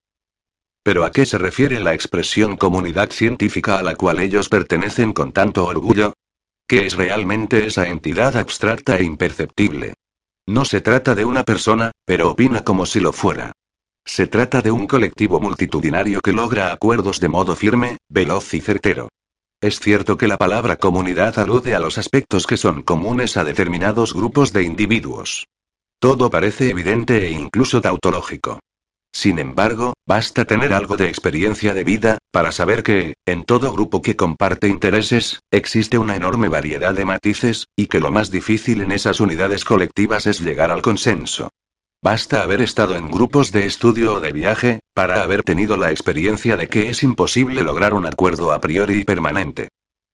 Pero 0.83 1.03
¿a 1.03 1.11
qué 1.11 1.25
se 1.25 1.37
refiere 1.37 1.79
la 1.79 1.93
expresión 1.93 2.57
comunidad 2.57 3.11
científica 3.11 3.77
a 3.77 3.83
la 3.83 3.95
cual 3.95 4.19
ellos 4.19 4.49
pertenecen 4.49 5.13
con 5.13 5.31
tanto 5.31 5.65
orgullo? 5.65 6.13
¿Qué 6.67 6.85
es 6.85 6.95
realmente 6.95 7.65
esa 7.65 7.87
entidad 7.87 8.37
abstracta 8.37 8.97
e 8.97 9.03
imperceptible? 9.03 9.95
No 10.47 10.65
se 10.65 10.81
trata 10.81 11.15
de 11.15 11.25
una 11.25 11.43
persona, 11.43 11.91
pero 12.05 12.31
opina 12.31 12.63
como 12.63 12.85
si 12.85 12.99
lo 12.99 13.11
fuera. 13.13 13.51
Se 14.05 14.27
trata 14.27 14.61
de 14.61 14.71
un 14.71 14.87
colectivo 14.87 15.39
multitudinario 15.39 16.21
que 16.21 16.33
logra 16.33 16.71
acuerdos 16.71 17.19
de 17.19 17.27
modo 17.27 17.55
firme, 17.55 17.97
veloz 18.09 18.53
y 18.53 18.61
certero. 18.61 19.09
Es 19.61 19.79
cierto 19.79 20.17
que 20.17 20.27
la 20.27 20.37
palabra 20.37 20.77
comunidad 20.77 21.37
alude 21.37 21.75
a 21.75 21.79
los 21.79 21.97
aspectos 21.97 22.47
que 22.47 22.57
son 22.57 22.81
comunes 22.81 23.35
a 23.35 23.43
determinados 23.43 24.13
grupos 24.13 24.53
de 24.53 24.63
individuos. 24.63 25.47
Todo 25.99 26.29
parece 26.29 26.69
evidente 26.69 27.27
e 27.27 27.31
incluso 27.31 27.81
tautológico. 27.81 28.59
Sin 29.11 29.39
embargo, 29.39 29.93
basta 30.07 30.45
tener 30.45 30.73
algo 30.73 30.95
de 30.95 31.07
experiencia 31.07 31.73
de 31.73 31.83
vida, 31.83 32.17
para 32.31 32.51
saber 32.51 32.83
que, 32.83 33.15
en 33.25 33.43
todo 33.43 33.73
grupo 33.73 34.01
que 34.01 34.15
comparte 34.15 34.67
intereses, 34.67 35.39
existe 35.51 35.97
una 35.97 36.15
enorme 36.15 36.47
variedad 36.47 36.93
de 36.93 37.05
matices, 37.05 37.67
y 37.75 37.87
que 37.87 37.99
lo 37.99 38.11
más 38.11 38.31
difícil 38.31 38.81
en 38.81 38.91
esas 38.91 39.19
unidades 39.19 39.65
colectivas 39.65 40.27
es 40.27 40.39
llegar 40.39 40.71
al 40.71 40.81
consenso. 40.81 41.49
Basta 42.01 42.43
haber 42.43 42.61
estado 42.61 42.95
en 42.95 43.11
grupos 43.11 43.51
de 43.51 43.65
estudio 43.65 44.13
o 44.13 44.19
de 44.21 44.31
viaje, 44.31 44.79
para 44.93 45.21
haber 45.21 45.43
tenido 45.43 45.75
la 45.75 45.91
experiencia 45.91 46.55
de 46.55 46.69
que 46.69 46.89
es 46.89 47.03
imposible 47.03 47.61
lograr 47.61 47.93
un 47.93 48.05
acuerdo 48.05 48.53
a 48.53 48.61
priori 48.61 48.99
y 48.99 49.03
permanente. 49.03 49.67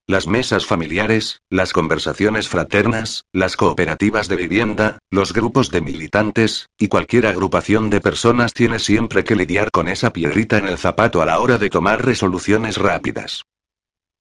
Las 0.07 0.27
mesas 0.27 0.67
familiares, 0.67 1.41
las 1.49 1.73
conversaciones 1.73 2.47
fraternas, 2.47 3.23
las 3.33 3.57
cooperativas 3.57 4.27
de 4.27 4.35
vivienda, 4.35 4.99
los 5.09 5.33
grupos 5.33 5.71
de 5.71 5.81
militantes, 5.81 6.67
y 6.77 6.89
cualquier 6.89 7.25
agrupación 7.25 7.89
de 7.89 8.01
personas 8.01 8.53
tiene 8.53 8.77
siempre 8.77 9.23
que 9.23 9.35
lidiar 9.35 9.71
con 9.71 9.87
esa 9.87 10.13
piedrita 10.13 10.59
en 10.59 10.67
el 10.67 10.77
zapato 10.77 11.23
a 11.23 11.25
la 11.25 11.39
hora 11.39 11.57
de 11.57 11.71
tomar 11.71 12.05
resoluciones 12.05 12.77
rápidas. 12.77 13.41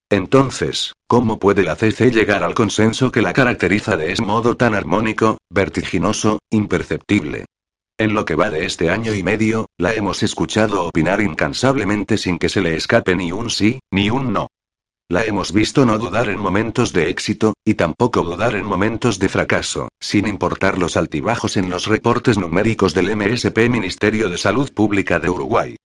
Entonces, 0.09 0.95
¿cómo 1.07 1.39
puede 1.39 1.63
la 1.63 1.77
CC 1.77 2.11
llegar 2.11 2.45
al 2.45 2.55
consenso 2.55 3.13
que 3.13 3.21
la 3.21 3.35
caracteriza 3.35 3.99
de 3.99 4.13
ese 4.13 4.23
modo 4.23 4.57
tan 4.57 4.75
armónico, 4.75 5.37
vertiginoso, 5.51 6.39
imperceptible? 6.51 7.45
En 7.99 8.15
lo 8.15 8.25
que 8.25 8.37
va 8.37 8.49
de 8.49 8.65
este 8.65 8.89
año 8.89 9.13
y 9.13 9.23
medio, 9.23 9.67
la 9.77 9.93
hemos 9.93 10.23
escuchado 10.23 10.87
opinar 10.87 11.21
incansablemente 11.21 12.17
sin 12.17 12.39
que 12.39 12.49
se 12.49 12.63
le 12.63 12.75
escape 12.75 13.15
ni 13.15 13.33
un 13.33 13.51
sí, 13.51 13.81
ni 13.91 14.09
un 14.09 14.33
no. 14.33 14.49
La 15.11 15.23
hemos 15.23 15.53
visto 15.53 15.85
no 15.85 15.99
dudar 15.99 16.31
en 16.31 16.39
momentos 16.39 16.95
de 16.95 17.11
éxito, 17.11 17.53
y 17.63 17.75
tampoco 17.75 18.23
dudar 18.23 18.55
en 18.55 18.65
momentos 18.65 19.19
de 19.19 19.29
fracaso, 19.29 19.89
sin 20.01 20.27
importar 20.27 20.79
los 20.79 20.97
altibajos 20.97 21.59
en 21.59 21.69
los 21.69 21.87
reportes 21.87 22.39
numéricos 22.39 22.95
del 22.95 23.15
MSP 23.15 23.69
Ministerio 23.69 24.31
de 24.31 24.39
Salud 24.39 24.73
Pública 24.73 25.21
de 25.21 25.29
Uruguay. 25.29 25.77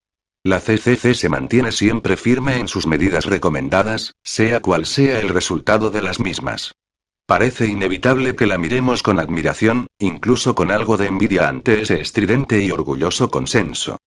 La 0.45 0.61
CCC 0.61 1.15
se 1.15 1.27
mantiene 1.27 1.73
siempre 1.73 2.15
firme 2.15 2.59
en 2.59 2.69
sus 2.69 2.87
medidas 2.87 3.25
recomendadas, 3.25 4.13
sea 4.23 4.61
cual 4.61 4.85
sea 4.85 5.19
el 5.19 5.27
resultado 5.27 5.89
de 5.91 6.01
las 6.01 6.21
mismas. 6.21 6.71
Parece 7.25 7.67
inevitable 7.67 8.37
que 8.37 8.47
la 8.47 8.57
miremos 8.57 9.03
con 9.03 9.19
admiración, 9.19 9.87
incluso 9.99 10.55
con 10.55 10.71
algo 10.71 10.95
de 10.95 11.07
envidia 11.07 11.49
ante 11.49 11.81
ese 11.81 11.99
estridente 11.99 12.63
y 12.63 12.71
orgulloso 12.71 13.29
consenso. 13.29 13.97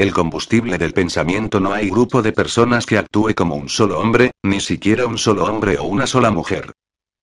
El 0.00 0.14
combustible 0.14 0.78
del 0.78 0.94
pensamiento 0.94 1.60
no 1.60 1.74
hay 1.74 1.90
grupo 1.90 2.22
de 2.22 2.32
personas 2.32 2.86
que 2.86 2.96
actúe 2.96 3.34
como 3.36 3.56
un 3.56 3.68
solo 3.68 4.00
hombre, 4.00 4.30
ni 4.42 4.58
siquiera 4.58 5.04
un 5.04 5.18
solo 5.18 5.44
hombre 5.44 5.76
o 5.76 5.84
una 5.84 6.06
sola 6.06 6.30
mujer. 6.30 6.72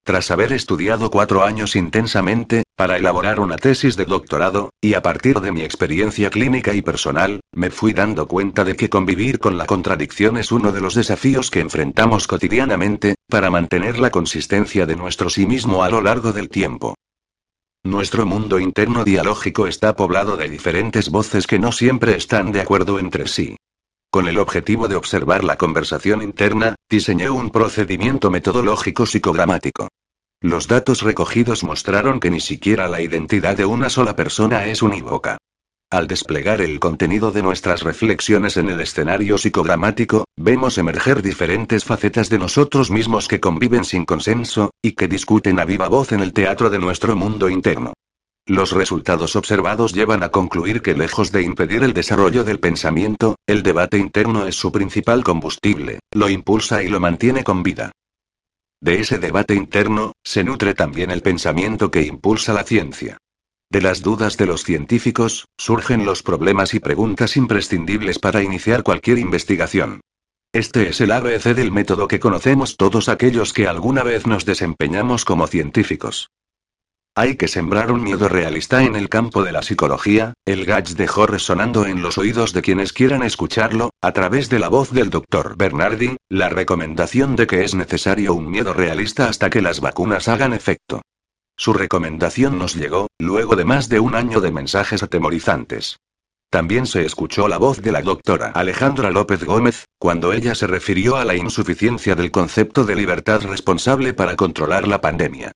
Tras 0.04 0.30
haber 0.30 0.52
estudiado 0.52 1.10
cuatro 1.10 1.42
años 1.42 1.74
intensamente, 1.74 2.62
para 2.76 2.96
elaborar 2.96 3.40
una 3.40 3.56
tesis 3.56 3.96
de 3.96 4.04
doctorado, 4.04 4.70
y 4.80 4.94
a 4.94 5.02
partir 5.02 5.40
de 5.40 5.50
mi 5.50 5.62
experiencia 5.62 6.30
clínica 6.30 6.72
y 6.72 6.80
personal, 6.80 7.40
me 7.52 7.72
fui 7.72 7.94
dando 7.94 8.28
cuenta 8.28 8.62
de 8.62 8.76
que 8.76 8.88
convivir 8.88 9.40
con 9.40 9.58
la 9.58 9.66
contradicción 9.66 10.36
es 10.36 10.52
uno 10.52 10.70
de 10.70 10.80
los 10.80 10.94
desafíos 10.94 11.50
que 11.50 11.58
enfrentamos 11.58 12.28
cotidianamente, 12.28 13.16
para 13.28 13.50
mantener 13.50 13.98
la 13.98 14.10
consistencia 14.10 14.86
de 14.86 14.94
nuestro 14.94 15.30
sí 15.30 15.46
mismo 15.46 15.82
a 15.82 15.90
lo 15.90 16.00
largo 16.00 16.32
del 16.32 16.48
tiempo. 16.48 16.94
Nuestro 17.88 18.26
mundo 18.26 18.60
interno 18.60 19.02
dialógico 19.02 19.66
está 19.66 19.96
poblado 19.96 20.36
de 20.36 20.50
diferentes 20.50 21.08
voces 21.08 21.46
que 21.46 21.58
no 21.58 21.72
siempre 21.72 22.16
están 22.16 22.52
de 22.52 22.60
acuerdo 22.60 22.98
entre 22.98 23.26
sí. 23.26 23.56
Con 24.10 24.28
el 24.28 24.38
objetivo 24.38 24.88
de 24.88 24.96
observar 24.96 25.42
la 25.42 25.56
conversación 25.56 26.20
interna, 26.20 26.74
diseñé 26.90 27.30
un 27.30 27.48
procedimiento 27.48 28.30
metodológico 28.30 29.06
psicogramático. 29.06 29.88
Los 30.42 30.68
datos 30.68 31.00
recogidos 31.00 31.64
mostraron 31.64 32.20
que 32.20 32.30
ni 32.30 32.40
siquiera 32.40 32.88
la 32.88 33.00
identidad 33.00 33.56
de 33.56 33.64
una 33.64 33.88
sola 33.88 34.14
persona 34.14 34.66
es 34.66 34.82
unívoca. 34.82 35.38
Al 35.90 36.06
desplegar 36.06 36.60
el 36.60 36.80
contenido 36.80 37.30
de 37.32 37.42
nuestras 37.42 37.82
reflexiones 37.82 38.58
en 38.58 38.68
el 38.68 38.78
escenario 38.78 39.38
psicogramático, 39.38 40.26
vemos 40.36 40.76
emerger 40.76 41.22
diferentes 41.22 41.86
facetas 41.86 42.28
de 42.28 42.38
nosotros 42.38 42.90
mismos 42.90 43.26
que 43.26 43.40
conviven 43.40 43.86
sin 43.86 44.04
consenso, 44.04 44.70
y 44.82 44.92
que 44.92 45.08
discuten 45.08 45.58
a 45.58 45.64
viva 45.64 45.88
voz 45.88 46.12
en 46.12 46.20
el 46.20 46.34
teatro 46.34 46.68
de 46.68 46.78
nuestro 46.78 47.16
mundo 47.16 47.48
interno. 47.48 47.94
Los 48.44 48.72
resultados 48.72 49.34
observados 49.34 49.94
llevan 49.94 50.22
a 50.22 50.28
concluir 50.28 50.82
que 50.82 50.92
lejos 50.92 51.32
de 51.32 51.40
impedir 51.40 51.82
el 51.82 51.94
desarrollo 51.94 52.44
del 52.44 52.60
pensamiento, 52.60 53.36
el 53.46 53.62
debate 53.62 53.96
interno 53.96 54.46
es 54.46 54.56
su 54.56 54.70
principal 54.70 55.24
combustible, 55.24 56.00
lo 56.12 56.28
impulsa 56.28 56.82
y 56.82 56.88
lo 56.88 57.00
mantiene 57.00 57.44
con 57.44 57.62
vida. 57.62 57.92
De 58.82 59.00
ese 59.00 59.18
debate 59.18 59.54
interno, 59.54 60.12
se 60.22 60.44
nutre 60.44 60.74
también 60.74 61.10
el 61.10 61.22
pensamiento 61.22 61.90
que 61.90 62.02
impulsa 62.02 62.52
la 62.52 62.64
ciencia. 62.64 63.16
De 63.70 63.82
las 63.82 64.00
dudas 64.00 64.38
de 64.38 64.46
los 64.46 64.64
científicos, 64.64 65.46
surgen 65.58 66.06
los 66.06 66.22
problemas 66.22 66.72
y 66.72 66.80
preguntas 66.80 67.36
imprescindibles 67.36 68.18
para 68.18 68.42
iniciar 68.42 68.82
cualquier 68.82 69.18
investigación. 69.18 70.00
Este 70.54 70.88
es 70.88 71.02
el 71.02 71.12
ABC 71.12 71.54
del 71.54 71.70
método 71.70 72.08
que 72.08 72.18
conocemos 72.18 72.78
todos 72.78 73.10
aquellos 73.10 73.52
que 73.52 73.68
alguna 73.68 74.02
vez 74.02 74.26
nos 74.26 74.46
desempeñamos 74.46 75.26
como 75.26 75.46
científicos. 75.46 76.30
Hay 77.14 77.36
que 77.36 77.48
sembrar 77.48 77.92
un 77.92 78.02
miedo 78.02 78.30
realista 78.30 78.84
en 78.84 78.96
el 78.96 79.10
campo 79.10 79.44
de 79.44 79.52
la 79.52 79.62
psicología, 79.62 80.32
el 80.46 80.64
Gach 80.64 80.88
dejó 80.90 81.26
resonando 81.26 81.84
en 81.84 82.00
los 82.00 82.16
oídos 82.16 82.54
de 82.54 82.62
quienes 82.62 82.94
quieran 82.94 83.22
escucharlo, 83.22 83.90
a 84.00 84.12
través 84.12 84.48
de 84.48 84.60
la 84.60 84.68
voz 84.68 84.92
del 84.92 85.10
doctor 85.10 85.58
Bernardi, 85.58 86.16
la 86.30 86.48
recomendación 86.48 87.36
de 87.36 87.46
que 87.46 87.64
es 87.64 87.74
necesario 87.74 88.32
un 88.32 88.50
miedo 88.50 88.72
realista 88.72 89.28
hasta 89.28 89.50
que 89.50 89.60
las 89.60 89.80
vacunas 89.80 90.28
hagan 90.28 90.54
efecto. 90.54 91.02
Su 91.58 91.72
recomendación 91.72 92.56
nos 92.56 92.76
llegó, 92.76 93.08
luego 93.18 93.56
de 93.56 93.64
más 93.64 93.88
de 93.88 93.98
un 93.98 94.14
año 94.14 94.40
de 94.40 94.52
mensajes 94.52 95.02
atemorizantes. 95.02 95.98
También 96.50 96.86
se 96.86 97.04
escuchó 97.04 97.48
la 97.48 97.58
voz 97.58 97.82
de 97.82 97.90
la 97.90 98.00
doctora 98.00 98.52
Alejandra 98.54 99.10
López 99.10 99.42
Gómez, 99.42 99.84
cuando 99.98 100.32
ella 100.32 100.54
se 100.54 100.68
refirió 100.68 101.16
a 101.16 101.24
la 101.24 101.34
insuficiencia 101.34 102.14
del 102.14 102.30
concepto 102.30 102.84
de 102.84 102.94
libertad 102.94 103.42
responsable 103.42 104.14
para 104.14 104.36
controlar 104.36 104.86
la 104.86 105.00
pandemia. 105.00 105.50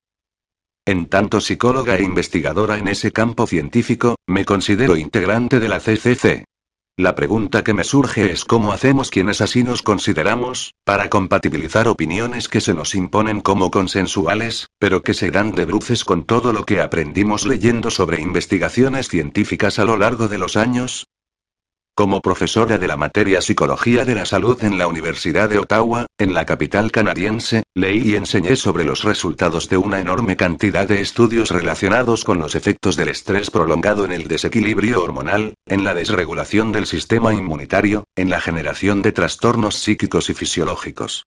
En 0.85 1.05
tanto 1.05 1.39
psicóloga 1.39 1.95
e 1.95 2.03
investigadora 2.03 2.77
en 2.77 2.89
ese 2.89 3.13
campo 3.13 3.47
científico, 3.47 4.17
me 4.27 4.43
considero 4.43 4.97
integrante 4.97 5.61
de 5.61 5.69
la 5.69 5.79
CCC. 5.79 6.43
La 6.95 7.15
pregunta 7.15 7.63
que 7.63 7.73
me 7.73 7.83
surge 7.83 8.31
es 8.31 8.45
cómo 8.45 8.71
hacemos 8.71 9.09
quienes 9.09 9.41
así 9.41 9.63
nos 9.63 9.81
consideramos, 9.81 10.75
para 10.83 11.09
compatibilizar 11.09 11.87
opiniones 11.87 12.47
que 12.47 12.61
se 12.61 12.75
nos 12.75 12.93
imponen 12.93 13.41
como 13.41 13.71
consensuales, 13.71 14.67
pero 14.77 15.01
que 15.01 15.15
se 15.15 15.31
dan 15.31 15.53
de 15.53 15.65
bruces 15.65 16.05
con 16.05 16.23
todo 16.23 16.53
lo 16.53 16.65
que 16.65 16.81
aprendimos 16.81 17.47
leyendo 17.47 17.89
sobre 17.89 18.21
investigaciones 18.21 19.07
científicas 19.07 19.79
a 19.79 19.85
lo 19.85 19.97
largo 19.97 20.27
de 20.27 20.37
los 20.37 20.55
años, 20.55 21.07
como 21.95 22.21
profesora 22.21 22.79
de 22.79 22.87
la 22.87 22.97
materia 22.97 23.41
Psicología 23.41 24.03
de 24.03 24.15
la 24.15 24.25
Salud 24.25 24.63
en 24.63 24.77
la 24.77 24.87
Universidad 24.87 25.47
de 25.47 25.59
Ottawa, 25.59 26.07
en 26.17 26.33
la 26.33 26.45
capital 26.45 26.91
canadiense, 26.91 27.63
leí 27.75 28.11
y 28.11 28.15
enseñé 28.15 28.55
sobre 28.55 28.83
los 28.83 29.03
resultados 29.03 29.69
de 29.69 29.77
una 29.77 29.99
enorme 29.99 30.35
cantidad 30.35 30.87
de 30.87 31.01
estudios 31.01 31.51
relacionados 31.51 32.23
con 32.23 32.39
los 32.39 32.55
efectos 32.55 32.95
del 32.95 33.09
estrés 33.09 33.51
prolongado 33.51 34.05
en 34.05 34.11
el 34.11 34.27
desequilibrio 34.27 35.03
hormonal, 35.03 35.53
en 35.67 35.83
la 35.83 35.93
desregulación 35.93 36.71
del 36.71 36.87
sistema 36.87 37.33
inmunitario, 37.33 38.05
en 38.15 38.31
la 38.31 38.41
generación 38.41 39.03
de 39.03 39.11
trastornos 39.11 39.75
psíquicos 39.75 40.31
y 40.31 40.33
fisiológicos. 40.33 41.25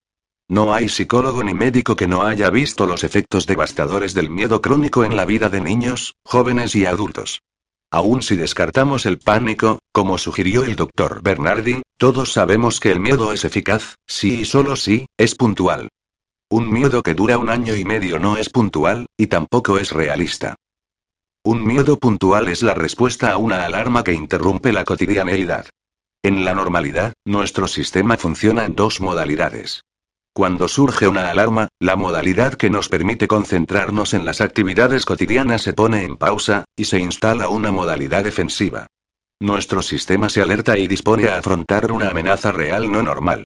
No 0.49 0.75
hay 0.75 0.89
psicólogo 0.89 1.43
ni 1.45 1.55
médico 1.55 1.95
que 1.97 2.09
no 2.09 2.23
haya 2.23 2.51
visto 2.51 2.87
los 2.87 3.05
efectos 3.05 3.47
devastadores 3.47 4.15
del 4.15 4.31
miedo 4.31 4.63
crónico 4.63 5.05
en 5.05 5.17
la 5.17 5.25
vida 5.25 5.49
de 5.49 5.61
niños, 5.61 6.15
jóvenes 6.25 6.75
y 6.75 6.87
adultos. 6.87 7.43
Aún 7.91 8.23
si 8.23 8.37
descartamos 8.37 9.07
el 9.07 9.19
pánico, 9.19 9.79
como 9.93 10.19
sugirió 10.19 10.65
el 10.65 10.77
doctor 10.77 11.23
Bernardi, 11.23 11.83
todos 11.97 12.33
sabemos 12.33 12.81
que 12.81 12.91
el 12.91 13.01
miedo 13.01 13.33
es 13.33 13.45
eficaz, 13.45 13.95
sí 14.07 14.41
y 14.41 14.45
solo 14.45 14.77
sí, 14.77 15.07
es 15.17 15.35
puntual. 15.35 15.89
Un 16.51 16.73
miedo 16.73 17.03
que 17.03 17.15
dura 17.15 17.39
un 17.39 17.49
año 17.49 17.75
y 17.75 17.85
medio 17.85 18.19
no 18.19 18.37
es 18.37 18.51
puntual, 18.51 19.07
y 19.17 19.29
tampoco 19.29 19.79
es 19.79 19.93
realista. 19.93 20.57
Un 21.45 21.65
miedo 21.65 21.99
puntual 21.99 22.49
es 22.49 22.63
la 22.63 22.75
respuesta 22.75 23.31
a 23.31 23.37
una 23.37 23.65
alarma 23.65 24.03
que 24.03 24.13
interrumpe 24.13 24.73
la 24.73 24.85
cotidianeidad. 24.85 25.67
En 26.23 26.45
la 26.45 26.55
normalidad, 26.55 27.13
nuestro 27.25 27.69
sistema 27.69 28.17
funciona 28.17 28.65
en 28.65 28.75
dos 28.75 29.01
modalidades. 29.01 29.83
Cuando 30.37 30.69
surge 30.69 31.09
una 31.09 31.31
alarma, 31.31 31.69
la 31.81 31.97
modalidad 31.97 32.53
que 32.53 32.69
nos 32.69 32.91
permite 32.91 33.27
concentrarnos 33.27 34.13
en 34.13 34.27
las 34.27 34.43
actividades 34.43 35.07
cotidianas 35.07 35.63
se 35.63 35.73
pone 35.73 36.05
en 36.05 36.19
pausa, 36.19 36.67
y 36.77 36.85
se 36.85 36.99
instala 36.99 37.49
una 37.49 37.73
modalidad 37.73 38.23
defensiva. 38.23 38.87
Nuestro 39.41 39.81
sistema 39.81 40.29
se 40.29 40.43
alerta 40.43 40.77
y 40.77 40.89
dispone 40.89 41.31
a 41.31 41.39
afrontar 41.39 41.91
una 41.91 42.11
amenaza 42.11 42.53
real 42.53 42.93
no 42.93 43.03
normal. 43.03 43.45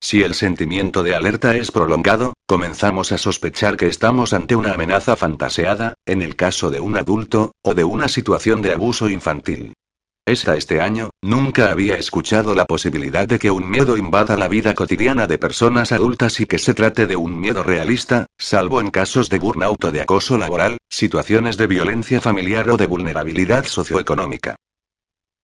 Si 0.00 0.22
el 0.22 0.32
sentimiento 0.32 1.02
de 1.02 1.14
alerta 1.14 1.54
es 1.56 1.70
prolongado, 1.70 2.32
comenzamos 2.46 3.12
a 3.12 3.18
sospechar 3.18 3.76
que 3.76 3.88
estamos 3.88 4.32
ante 4.32 4.56
una 4.56 4.72
amenaza 4.72 5.16
fantaseada, 5.16 5.92
en 6.06 6.22
el 6.22 6.36
caso 6.36 6.70
de 6.70 6.80
un 6.80 6.96
adulto, 6.96 7.52
o 7.62 7.74
de 7.74 7.84
una 7.84 8.08
situación 8.08 8.62
de 8.62 8.72
abuso 8.72 9.10
infantil. 9.10 9.74
Esta 10.30 10.56
este 10.56 10.80
año, 10.80 11.10
nunca 11.22 11.72
había 11.72 11.96
escuchado 11.96 12.54
la 12.54 12.64
posibilidad 12.64 13.26
de 13.26 13.40
que 13.40 13.50
un 13.50 13.68
miedo 13.68 13.96
invada 13.96 14.36
la 14.36 14.46
vida 14.46 14.76
cotidiana 14.76 15.26
de 15.26 15.38
personas 15.38 15.90
adultas 15.90 16.38
y 16.38 16.46
que 16.46 16.60
se 16.60 16.72
trate 16.72 17.08
de 17.08 17.16
un 17.16 17.40
miedo 17.40 17.64
realista, 17.64 18.26
salvo 18.38 18.80
en 18.80 18.92
casos 18.92 19.28
de 19.28 19.40
burnout 19.40 19.82
o 19.86 19.90
de 19.90 20.02
acoso 20.02 20.38
laboral, 20.38 20.78
situaciones 20.88 21.56
de 21.56 21.66
violencia 21.66 22.20
familiar 22.20 22.70
o 22.70 22.76
de 22.76 22.86
vulnerabilidad 22.86 23.64
socioeconómica. 23.64 24.54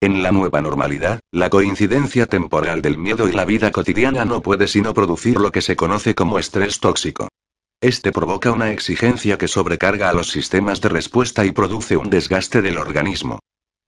En 0.00 0.22
la 0.22 0.30
nueva 0.30 0.60
normalidad, 0.60 1.18
la 1.32 1.50
coincidencia 1.50 2.26
temporal 2.26 2.80
del 2.80 2.96
miedo 2.96 3.28
y 3.28 3.32
la 3.32 3.44
vida 3.44 3.72
cotidiana 3.72 4.24
no 4.24 4.40
puede 4.40 4.68
sino 4.68 4.94
producir 4.94 5.40
lo 5.40 5.50
que 5.50 5.62
se 5.62 5.74
conoce 5.74 6.14
como 6.14 6.38
estrés 6.38 6.78
tóxico. 6.78 7.26
Este 7.80 8.12
provoca 8.12 8.52
una 8.52 8.70
exigencia 8.70 9.36
que 9.36 9.48
sobrecarga 9.48 10.10
a 10.10 10.12
los 10.12 10.30
sistemas 10.30 10.80
de 10.80 10.90
respuesta 10.90 11.44
y 11.44 11.50
produce 11.50 11.96
un 11.96 12.08
desgaste 12.08 12.62
del 12.62 12.78
organismo. 12.78 13.40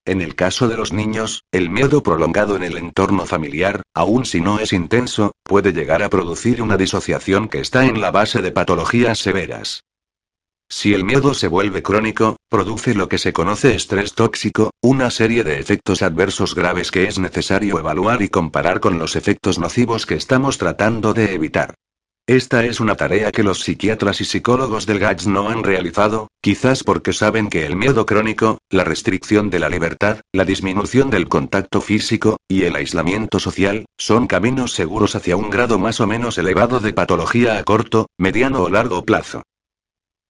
En 0.05 0.21
el 0.21 0.35
caso 0.35 0.67
de 0.67 0.77
los 0.77 0.93
niños, 0.93 1.43
el 1.51 1.69
miedo 1.69 2.01
prolongado 2.01 2.55
en 2.55 2.63
el 2.63 2.77
entorno 2.77 3.25
familiar, 3.25 3.83
aun 3.93 4.25
si 4.25 4.41
no 4.41 4.59
es 4.59 4.73
intenso, 4.73 5.33
puede 5.43 5.73
llegar 5.73 6.01
a 6.03 6.09
producir 6.09 6.61
una 6.61 6.77
disociación 6.77 7.47
que 7.47 7.59
está 7.59 7.85
en 7.85 8.01
la 8.01 8.11
base 8.11 8.41
de 8.41 8.51
patologías 8.51 9.19
severas. 9.19 9.83
Si 10.71 10.93
el 10.93 11.03
miedo 11.03 11.33
se 11.33 11.47
vuelve 11.47 11.81
crónico, 11.81 12.37
produce 12.47 12.93
lo 12.93 13.09
que 13.09 13.17
se 13.17 13.33
conoce 13.33 13.73
estrés 13.73 14.13
tóxico, 14.13 14.69
una 14.81 15.09
serie 15.09 15.43
de 15.43 15.59
efectos 15.59 16.03
adversos 16.03 16.53
graves 16.53 16.91
que 16.91 17.05
es 17.05 17.17
necesario 17.17 17.79
evaluar 17.79 18.21
y 18.21 18.29
comparar 18.29 18.79
con 18.79 18.99
los 18.99 19.15
efectos 19.15 19.57
nocivos 19.57 20.05
que 20.05 20.13
estamos 20.13 20.59
tratando 20.59 21.13
de 21.13 21.33
evitar. 21.33 21.73
Esta 22.27 22.63
es 22.63 22.79
una 22.79 22.95
tarea 22.95 23.31
que 23.31 23.41
los 23.41 23.61
psiquiatras 23.61 24.21
y 24.21 24.25
psicólogos 24.25 24.85
del 24.85 24.99
GATS 24.99 25.25
no 25.25 25.49
han 25.49 25.63
realizado, 25.63 26.27
quizás 26.41 26.83
porque 26.83 27.11
saben 27.11 27.49
que 27.49 27.65
el 27.65 27.75
miedo 27.75 28.05
crónico, 28.05 28.59
la 28.69 28.83
restricción 28.83 29.49
de 29.49 29.57
la 29.57 29.67
libertad, 29.67 30.21
la 30.31 30.45
disminución 30.45 31.09
del 31.09 31.27
contacto 31.27 31.81
físico, 31.81 32.37
y 32.47 32.63
el 32.63 32.75
aislamiento 32.75 33.39
social, 33.39 33.85
son 33.97 34.27
caminos 34.27 34.73
seguros 34.73 35.15
hacia 35.15 35.37
un 35.37 35.49
grado 35.49 35.79
más 35.79 35.99
o 36.01 36.07
menos 36.07 36.37
elevado 36.37 36.79
de 36.79 36.93
patología 36.93 37.57
a 37.57 37.63
corto, 37.63 38.07
mediano 38.17 38.61
o 38.61 38.69
largo 38.69 39.03
plazo. 39.03 39.41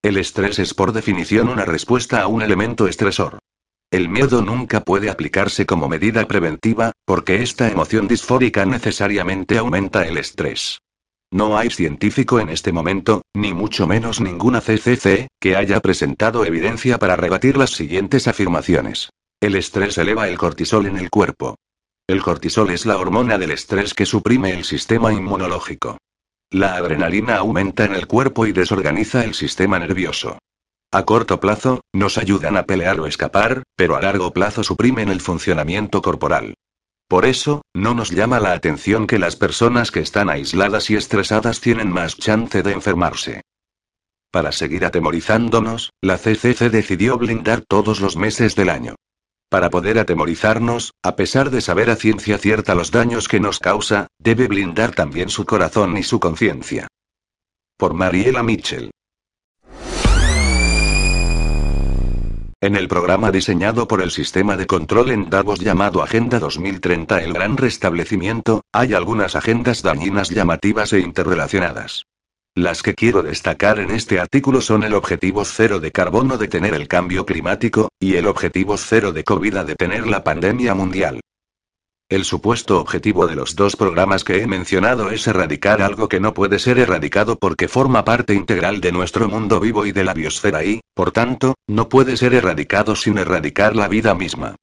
El 0.02 0.16
estrés 0.16 0.58
es 0.58 0.72
por 0.72 0.92
definición 0.92 1.50
una 1.50 1.66
respuesta 1.66 2.22
a 2.22 2.26
un 2.26 2.40
elemento 2.40 2.88
estresor. 2.88 3.38
El 3.90 4.08
miedo 4.08 4.40
nunca 4.40 4.80
puede 4.80 5.10
aplicarse 5.10 5.66
como 5.66 5.88
medida 5.88 6.26
preventiva, 6.26 6.92
porque 7.04 7.42
esta 7.42 7.68
emoción 7.68 8.08
disfórica 8.08 8.64
necesariamente 8.64 9.58
aumenta 9.58 10.06
el 10.06 10.16
estrés. 10.16 10.78
No 11.32 11.56
hay 11.56 11.70
científico 11.70 12.40
en 12.40 12.48
este 12.48 12.72
momento, 12.72 13.22
ni 13.34 13.54
mucho 13.54 13.86
menos 13.86 14.20
ninguna 14.20 14.60
CCC, 14.60 15.28
que 15.40 15.54
haya 15.54 15.80
presentado 15.80 16.44
evidencia 16.44 16.98
para 16.98 17.14
rebatir 17.14 17.56
las 17.56 17.70
siguientes 17.70 18.26
afirmaciones. 18.26 19.10
El 19.40 19.54
estrés 19.54 19.96
eleva 19.98 20.28
el 20.28 20.36
cortisol 20.36 20.86
en 20.86 20.98
el 20.98 21.08
cuerpo. 21.08 21.56
El 22.08 22.22
cortisol 22.22 22.70
es 22.70 22.84
la 22.84 22.98
hormona 22.98 23.38
del 23.38 23.52
estrés 23.52 23.94
que 23.94 24.06
suprime 24.06 24.50
el 24.52 24.64
sistema 24.64 25.12
inmunológico. 25.12 25.98
La 26.50 26.74
adrenalina 26.74 27.36
aumenta 27.36 27.84
en 27.84 27.94
el 27.94 28.08
cuerpo 28.08 28.46
y 28.46 28.52
desorganiza 28.52 29.24
el 29.24 29.34
sistema 29.34 29.78
nervioso. 29.78 30.38
A 30.92 31.04
corto 31.04 31.38
plazo, 31.38 31.82
nos 31.92 32.18
ayudan 32.18 32.56
a 32.56 32.64
pelear 32.64 32.98
o 32.98 33.06
escapar, 33.06 33.62
pero 33.76 33.94
a 33.94 34.02
largo 34.02 34.32
plazo 34.32 34.64
suprimen 34.64 35.08
el 35.08 35.20
funcionamiento 35.20 36.02
corporal. 36.02 36.54
Por 37.10 37.26
eso, 37.26 37.62
no 37.74 37.92
nos 37.92 38.12
llama 38.12 38.38
la 38.38 38.52
atención 38.52 39.08
que 39.08 39.18
las 39.18 39.34
personas 39.34 39.90
que 39.90 39.98
están 39.98 40.30
aisladas 40.30 40.90
y 40.90 40.94
estresadas 40.94 41.60
tienen 41.60 41.90
más 41.90 42.16
chance 42.16 42.62
de 42.62 42.70
enfermarse. 42.70 43.40
Para 44.30 44.52
seguir 44.52 44.84
atemorizándonos, 44.84 45.90
la 46.00 46.18
CCC 46.18 46.70
decidió 46.70 47.18
blindar 47.18 47.62
todos 47.66 48.00
los 48.00 48.16
meses 48.16 48.54
del 48.54 48.68
año. 48.68 48.94
Para 49.48 49.70
poder 49.70 49.98
atemorizarnos, 49.98 50.92
a 51.02 51.16
pesar 51.16 51.50
de 51.50 51.60
saber 51.62 51.90
a 51.90 51.96
ciencia 51.96 52.38
cierta 52.38 52.76
los 52.76 52.92
daños 52.92 53.26
que 53.26 53.40
nos 53.40 53.58
causa, 53.58 54.06
debe 54.20 54.46
blindar 54.46 54.94
también 54.94 55.30
su 55.30 55.44
corazón 55.44 55.96
y 55.96 56.04
su 56.04 56.20
conciencia. 56.20 56.86
Por 57.76 57.92
Mariela 57.92 58.44
Mitchell. 58.44 58.92
En 62.62 62.76
el 62.76 62.88
programa 62.88 63.30
diseñado 63.30 63.88
por 63.88 64.02
el 64.02 64.10
sistema 64.10 64.54
de 64.54 64.66
control 64.66 65.12
en 65.12 65.30
Davos 65.30 65.60
llamado 65.60 66.02
Agenda 66.02 66.38
2030 66.38 67.22
El 67.22 67.32
Gran 67.32 67.56
Restablecimiento, 67.56 68.60
hay 68.70 68.92
algunas 68.92 69.34
agendas 69.34 69.80
dañinas 69.80 70.28
llamativas 70.28 70.92
e 70.92 71.00
interrelacionadas. 71.00 72.04
Las 72.54 72.82
que 72.82 72.94
quiero 72.94 73.22
destacar 73.22 73.78
en 73.78 73.90
este 73.90 74.20
artículo 74.20 74.60
son 74.60 74.82
el 74.82 74.92
objetivo 74.92 75.46
cero 75.46 75.80
de 75.80 75.90
carbono 75.90 76.36
detener 76.36 76.74
el 76.74 76.86
cambio 76.86 77.24
climático, 77.24 77.88
y 77.98 78.16
el 78.16 78.26
objetivo 78.26 78.76
cero 78.76 79.12
de 79.12 79.24
COVID 79.24 79.60
detener 79.60 80.06
la 80.06 80.22
pandemia 80.22 80.74
mundial. 80.74 81.22
El 82.10 82.24
supuesto 82.24 82.80
objetivo 82.80 83.28
de 83.28 83.36
los 83.36 83.54
dos 83.54 83.76
programas 83.76 84.24
que 84.24 84.42
he 84.42 84.46
mencionado 84.48 85.12
es 85.12 85.28
erradicar 85.28 85.80
algo 85.80 86.08
que 86.08 86.18
no 86.18 86.34
puede 86.34 86.58
ser 86.58 86.80
erradicado 86.80 87.38
porque 87.38 87.68
forma 87.68 88.04
parte 88.04 88.34
integral 88.34 88.80
de 88.80 88.90
nuestro 88.90 89.28
mundo 89.28 89.60
vivo 89.60 89.86
y 89.86 89.92
de 89.92 90.02
la 90.02 90.12
biosfera 90.12 90.64
y, 90.64 90.80
por 90.92 91.12
tanto, 91.12 91.54
no 91.68 91.88
puede 91.88 92.16
ser 92.16 92.34
erradicado 92.34 92.96
sin 92.96 93.16
erradicar 93.16 93.76
la 93.76 93.86
vida 93.86 94.12
misma. 94.16 94.56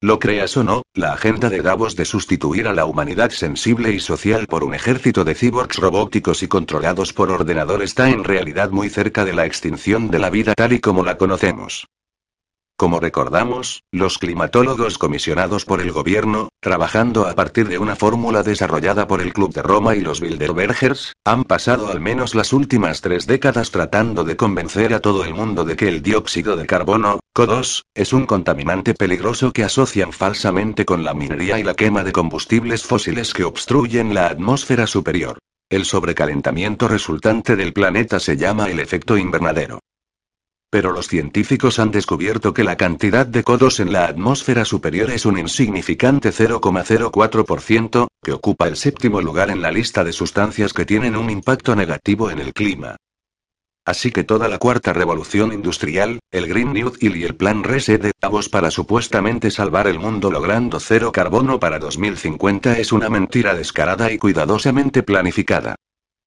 Lo 0.00 0.18
creas 0.18 0.56
o 0.56 0.64
no, 0.64 0.82
la 0.92 1.12
agenda 1.12 1.50
de 1.50 1.62
Davos 1.62 1.94
de 1.94 2.04
sustituir 2.04 2.66
a 2.66 2.74
la 2.74 2.84
humanidad 2.84 3.30
sensible 3.30 3.92
y 3.92 4.00
social 4.00 4.48
por 4.48 4.64
un 4.64 4.74
ejército 4.74 5.22
de 5.22 5.36
cyborgs 5.36 5.76
robóticos 5.76 6.42
y 6.42 6.48
controlados 6.48 7.12
por 7.12 7.30
ordenador 7.30 7.80
está 7.80 8.10
en 8.10 8.24
realidad 8.24 8.70
muy 8.70 8.90
cerca 8.90 9.24
de 9.24 9.34
la 9.34 9.46
extinción 9.46 10.10
de 10.10 10.18
la 10.18 10.30
vida 10.30 10.54
tal 10.56 10.72
y 10.72 10.80
como 10.80 11.04
la 11.04 11.16
conocemos. 11.16 11.86
Como 12.78 13.00
recordamos, 13.00 13.84
los 13.90 14.18
climatólogos 14.18 14.98
comisionados 14.98 15.64
por 15.64 15.80
el 15.80 15.92
gobierno, 15.92 16.50
trabajando 16.60 17.26
a 17.26 17.32
partir 17.34 17.68
de 17.68 17.78
una 17.78 17.96
fórmula 17.96 18.42
desarrollada 18.42 19.06
por 19.06 19.22
el 19.22 19.32
Club 19.32 19.54
de 19.54 19.62
Roma 19.62 19.96
y 19.96 20.02
los 20.02 20.20
Bilderbergers, 20.20 21.14
han 21.24 21.44
pasado 21.44 21.88
al 21.88 22.00
menos 22.00 22.34
las 22.34 22.52
últimas 22.52 23.00
tres 23.00 23.26
décadas 23.26 23.70
tratando 23.70 24.24
de 24.24 24.36
convencer 24.36 24.92
a 24.92 25.00
todo 25.00 25.24
el 25.24 25.32
mundo 25.32 25.64
de 25.64 25.74
que 25.74 25.88
el 25.88 26.02
dióxido 26.02 26.54
de 26.54 26.66
carbono, 26.66 27.20
CO2, 27.34 27.80
es 27.94 28.12
un 28.12 28.26
contaminante 28.26 28.92
peligroso 28.92 29.54
que 29.54 29.64
asocian 29.64 30.12
falsamente 30.12 30.84
con 30.84 31.02
la 31.02 31.14
minería 31.14 31.58
y 31.58 31.62
la 31.62 31.72
quema 31.72 32.04
de 32.04 32.12
combustibles 32.12 32.84
fósiles 32.84 33.32
que 33.32 33.44
obstruyen 33.44 34.12
la 34.12 34.26
atmósfera 34.26 34.86
superior. 34.86 35.38
El 35.70 35.86
sobrecalentamiento 35.86 36.88
resultante 36.88 37.56
del 37.56 37.72
planeta 37.72 38.20
se 38.20 38.36
llama 38.36 38.68
el 38.68 38.80
efecto 38.80 39.16
invernadero. 39.16 39.80
Pero 40.76 40.92
los 40.92 41.08
científicos 41.08 41.78
han 41.78 41.90
descubierto 41.90 42.52
que 42.52 42.62
la 42.62 42.76
cantidad 42.76 43.24
de 43.24 43.42
codos 43.42 43.80
en 43.80 43.94
la 43.94 44.04
atmósfera 44.04 44.66
superior 44.66 45.10
es 45.10 45.24
un 45.24 45.38
insignificante 45.38 46.32
0,04%, 46.32 48.08
que 48.22 48.32
ocupa 48.32 48.68
el 48.68 48.76
séptimo 48.76 49.22
lugar 49.22 49.48
en 49.48 49.62
la 49.62 49.72
lista 49.72 50.04
de 50.04 50.12
sustancias 50.12 50.74
que 50.74 50.84
tienen 50.84 51.16
un 51.16 51.30
impacto 51.30 51.74
negativo 51.74 52.30
en 52.30 52.40
el 52.40 52.52
clima. 52.52 52.96
Así 53.86 54.10
que 54.10 54.22
toda 54.22 54.48
la 54.48 54.58
cuarta 54.58 54.92
revolución 54.92 55.50
industrial, 55.54 56.18
el 56.30 56.46
Green 56.46 56.74
New 56.74 56.92
Deal 57.00 57.16
y 57.16 57.24
el 57.24 57.36
plan 57.36 57.64
Reset 57.64 58.02
de 58.02 58.12
Davos 58.20 58.50
para 58.50 58.70
supuestamente 58.70 59.50
salvar 59.50 59.86
el 59.86 59.98
mundo 59.98 60.30
logrando 60.30 60.78
cero 60.78 61.10
carbono 61.10 61.58
para 61.58 61.78
2050 61.78 62.78
es 62.78 62.92
una 62.92 63.08
mentira 63.08 63.54
descarada 63.54 64.12
y 64.12 64.18
cuidadosamente 64.18 65.02
planificada. 65.02 65.76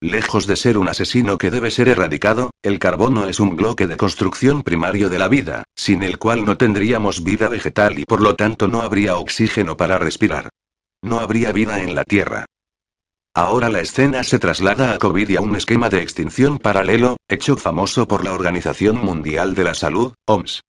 Lejos 0.01 0.47
de 0.47 0.55
ser 0.55 0.77
un 0.77 0.87
asesino 0.87 1.37
que 1.37 1.51
debe 1.51 1.71
ser 1.71 1.89
erradicado, 1.89 2.51
el 2.63 2.79
carbono 2.79 3.27
es 3.27 3.41
un 3.41 3.57
bloque 3.57 3.85
de 3.85 3.97
construcción 3.97 4.63
primario 4.63 5.09
de 5.09 5.19
la 5.19 5.27
vida, 5.27 5.63
sin 5.75 6.03
el 6.03 6.17
cual 6.17 6.45
no 6.45 6.55
tendríamos 6.55 7.21
vida 7.21 7.49
vegetal 7.49 7.99
y 7.99 8.05
por 8.05 8.21
lo 8.21 8.35
tanto 8.35 8.69
no 8.69 8.81
habría 8.81 9.17
oxígeno 9.17 9.75
para 9.75 9.97
respirar. 9.97 10.49
No 11.01 11.19
habría 11.19 11.51
vida 11.51 11.81
en 11.81 11.95
la 11.95 12.05
Tierra. 12.05 12.45
Ahora 13.35 13.67
la 13.69 13.81
escena 13.81 14.23
se 14.23 14.39
traslada 14.39 14.93
a 14.93 14.99
COVID 14.99 15.29
y 15.29 15.35
a 15.35 15.41
un 15.41 15.57
esquema 15.57 15.89
de 15.89 16.01
extinción 16.01 16.59
paralelo, 16.59 17.17
hecho 17.27 17.57
famoso 17.57 18.07
por 18.07 18.23
la 18.23 18.33
Organización 18.33 18.97
Mundial 18.97 19.53
de 19.53 19.63
la 19.65 19.73
Salud, 19.73 20.13
OMS. 20.25 20.61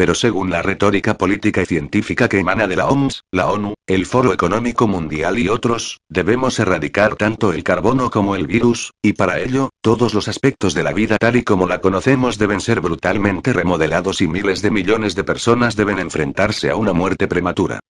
Pero 0.00 0.14
según 0.14 0.48
la 0.48 0.62
retórica 0.62 1.18
política 1.18 1.60
y 1.60 1.66
científica 1.66 2.26
que 2.26 2.38
emana 2.38 2.66
de 2.66 2.74
la 2.74 2.88
OMS, 2.88 3.24
la 3.30 3.50
ONU, 3.50 3.74
el 3.86 4.06
Foro 4.06 4.32
Económico 4.32 4.88
Mundial 4.88 5.38
y 5.38 5.50
otros, 5.50 6.00
debemos 6.08 6.58
erradicar 6.58 7.16
tanto 7.16 7.52
el 7.52 7.62
carbono 7.62 8.08
como 8.08 8.34
el 8.34 8.46
virus, 8.46 8.94
y 9.02 9.12
para 9.12 9.40
ello, 9.40 9.68
todos 9.82 10.14
los 10.14 10.26
aspectos 10.26 10.72
de 10.72 10.84
la 10.84 10.94
vida 10.94 11.18
tal 11.18 11.36
y 11.36 11.42
como 11.42 11.66
la 11.66 11.82
conocemos 11.82 12.38
deben 12.38 12.62
ser 12.62 12.80
brutalmente 12.80 13.52
remodelados 13.52 14.22
y 14.22 14.26
miles 14.26 14.62
de 14.62 14.70
millones 14.70 15.14
de 15.16 15.24
personas 15.24 15.76
deben 15.76 15.98
enfrentarse 15.98 16.70
a 16.70 16.76
una 16.76 16.94
muerte 16.94 17.28
prematura. 17.28 17.80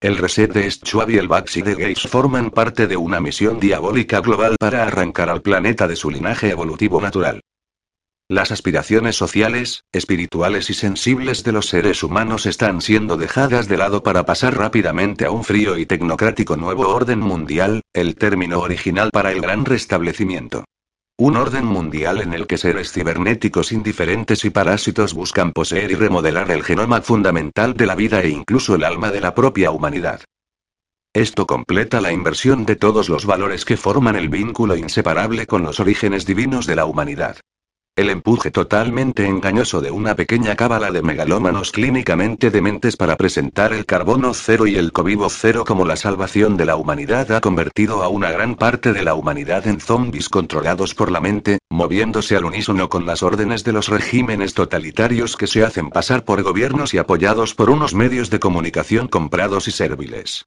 El 0.00 0.18
reset 0.18 0.52
de 0.52 0.68
Schwab 0.68 1.10
y 1.10 1.18
el 1.18 1.28
Baxi 1.28 1.62
de 1.62 1.76
Gates 1.76 2.08
forman 2.08 2.50
parte 2.50 2.88
de 2.88 2.96
una 2.96 3.20
misión 3.20 3.60
diabólica 3.60 4.20
global 4.20 4.56
para 4.58 4.82
arrancar 4.82 5.30
al 5.30 5.42
planeta 5.42 5.86
de 5.86 5.94
su 5.94 6.10
linaje 6.10 6.50
evolutivo 6.50 7.00
natural. 7.00 7.40
Las 8.30 8.52
aspiraciones 8.52 9.16
sociales, 9.16 9.82
espirituales 9.90 10.70
y 10.70 10.74
sensibles 10.74 11.42
de 11.42 11.50
los 11.50 11.66
seres 11.66 12.04
humanos 12.04 12.46
están 12.46 12.80
siendo 12.80 13.16
dejadas 13.16 13.66
de 13.66 13.76
lado 13.76 14.04
para 14.04 14.24
pasar 14.24 14.56
rápidamente 14.56 15.24
a 15.24 15.32
un 15.32 15.42
frío 15.42 15.76
y 15.76 15.84
tecnocrático 15.84 16.56
nuevo 16.56 16.86
orden 16.94 17.18
mundial, 17.18 17.82
el 17.92 18.14
término 18.14 18.60
original 18.60 19.10
para 19.10 19.32
el 19.32 19.40
gran 19.40 19.64
restablecimiento. 19.64 20.62
Un 21.18 21.36
orden 21.36 21.64
mundial 21.64 22.20
en 22.20 22.32
el 22.32 22.46
que 22.46 22.56
seres 22.56 22.92
cibernéticos 22.92 23.72
indiferentes 23.72 24.44
y 24.44 24.50
parásitos 24.50 25.12
buscan 25.12 25.50
poseer 25.50 25.90
y 25.90 25.94
remodelar 25.96 26.52
el 26.52 26.62
genoma 26.62 27.02
fundamental 27.02 27.74
de 27.74 27.86
la 27.86 27.96
vida 27.96 28.20
e 28.20 28.28
incluso 28.28 28.76
el 28.76 28.84
alma 28.84 29.10
de 29.10 29.22
la 29.22 29.34
propia 29.34 29.72
humanidad. 29.72 30.20
Esto 31.12 31.48
completa 31.48 32.00
la 32.00 32.12
inversión 32.12 32.64
de 32.64 32.76
todos 32.76 33.08
los 33.08 33.26
valores 33.26 33.64
que 33.64 33.76
forman 33.76 34.14
el 34.14 34.28
vínculo 34.28 34.76
inseparable 34.76 35.48
con 35.48 35.64
los 35.64 35.80
orígenes 35.80 36.26
divinos 36.26 36.68
de 36.68 36.76
la 36.76 36.84
humanidad. 36.84 37.38
El 38.00 38.08
empuje 38.08 38.50
totalmente 38.50 39.26
engañoso 39.26 39.82
de 39.82 39.90
una 39.90 40.14
pequeña 40.14 40.56
cábala 40.56 40.90
de 40.90 41.02
megalómanos 41.02 41.70
clínicamente 41.70 42.50
dementes 42.50 42.96
para 42.96 43.16
presentar 43.16 43.74
el 43.74 43.84
carbono 43.84 44.32
cero 44.32 44.66
y 44.66 44.76
el 44.76 44.90
covivo 44.90 45.28
cero 45.28 45.64
como 45.66 45.84
la 45.84 45.96
salvación 45.96 46.56
de 46.56 46.64
la 46.64 46.76
humanidad 46.76 47.30
ha 47.32 47.42
convertido 47.42 48.02
a 48.02 48.08
una 48.08 48.30
gran 48.30 48.54
parte 48.54 48.94
de 48.94 49.04
la 49.04 49.14
humanidad 49.14 49.66
en 49.66 49.80
zombies 49.80 50.30
controlados 50.30 50.94
por 50.94 51.10
la 51.10 51.20
mente, 51.20 51.58
moviéndose 51.68 52.36
al 52.36 52.46
unísono 52.46 52.88
con 52.88 53.04
las 53.04 53.22
órdenes 53.22 53.64
de 53.64 53.72
los 53.72 53.88
regímenes 53.88 54.54
totalitarios 54.54 55.36
que 55.36 55.46
se 55.46 55.62
hacen 55.62 55.90
pasar 55.90 56.24
por 56.24 56.42
gobiernos 56.42 56.94
y 56.94 56.98
apoyados 56.98 57.54
por 57.54 57.68
unos 57.68 57.92
medios 57.92 58.30
de 58.30 58.40
comunicación 58.40 59.08
comprados 59.08 59.68
y 59.68 59.72
serviles. 59.72 60.46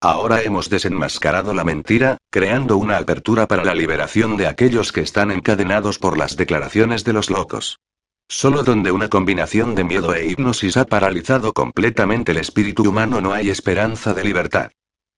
Ahora 0.00 0.42
hemos 0.42 0.70
desenmascarado 0.70 1.52
la 1.54 1.64
mentira, 1.64 2.18
creando 2.30 2.76
una 2.76 2.98
apertura 2.98 3.48
para 3.48 3.64
la 3.64 3.74
liberación 3.74 4.36
de 4.36 4.46
aquellos 4.46 4.92
que 4.92 5.00
están 5.00 5.32
encadenados 5.32 5.98
por 5.98 6.16
las 6.16 6.36
declaraciones 6.36 7.02
de 7.02 7.12
los 7.12 7.30
locos. 7.30 7.80
Solo 8.28 8.62
donde 8.62 8.92
una 8.92 9.08
combinación 9.08 9.74
de 9.74 9.82
miedo 9.82 10.14
e 10.14 10.28
hipnosis 10.28 10.76
ha 10.76 10.84
paralizado 10.84 11.52
completamente 11.52 12.30
el 12.30 12.38
espíritu 12.38 12.88
humano 12.88 13.20
no 13.20 13.32
hay 13.32 13.50
esperanza 13.50 14.14
de 14.14 14.22
libertad. 14.22 14.70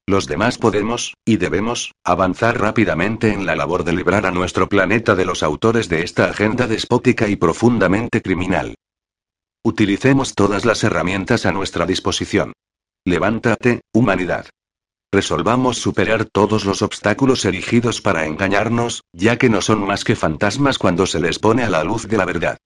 Los 0.07 0.27
demás 0.27 0.57
podemos, 0.57 1.15
y 1.27 1.37
debemos, 1.37 1.93
avanzar 2.03 2.59
rápidamente 2.59 3.33
en 3.35 3.45
la 3.45 3.57
labor 3.57 3.85
de 3.85 3.93
librar 3.93 4.25
a 4.25 4.31
nuestro 4.31 4.69
planeta 4.69 5.15
de 5.15 5.27
los 5.27 5.43
autores 5.43 5.91
de 5.91 6.05
esta 6.05 6.25
agenda 6.31 6.67
despótica 6.67 7.29
y 7.29 7.37
profundamente 7.37 8.23
criminal. 8.23 8.77
Utilicemos 9.63 10.35
todas 10.35 10.65
las 10.65 10.83
herramientas 10.85 11.45
a 11.45 11.53
nuestra 11.53 11.85
disposición. 11.85 12.55
Levántate, 13.05 13.83
humanidad. 13.93 14.47
Resolvamos 15.13 15.79
superar 15.79 16.25
todos 16.25 16.65
los 16.65 16.83
obstáculos 16.83 17.45
erigidos 17.45 18.01
para 18.01 18.27
engañarnos, 18.27 19.03
ya 19.13 19.39
que 19.39 19.49
no 19.49 19.61
son 19.61 19.85
más 19.85 20.05
que 20.05 20.15
fantasmas 20.15 20.79
cuando 20.79 21.05
se 21.05 21.19
les 21.19 21.41
pone 21.41 21.65
a 21.65 21.71
la 21.71 21.83
luz 21.83 22.07
de 22.07 22.17
la 22.17 22.25
verdad. 22.25 22.59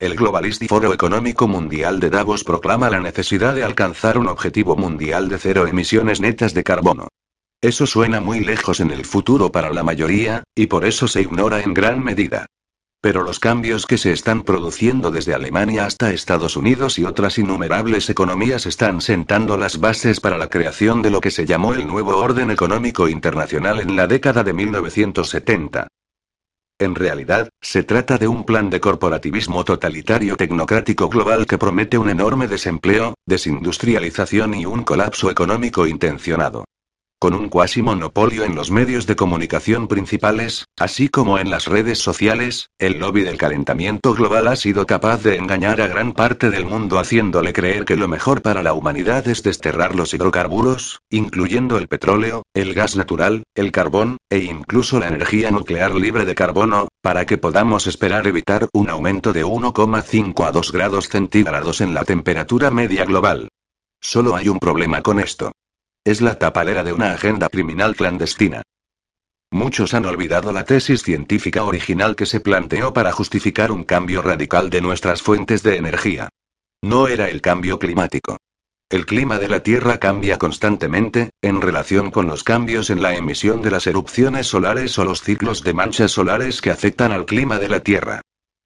El 0.00 0.16
Globalist 0.16 0.64
Foro 0.66 0.92
Económico 0.92 1.46
Mundial 1.46 2.00
de 2.00 2.10
Davos 2.10 2.42
proclama 2.42 2.90
la 2.90 2.98
necesidad 2.98 3.54
de 3.54 3.62
alcanzar 3.62 4.18
un 4.18 4.26
objetivo 4.26 4.74
mundial 4.74 5.28
de 5.28 5.38
cero 5.38 5.68
emisiones 5.68 6.20
netas 6.20 6.52
de 6.52 6.64
carbono. 6.64 7.06
Eso 7.60 7.86
suena 7.86 8.20
muy 8.20 8.40
lejos 8.40 8.80
en 8.80 8.90
el 8.90 9.04
futuro 9.04 9.52
para 9.52 9.72
la 9.72 9.84
mayoría, 9.84 10.42
y 10.56 10.66
por 10.66 10.84
eso 10.84 11.06
se 11.06 11.20
ignora 11.20 11.60
en 11.60 11.74
gran 11.74 12.02
medida. 12.02 12.46
Pero 13.02 13.24
los 13.24 13.40
cambios 13.40 13.84
que 13.84 13.98
se 13.98 14.12
están 14.12 14.44
produciendo 14.44 15.10
desde 15.10 15.34
Alemania 15.34 15.86
hasta 15.86 16.12
Estados 16.12 16.56
Unidos 16.56 17.00
y 17.00 17.04
otras 17.04 17.36
innumerables 17.36 18.08
economías 18.08 18.64
están 18.64 19.00
sentando 19.00 19.56
las 19.56 19.80
bases 19.80 20.20
para 20.20 20.38
la 20.38 20.48
creación 20.48 21.02
de 21.02 21.10
lo 21.10 21.20
que 21.20 21.32
se 21.32 21.44
llamó 21.44 21.74
el 21.74 21.84
nuevo 21.88 22.16
orden 22.16 22.52
económico 22.52 23.08
internacional 23.08 23.80
en 23.80 23.96
la 23.96 24.06
década 24.06 24.44
de 24.44 24.52
1970. 24.52 25.88
En 26.78 26.94
realidad, 26.94 27.48
se 27.60 27.82
trata 27.82 28.18
de 28.18 28.28
un 28.28 28.44
plan 28.44 28.70
de 28.70 28.78
corporativismo 28.78 29.64
totalitario 29.64 30.36
tecnocrático 30.36 31.08
global 31.08 31.44
que 31.46 31.58
promete 31.58 31.98
un 31.98 32.08
enorme 32.08 32.46
desempleo, 32.46 33.14
desindustrialización 33.26 34.54
y 34.54 34.64
un 34.64 34.84
colapso 34.84 35.28
económico 35.28 35.88
intencionado 35.88 36.64
con 37.22 37.34
un 37.34 37.48
cuasi 37.48 37.82
monopolio 37.82 38.42
en 38.42 38.56
los 38.56 38.72
medios 38.72 39.06
de 39.06 39.14
comunicación 39.14 39.86
principales, 39.86 40.66
así 40.76 41.08
como 41.08 41.38
en 41.38 41.50
las 41.50 41.66
redes 41.66 42.00
sociales, 42.00 42.70
el 42.80 42.98
lobby 42.98 43.22
del 43.22 43.36
calentamiento 43.36 44.12
global 44.12 44.48
ha 44.48 44.56
sido 44.56 44.86
capaz 44.88 45.22
de 45.22 45.36
engañar 45.36 45.80
a 45.80 45.86
gran 45.86 46.14
parte 46.14 46.50
del 46.50 46.64
mundo 46.64 46.98
haciéndole 46.98 47.52
creer 47.52 47.84
que 47.84 47.94
lo 47.94 48.08
mejor 48.08 48.42
para 48.42 48.64
la 48.64 48.74
humanidad 48.74 49.28
es 49.28 49.44
desterrar 49.44 49.94
los 49.94 50.12
hidrocarburos, 50.12 50.98
incluyendo 51.10 51.78
el 51.78 51.86
petróleo, 51.86 52.42
el 52.54 52.74
gas 52.74 52.96
natural, 52.96 53.44
el 53.54 53.70
carbón, 53.70 54.16
e 54.28 54.38
incluso 54.38 54.98
la 54.98 55.06
energía 55.06 55.52
nuclear 55.52 55.94
libre 55.94 56.24
de 56.24 56.34
carbono, 56.34 56.88
para 57.02 57.24
que 57.24 57.38
podamos 57.38 57.86
esperar 57.86 58.26
evitar 58.26 58.68
un 58.72 58.90
aumento 58.90 59.32
de 59.32 59.44
1,5 59.44 60.44
a 60.44 60.50
2 60.50 60.72
grados 60.72 61.08
centígrados 61.08 61.82
en 61.82 61.94
la 61.94 62.02
temperatura 62.02 62.72
media 62.72 63.04
global. 63.04 63.48
Solo 64.00 64.34
hay 64.34 64.48
un 64.48 64.58
problema 64.58 65.02
con 65.02 65.20
esto. 65.20 65.52
Es 66.04 66.20
la 66.20 66.36
tapalera 66.36 66.82
de 66.82 66.92
una 66.92 67.12
agenda 67.12 67.48
criminal 67.48 67.94
clandestina. 67.94 68.62
Muchos 69.52 69.94
han 69.94 70.04
olvidado 70.04 70.50
la 70.50 70.64
tesis 70.64 71.02
científica 71.02 71.62
original 71.62 72.16
que 72.16 72.26
se 72.26 72.40
planteó 72.40 72.92
para 72.92 73.12
justificar 73.12 73.70
un 73.70 73.84
cambio 73.84 74.20
radical 74.20 74.68
de 74.68 74.80
nuestras 74.80 75.22
fuentes 75.22 75.62
de 75.62 75.76
energía. 75.76 76.28
No 76.82 77.06
era 77.06 77.28
el 77.28 77.40
cambio 77.40 77.78
climático. 77.78 78.38
El 78.90 79.06
clima 79.06 79.38
de 79.38 79.46
la 79.46 79.62
Tierra 79.62 79.98
cambia 79.98 80.38
constantemente, 80.38 81.30
en 81.40 81.60
relación 81.60 82.10
con 82.10 82.26
los 82.26 82.42
cambios 82.42 82.90
en 82.90 83.00
la 83.00 83.14
emisión 83.14 83.62
de 83.62 83.70
las 83.70 83.86
erupciones 83.86 84.48
solares 84.48 84.98
o 84.98 85.04
los 85.04 85.22
ciclos 85.22 85.62
de 85.62 85.72
manchas 85.72 86.10
solares 86.10 86.60
que 86.60 86.70
afectan 86.70 87.12
al 87.12 87.26
clima 87.26 87.60
de 87.60 87.68
la 87.68 87.80
Tierra. 87.80 88.22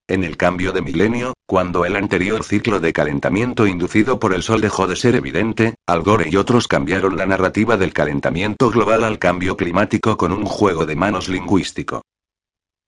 En 0.09 0.23
el 0.23 0.37
cambio 0.37 0.71
de 0.71 0.83
milenio, 0.83 1.35
cuando 1.47 1.85
el 1.85 1.97
anterior 1.97 2.45
ciclo 2.45 2.79
de 2.79 2.93
calentamiento 2.93 3.67
inducido 3.67 4.21
por 4.21 4.35
el 4.35 4.45
Sol 4.45 4.61
dejó 4.61 4.87
de 4.87 4.95
ser 4.95 5.17
evidente, 5.17 5.75
Al 5.85 6.03
Gore 6.03 6.29
y 6.31 6.37
otros 6.37 6.69
cambiaron 6.69 7.17
la 7.17 7.27
narrativa 7.27 7.77
del 7.77 7.93
calentamiento 7.93 8.71
global 8.71 9.03
al 9.03 9.19
cambio 9.19 9.57
climático 9.57 10.17
con 10.17 10.31
un 10.31 10.45
juego 10.45 10.87
de 10.87 10.95
manos 10.95 11.29
lingüístico. 11.29 12.03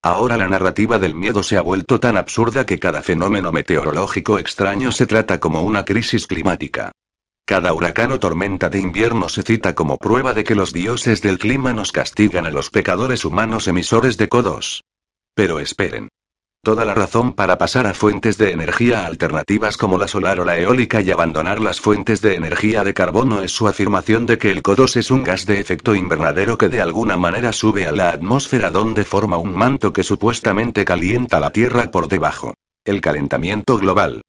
Ahora 0.01 0.37
la 0.37 0.47
narrativa 0.47 1.01
del 1.01 1.17
miedo 1.17 1.43
se 1.43 1.57
ha 1.57 1.61
vuelto 1.61 1.99
tan 1.99 2.17
absurda 2.17 2.65
que 2.65 2.79
cada 2.79 3.03
fenómeno 3.03 3.51
meteorológico 3.51 4.39
extraño 4.39 4.93
se 4.93 5.09
trata 5.09 5.41
como 5.41 5.63
una 5.63 5.85
crisis 5.85 6.29
climática. 6.29 6.93
Cada 7.45 7.73
huracán 7.73 8.13
o 8.13 8.21
tormenta 8.21 8.69
de 8.69 8.79
invierno 8.79 9.29
se 9.29 9.43
cita 9.43 9.75
como 9.75 9.97
prueba 9.97 10.35
de 10.35 10.45
que 10.45 10.55
los 10.55 10.73
dioses 10.73 11.21
del 11.21 11.39
clima 11.39 11.73
nos 11.73 11.91
castigan 11.91 12.47
a 12.47 12.51
los 12.51 12.71
pecadores 12.71 13.25
humanos 13.25 13.67
emisores 13.67 14.19
de 14.19 14.29
codos. 14.29 14.85
Pero 15.35 15.59
esperen. 15.59 16.09
Toda 16.63 16.85
la 16.85 16.95
razón 16.95 17.35
para 17.35 17.57
pasar 17.57 17.87
a 17.87 17.95
fuentes 17.95 18.37
de 18.37 18.51
energía 18.51 19.07
alternativas 19.07 19.77
como 19.77 19.97
la 19.97 20.09
solar 20.09 20.41
o 20.41 20.45
la 20.45 20.59
eólica 20.59 21.01
y 21.01 21.11
abandonar 21.11 21.61
las 21.61 21.81
fuentes 21.81 22.21
de 22.21 22.35
energía 22.35 22.83
de 22.83 22.95
carbono 22.95 23.43
es 23.43 23.53
su 23.53 23.69
afirmación 23.69 24.27
de 24.27 24.39
que 24.39 24.51
el 24.51 24.63
CO2 24.63 24.97
es 24.97 25.11
un 25.11 25.23
gas 25.23 25.47
de 25.47 25.61
efecto 25.61 25.95
invernadero 25.95 26.59
que 26.59 26.69
de 26.69 26.81
alguna 26.81 27.17
manera 27.17 27.53
sube 27.53 27.87
a 27.87 27.93
la 27.93 28.11
atmósfera 28.11 28.71
donde 28.71 29.05
forma 29.05 29.39
un 29.39 29.55
manto 29.55 29.93
que 29.93 30.03
supuestamente 30.03 30.85
calienta 30.85 31.39
la 31.39 31.51
Tierra 31.51 31.91
por 31.91 32.09
debajo. 32.09 32.55
El 32.85 33.01
calentamiento 33.01 33.79
global. 33.79 34.23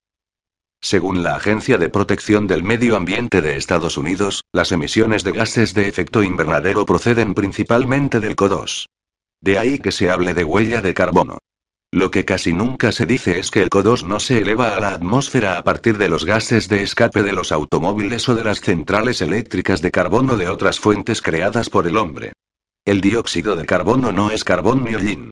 Según 0.82 1.24
la 1.24 1.36
Agencia 1.36 1.78
de 1.78 1.90
Protección 1.90 2.48
del 2.48 2.64
Medio 2.64 2.96
Ambiente 2.96 3.42
de 3.42 3.58
Estados 3.58 3.98
Unidos, 3.98 4.44
las 4.54 4.72
emisiones 4.72 5.24
de 5.24 5.34
gases 5.34 5.74
de 5.74 5.90
efecto 5.90 6.24
invernadero 6.24 6.86
proceden 6.86 7.34
principalmente 7.34 8.20
del 8.20 8.36
CO2. 8.36 8.86
De 9.42 9.58
ahí 9.58 9.80
que 9.80 9.92
se 9.92 10.10
hable 10.10 10.34
de 10.34 10.44
huella 10.44 10.82
de 10.82 10.94
carbono. 10.94 11.40
Lo 11.92 12.12
que 12.12 12.24
casi 12.24 12.54
nunca 12.54 12.92
se 12.92 13.08
dice 13.08 13.40
es 13.40 13.50
que 13.50 13.64
el 13.64 13.70
CO2 13.70 14.04
no 14.04 14.20
se 14.20 14.38
eleva 14.38 14.76
a 14.76 14.80
la 14.80 14.90
atmósfera 14.90 15.58
a 15.58 15.64
partir 15.64 15.98
de 15.98 16.08
los 16.08 16.24
gases 16.24 16.70
de 16.70 16.84
escape 16.84 17.24
de 17.24 17.34
los 17.34 17.52
automóviles 17.52 18.30
o 18.30 18.36
de 18.36 18.44
las 18.44 18.62
centrales 18.62 19.22
eléctricas 19.22 19.82
de 19.82 19.90
carbono 19.90 20.38
de 20.38 20.50
otras 20.50 20.80
fuentes 20.80 21.24
creadas 21.24 21.72
por 21.72 21.88
el 21.88 21.98
hombre. 21.98 22.34
El 22.86 23.02
dióxido 23.02 23.56
de 23.56 23.66
carbono 23.66 24.12
no 24.12 24.30
es 24.30 24.44
carbón 24.44 24.84
ni. 24.84 25.30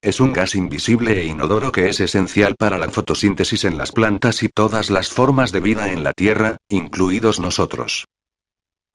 Es 0.00 0.20
un 0.20 0.32
gas 0.32 0.54
invisible 0.54 1.20
e 1.20 1.24
inodoro 1.26 1.72
que 1.72 1.88
es 1.88 2.00
esencial 2.00 2.54
para 2.56 2.78
la 2.78 2.88
fotosíntesis 2.88 3.64
en 3.64 3.76
las 3.76 3.92
plantas 3.92 4.42
y 4.42 4.48
todas 4.48 4.90
las 4.90 5.10
formas 5.10 5.52
de 5.52 5.60
vida 5.60 5.92
en 5.92 6.04
la 6.04 6.12
Tierra, 6.12 6.56
incluidos 6.70 7.38
nosotros. 7.38 8.06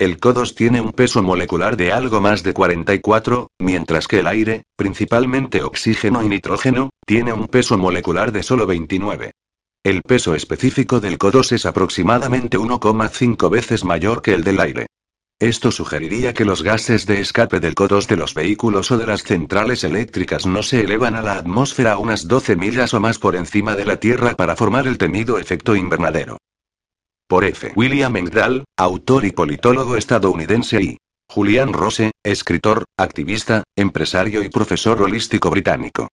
El 0.03 0.19
CO2 0.19 0.53
tiene 0.53 0.81
un 0.81 0.91
peso 0.91 1.23
molecular 1.23 1.77
de 1.77 1.93
algo 1.93 2.19
más 2.19 2.43
de 2.43 2.51
44, 2.51 3.47
mientras 3.59 4.05
que 4.05 4.19
el 4.19 4.27
aire, 4.27 4.63
principalmente 4.75 5.63
oxígeno 5.63 6.21
y 6.21 6.27
nitrógeno, 6.27 6.89
tiene 7.05 7.31
un 7.31 7.47
peso 7.47 7.77
molecular 7.77 8.33
de 8.33 8.43
solo 8.43 8.67
29. 8.67 9.31
El 9.81 10.01
peso 10.01 10.35
específico 10.35 10.99
del 10.99 11.17
CO2 11.17 11.53
es 11.53 11.65
aproximadamente 11.65 12.57
1,5 12.57 13.49
veces 13.49 13.85
mayor 13.85 14.21
que 14.21 14.33
el 14.33 14.43
del 14.43 14.59
aire. 14.59 14.87
Esto 15.39 15.71
sugeriría 15.71 16.33
que 16.33 16.43
los 16.43 16.63
gases 16.63 17.05
de 17.05 17.21
escape 17.21 17.61
del 17.61 17.73
CO2 17.73 18.05
de 18.07 18.17
los 18.17 18.33
vehículos 18.33 18.91
o 18.91 18.97
de 18.97 19.07
las 19.07 19.23
centrales 19.23 19.85
eléctricas 19.85 20.45
no 20.45 20.63
se 20.63 20.81
elevan 20.81 21.15
a 21.15 21.21
la 21.21 21.37
atmósfera 21.37 21.97
unas 21.97 22.27
12 22.27 22.57
millas 22.57 22.93
o 22.93 22.99
más 22.99 23.19
por 23.19 23.37
encima 23.37 23.73
de 23.77 23.85
la 23.85 23.95
Tierra 23.95 24.35
para 24.35 24.57
formar 24.57 24.85
el 24.85 24.97
temido 24.97 25.37
efecto 25.37 25.77
invernadero. 25.77 26.39
Por 27.28 27.45
F. 27.45 27.74
William 27.76 28.15
Engdahl, 28.17 28.65
autor 28.78 29.26
y 29.26 29.32
politólogo 29.32 29.97
estadounidense 29.97 30.82
y 30.82 30.97
Julian 31.30 31.74
Rose, 31.74 32.11
escritor, 32.24 32.84
activista, 32.97 33.63
empresario 33.76 34.43
y 34.43 34.49
profesor 34.49 35.01
holístico 35.01 35.49
británico. 35.49 36.09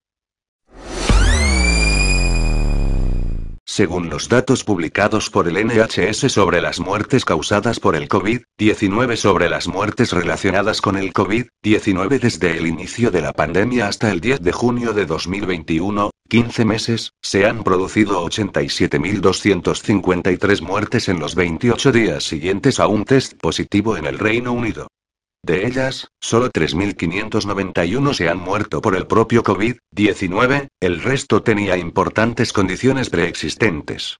Según 3.81 4.11
los 4.11 4.29
datos 4.29 4.63
publicados 4.63 5.31
por 5.31 5.49
el 5.49 5.67
NHS 5.67 6.31
sobre 6.31 6.61
las 6.61 6.81
muertes 6.81 7.25
causadas 7.25 7.81
por 7.81 7.97
el 7.97 8.11
COVID-19 8.11 9.17
sobre 9.17 9.49
las 9.49 9.69
muertes 9.69 10.13
relacionadas 10.13 10.83
con 10.83 10.99
el 10.99 11.15
COVID-19 11.15 12.21
desde 12.21 12.59
el 12.59 12.67
inicio 12.67 13.11
de 13.11 13.23
la 13.23 13.33
pandemia 13.33 13.89
hasta 13.89 14.13
el 14.13 14.21
10 14.21 14.43
de 14.43 14.53
junio 14.53 14.93
de 14.93 15.07
2021, 15.07 16.11
15 16.29 16.65
meses, 16.67 17.15
se 17.23 17.47
han 17.47 17.65
producido 17.65 18.23
87.253 18.29 20.61
muertes 20.61 21.09
en 21.09 21.19
los 21.19 21.35
28 21.35 21.91
días 21.91 22.23
siguientes 22.23 22.81
a 22.81 22.87
un 22.87 23.07
test 23.07 23.33
positivo 23.41 23.97
en 23.97 24.05
el 24.05 24.19
Reino 24.19 24.53
Unido. 24.53 24.89
De 25.43 25.67
ellas, 25.67 26.09
solo 26.21 26.51
3.591 26.51 28.15
se 28.15 28.29
han 28.29 28.39
muerto 28.39 28.83
por 28.83 28.95
el 28.95 29.07
propio 29.07 29.43
COVID-19, 29.43 30.69
el 30.81 31.03
resto 31.03 31.43
tenía 31.43 31.79
importantes 31.79 32.53
condiciones 32.53 33.09
preexistentes. 33.09 34.19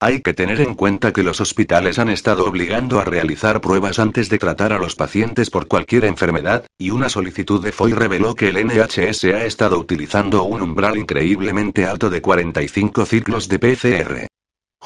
Hay 0.00 0.20
que 0.22 0.34
tener 0.34 0.60
en 0.60 0.74
cuenta 0.74 1.12
que 1.12 1.22
los 1.22 1.40
hospitales 1.40 1.98
han 1.98 2.10
estado 2.10 2.46
obligando 2.46 2.98
a 2.98 3.04
realizar 3.04 3.60
pruebas 3.60 3.98
antes 3.98 4.28
de 4.28 4.38
tratar 4.38 4.72
a 4.72 4.78
los 4.78 4.96
pacientes 4.96 5.50
por 5.50 5.68
cualquier 5.68 6.04
enfermedad, 6.04 6.66
y 6.76 6.90
una 6.90 7.08
solicitud 7.08 7.64
de 7.64 7.72
FOI 7.72 7.92
reveló 7.92 8.34
que 8.34 8.48
el 8.48 8.66
NHS 8.66 9.24
ha 9.24 9.44
estado 9.46 9.78
utilizando 9.78 10.42
un 10.42 10.62
umbral 10.62 10.98
increíblemente 10.98 11.86
alto 11.86 12.10
de 12.10 12.20
45 12.20 13.06
ciclos 13.06 13.48
de 13.48 13.58
PCR. 13.58 14.26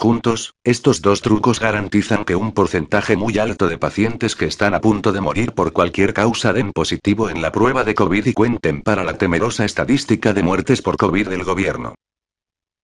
Juntos, 0.01 0.55
estos 0.63 1.03
dos 1.03 1.23
trucos 1.23 1.59
garantizan 1.59 2.25
que 2.25 2.37
un 2.37 2.53
porcentaje 2.53 3.17
muy 3.17 3.37
alto 3.39 3.67
de 3.67 3.79
pacientes 3.79 4.37
que 4.37 4.45
están 4.45 4.75
a 4.75 4.81
punto 4.81 5.11
de 5.11 5.21
morir 5.21 5.55
por 5.55 5.73
cualquier 5.73 6.15
causa 6.15 6.53
den 6.53 6.71
positivo 6.71 7.31
en 7.31 7.43
la 7.43 7.51
prueba 7.51 7.83
de 7.83 7.97
COVID 7.97 8.25
y 8.27 8.33
cuenten 8.33 8.83
para 8.83 9.03
la 9.03 9.19
temerosa 9.19 9.65
estadística 9.65 10.33
de 10.33 10.45
muertes 10.45 10.83
por 10.83 10.97
COVID 10.99 11.27
del 11.27 11.43
gobierno. 11.43 11.97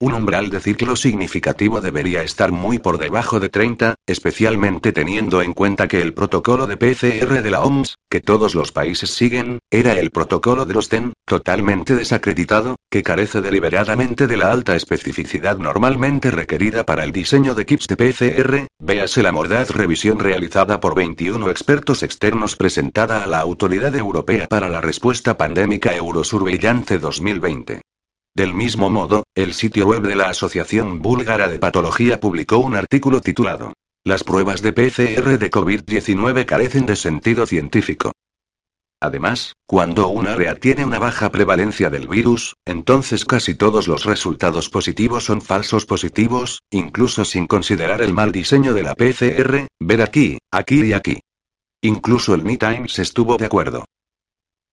Un 0.01 0.13
umbral 0.13 0.51
de 0.51 0.59
ciclo 0.59 0.97
significativo 0.97 1.81
debería 1.81 2.25
estar 2.25 2.51
muy 2.51 2.81
por 2.81 2.99
debajo 2.99 3.39
de 3.39 3.49
30, 3.49 3.95
especialmente 4.07 4.93
teniendo 4.93 5.41
en 5.41 5.55
cuenta 5.55 5.87
que 5.87 6.03
el 6.03 6.13
protocolo 6.13 6.67
de 6.67 6.77
PCR 6.77 7.43
de 7.43 7.51
la 7.51 7.63
OMS, 7.63 7.95
que 8.11 8.21
todos 8.21 8.57
los 8.57 8.73
países 8.73 9.11
siguen, 9.11 9.61
era 9.71 9.93
el 9.93 10.11
protocolo 10.11 10.67
de 10.67 10.75
los 10.75 10.89
TEN, 10.89 11.13
totalmente 11.25 11.95
desacreditado, 11.95 12.75
que 12.91 13.05
carece 13.05 13.41
deliberadamente 13.41 14.27
de 14.27 14.37
la 14.37 14.51
alta 14.51 14.75
especificidad 14.75 15.59
normalmente 15.59 16.33
requerida 16.33 16.85
para 16.85 17.05
el 17.05 17.13
diseño 17.13 17.55
de 17.55 17.65
kits 17.65 17.87
de 17.87 17.97
PCR, 17.97 18.67
véase 18.81 19.23
la 19.23 19.31
mordaz 19.31 19.71
revisión 19.71 20.19
realizada 20.19 20.81
por 20.81 20.97
21 20.97 21.49
expertos 21.51 22.03
externos 22.03 22.57
presentada 22.57 23.23
a 23.23 23.29
la 23.29 23.39
Autoridad 23.39 23.95
Europea 23.95 24.49
para 24.49 24.69
la 24.69 24.81
Respuesta 24.81 25.37
Pandémica 25.37 25.95
Eurosurveillance 25.95 26.99
2020. 26.99 27.81
Del 28.37 28.53
mismo 28.53 28.91
modo, 28.91 29.23
el 29.37 29.55
sitio 29.55 29.87
web 29.87 30.03
de 30.03 30.17
la 30.17 30.29
Asociación 30.29 31.01
Búlgara 31.01 31.47
de 31.47 31.61
Patología 31.61 32.19
publicó 32.19 32.59
un 32.59 32.75
artículo 32.75 33.21
titulado 33.21 33.75
Las 34.05 34.25
pruebas 34.25 34.61
de 34.61 34.73
PCR 34.73 35.39
de 35.39 35.51
COVID-19 35.53 36.45
carecen 36.45 36.85
de 36.85 36.97
sentido 36.97 37.47
científico. 37.47 38.11
Además, 39.01 39.53
cuando 39.67 40.09
un 40.09 40.27
área 40.27 40.57
tiene 40.57 40.85
una 40.85 40.99
baja 40.99 41.31
prevalencia 41.31 41.91
del 41.91 42.09
virus, 42.09 42.57
entonces 42.65 43.25
casi 43.25 43.55
todos 43.55 43.87
los 43.87 44.05
resultados 44.05 44.69
positivos 44.69 45.27
son 45.27 45.41
falsos 45.41 45.87
positivos, 45.87 46.61
incluso 46.73 47.25
sin 47.25 47.47
considerar 47.47 48.03
el 48.03 48.13
mal 48.13 48.33
diseño 48.33 48.75
de 48.75 48.83
la 48.83 48.97
PCR, 48.97 49.69
ver 49.79 50.03
aquí, 50.03 50.39
aquí 50.51 50.83
y 50.83 50.93
aquí. 50.93 51.21
Incluso 51.83 52.35
el 52.35 52.43
Me 52.43 52.57
Times 52.57 52.99
estuvo 52.99 53.37
de 53.37 53.47
acuerdo. 53.47 53.85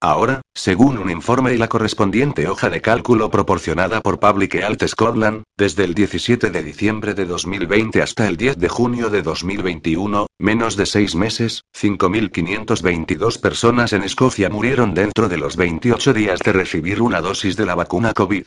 Ahora, 0.04 0.42
según 0.56 0.98
un 0.98 1.12
informe 1.12 1.54
y 1.54 1.58
la 1.58 1.68
correspondiente 1.68 2.48
hoja 2.48 2.72
de 2.72 2.82
cálculo 2.82 3.30
proporcionada 3.30 4.02
por 4.02 4.20
Public 4.20 4.56
Health 4.56 4.88
Scotland, 4.88 5.44
desde 5.56 5.84
el 5.84 5.94
17 5.94 6.50
de 6.50 6.64
diciembre 6.64 7.14
de 7.14 7.26
2020 7.26 8.02
hasta 8.02 8.28
el 8.28 8.36
10 8.36 8.58
de 8.58 8.68
junio 8.68 9.12
de 9.12 9.22
2021, 9.22 10.26
menos 10.40 10.76
de 10.76 10.88
seis 10.88 11.14
meses, 11.14 11.66
5.522 11.80 13.40
personas 13.40 13.94
en 13.94 14.02
Escocia 14.02 14.50
murieron 14.50 14.96
dentro 14.96 15.30
de 15.30 15.38
los 15.38 15.56
28 15.56 16.14
días 16.14 16.40
de 16.40 16.52
recibir 16.52 17.00
una 17.00 17.22
dosis 17.22 17.56
de 17.56 17.68
la 17.68 17.76
vacuna 17.76 18.14
COVID. 18.14 18.46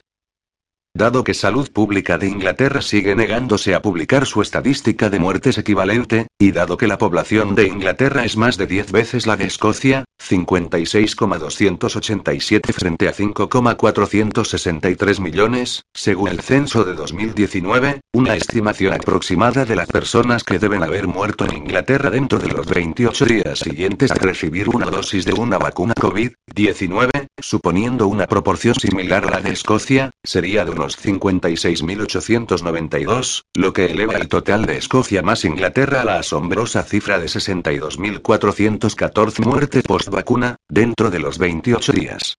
Dado 0.97 1.25
que 1.25 1.35
Salud 1.35 1.69
Pública 1.73 2.19
de 2.19 2.29
Inglaterra 2.29 2.81
sigue 2.81 3.17
negándose 3.17 3.75
a 3.75 3.83
publicar 3.83 4.27
su 4.27 4.43
estadística 4.43 5.11
de 5.11 5.19
muertes 5.19 5.59
equivalente, 5.59 6.29
y 6.39 6.53
dado 6.53 6.77
que 6.77 6.87
la 6.87 6.99
población 6.99 7.57
de 7.57 7.67
Inglaterra 7.67 8.25
es 8.25 8.37
más 8.37 8.57
de 8.59 8.69
10 8.69 8.93
veces 8.93 9.27
la 9.27 9.37
de 9.37 9.47
Escocia, 9.47 10.05
56,287 10.21 12.73
frente 12.73 13.09
a 13.09 13.13
5,463 13.13 15.19
millones, 15.19 15.83
según 15.93 16.29
el 16.29 16.43
censo 16.43 16.85
de 16.85 16.95
2019, 16.95 18.01
una 18.13 18.37
estimación 18.37 18.95
aproximada 18.95 19.65
de 19.65 19.75
las 19.75 19.89
personas 19.89 20.45
que 20.45 20.61
deben 20.61 20.85
haber 20.85 21.09
muerto 21.09 21.45
en 21.45 21.57
Inglaterra 21.57 22.11
dentro 22.11 22.39
de 22.39 22.51
los 22.51 22.69
28 22.69 23.25
días 23.25 23.59
siguientes 23.59 24.13
a 24.13 24.15
recibir 24.15 24.69
una 24.69 24.87
dosis 24.87 25.25
de 25.25 25.33
una 25.33 25.59
vacuna 25.59 25.95
COVID-19, 25.95 27.27
suponiendo 27.41 28.07
una 28.07 28.29
proporción 28.29 28.77
similar 28.77 29.27
a 29.27 29.31
la 29.31 29.41
de 29.41 29.51
Escocia, 29.51 30.13
sería 30.23 30.65
de 30.65 30.84
unos 30.85 31.03
56.892, 31.03 33.45
lo 33.55 33.73
que 33.73 33.87
eleva 33.87 34.17
el 34.17 34.29
total 34.29 34.67
de 34.67 34.77
Escocia 34.77 35.23
más 35.23 35.47
Inglaterra 35.47 36.03
a 36.03 36.05
la 36.05 36.19
asombrosa 36.19 36.83
cifra 36.83 37.19
de 37.19 37.25
62.414 37.27 39.43
muertes 39.45 39.83
post-vacuna, 39.83 40.57
dentro 40.69 41.11
de 41.11 41.21
los 41.21 41.39
28 41.39 41.93
días. 41.93 42.37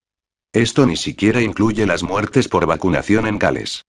Esto 0.52 0.86
ni 0.86 0.94
siquiera 0.96 1.42
incluye 1.42 1.84
las 1.86 2.04
muertes 2.04 2.48
por 2.48 2.66
vacunación 2.66 3.26
en 3.26 3.38
Gales. 3.38 3.84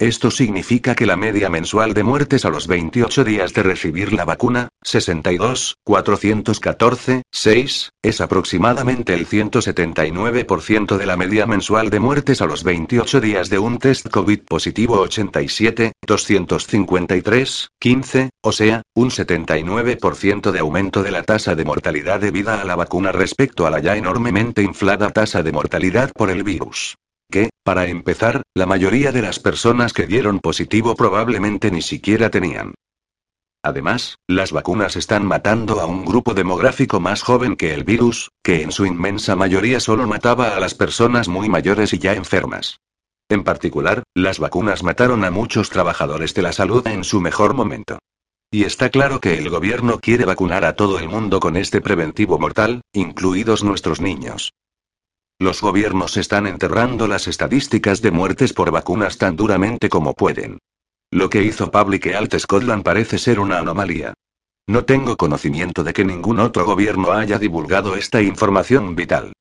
Esto 0.00 0.32
significa 0.32 0.96
que 0.96 1.06
la 1.06 1.16
media 1.16 1.48
mensual 1.48 1.94
de 1.94 2.02
muertes 2.02 2.44
a 2.44 2.50
los 2.50 2.66
28 2.66 3.22
días 3.22 3.54
de 3.54 3.62
recibir 3.62 4.12
la 4.12 4.24
vacuna, 4.24 4.68
62, 4.82 5.76
414, 5.84 7.22
6, 7.30 7.90
es 8.02 8.20
aproximadamente 8.20 9.14
el 9.14 9.28
179% 9.28 10.96
de 10.96 11.06
la 11.06 11.16
media 11.16 11.46
mensual 11.46 11.90
de 11.90 12.00
muertes 12.00 12.42
a 12.42 12.46
los 12.46 12.64
28 12.64 13.20
días 13.20 13.50
de 13.50 13.60
un 13.60 13.78
test 13.78 14.08
COVID 14.08 14.40
positivo 14.40 14.98
87, 14.98 15.92
253, 16.04 17.68
15, 17.78 18.30
o 18.42 18.50
sea, 18.50 18.82
un 18.96 19.10
79% 19.10 20.50
de 20.50 20.58
aumento 20.58 21.04
de 21.04 21.12
la 21.12 21.22
tasa 21.22 21.54
de 21.54 21.64
mortalidad 21.64 22.18
debida 22.18 22.60
a 22.60 22.64
la 22.64 22.74
vacuna 22.74 23.12
respecto 23.12 23.64
a 23.64 23.70
la 23.70 23.78
ya 23.78 23.96
enormemente 23.96 24.60
inflada 24.62 25.10
tasa 25.10 25.44
de 25.44 25.52
mortalidad 25.52 26.10
por 26.16 26.30
el 26.30 26.42
virus 26.42 26.96
que, 27.34 27.50
para 27.64 27.88
empezar, 27.88 28.42
la 28.54 28.64
mayoría 28.64 29.10
de 29.10 29.20
las 29.20 29.40
personas 29.40 29.92
que 29.92 30.06
dieron 30.06 30.38
positivo 30.38 30.94
probablemente 30.94 31.72
ni 31.72 31.82
siquiera 31.82 32.30
tenían. 32.30 32.74
Además, 33.60 34.18
las 34.28 34.52
vacunas 34.52 34.94
están 34.94 35.26
matando 35.26 35.80
a 35.80 35.86
un 35.86 36.04
grupo 36.04 36.32
demográfico 36.34 37.00
más 37.00 37.22
joven 37.22 37.56
que 37.56 37.74
el 37.74 37.82
virus, 37.82 38.30
que 38.44 38.62
en 38.62 38.70
su 38.70 38.86
inmensa 38.86 39.34
mayoría 39.34 39.80
solo 39.80 40.06
mataba 40.06 40.54
a 40.54 40.60
las 40.60 40.76
personas 40.76 41.26
muy 41.26 41.48
mayores 41.48 41.92
y 41.92 41.98
ya 41.98 42.12
enfermas. 42.12 42.78
En 43.28 43.42
particular, 43.42 44.04
las 44.14 44.38
vacunas 44.38 44.84
mataron 44.84 45.24
a 45.24 45.32
muchos 45.32 45.70
trabajadores 45.70 46.34
de 46.34 46.42
la 46.42 46.52
salud 46.52 46.86
en 46.86 47.02
su 47.02 47.20
mejor 47.20 47.54
momento. 47.54 47.98
Y 48.52 48.62
está 48.62 48.90
claro 48.90 49.18
que 49.18 49.38
el 49.38 49.50
gobierno 49.50 49.98
quiere 49.98 50.24
vacunar 50.24 50.64
a 50.64 50.76
todo 50.76 51.00
el 51.00 51.08
mundo 51.08 51.40
con 51.40 51.56
este 51.56 51.80
preventivo 51.80 52.38
mortal, 52.38 52.82
incluidos 52.92 53.64
nuestros 53.64 54.00
niños. 54.00 54.52
Los 55.40 55.60
gobiernos 55.60 56.16
están 56.16 56.46
enterrando 56.46 57.08
las 57.08 57.26
estadísticas 57.26 58.00
de 58.00 58.12
muertes 58.12 58.52
por 58.52 58.70
vacunas 58.70 59.18
tan 59.18 59.34
duramente 59.34 59.88
como 59.88 60.14
pueden. 60.14 60.58
Lo 61.10 61.28
que 61.28 61.42
hizo 61.42 61.70
Public 61.70 62.06
Health 62.06 62.38
Scotland 62.38 62.84
parece 62.84 63.18
ser 63.18 63.40
una 63.40 63.58
anomalía. 63.58 64.14
No 64.66 64.84
tengo 64.84 65.16
conocimiento 65.16 65.84
de 65.84 65.92
que 65.92 66.04
ningún 66.04 66.40
otro 66.40 66.64
gobierno 66.64 67.12
haya 67.12 67.38
divulgado 67.38 67.96
esta 67.96 68.22
información 68.22 68.96
vital. 68.96 69.32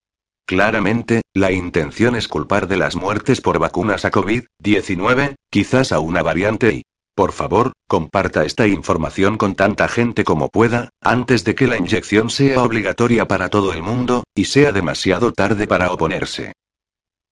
Claramente, 0.45 1.21
la 1.33 1.51
intención 1.51 2.15
es 2.15 2.27
culpar 2.27 2.67
de 2.67 2.77
las 2.77 2.95
muertes 2.95 3.39
por 3.39 3.59
vacunas 3.59 4.03
a 4.03 4.11
COVID-19, 4.11 5.35
quizás 5.49 5.91
a 5.91 5.99
una 5.99 6.21
variante 6.21 6.73
y 6.73 6.83
por 7.15 7.31
favor, 7.31 7.73
comparta 7.87 8.43
esta 8.43 8.67
información 8.67 9.37
con 9.37 9.55
tanta 9.55 9.87
gente 9.87 10.23
como 10.23 10.49
pueda, 10.49 10.89
antes 11.01 11.43
de 11.43 11.55
que 11.55 11.67
la 11.67 11.77
inyección 11.77 12.29
sea 12.29 12.63
obligatoria 12.63 13.27
para 13.27 13.49
todo 13.49 13.73
el 13.73 13.83
mundo, 13.83 14.23
y 14.35 14.45
sea 14.45 14.71
demasiado 14.71 15.31
tarde 15.31 15.67
para 15.67 15.91
oponerse. 15.91 16.53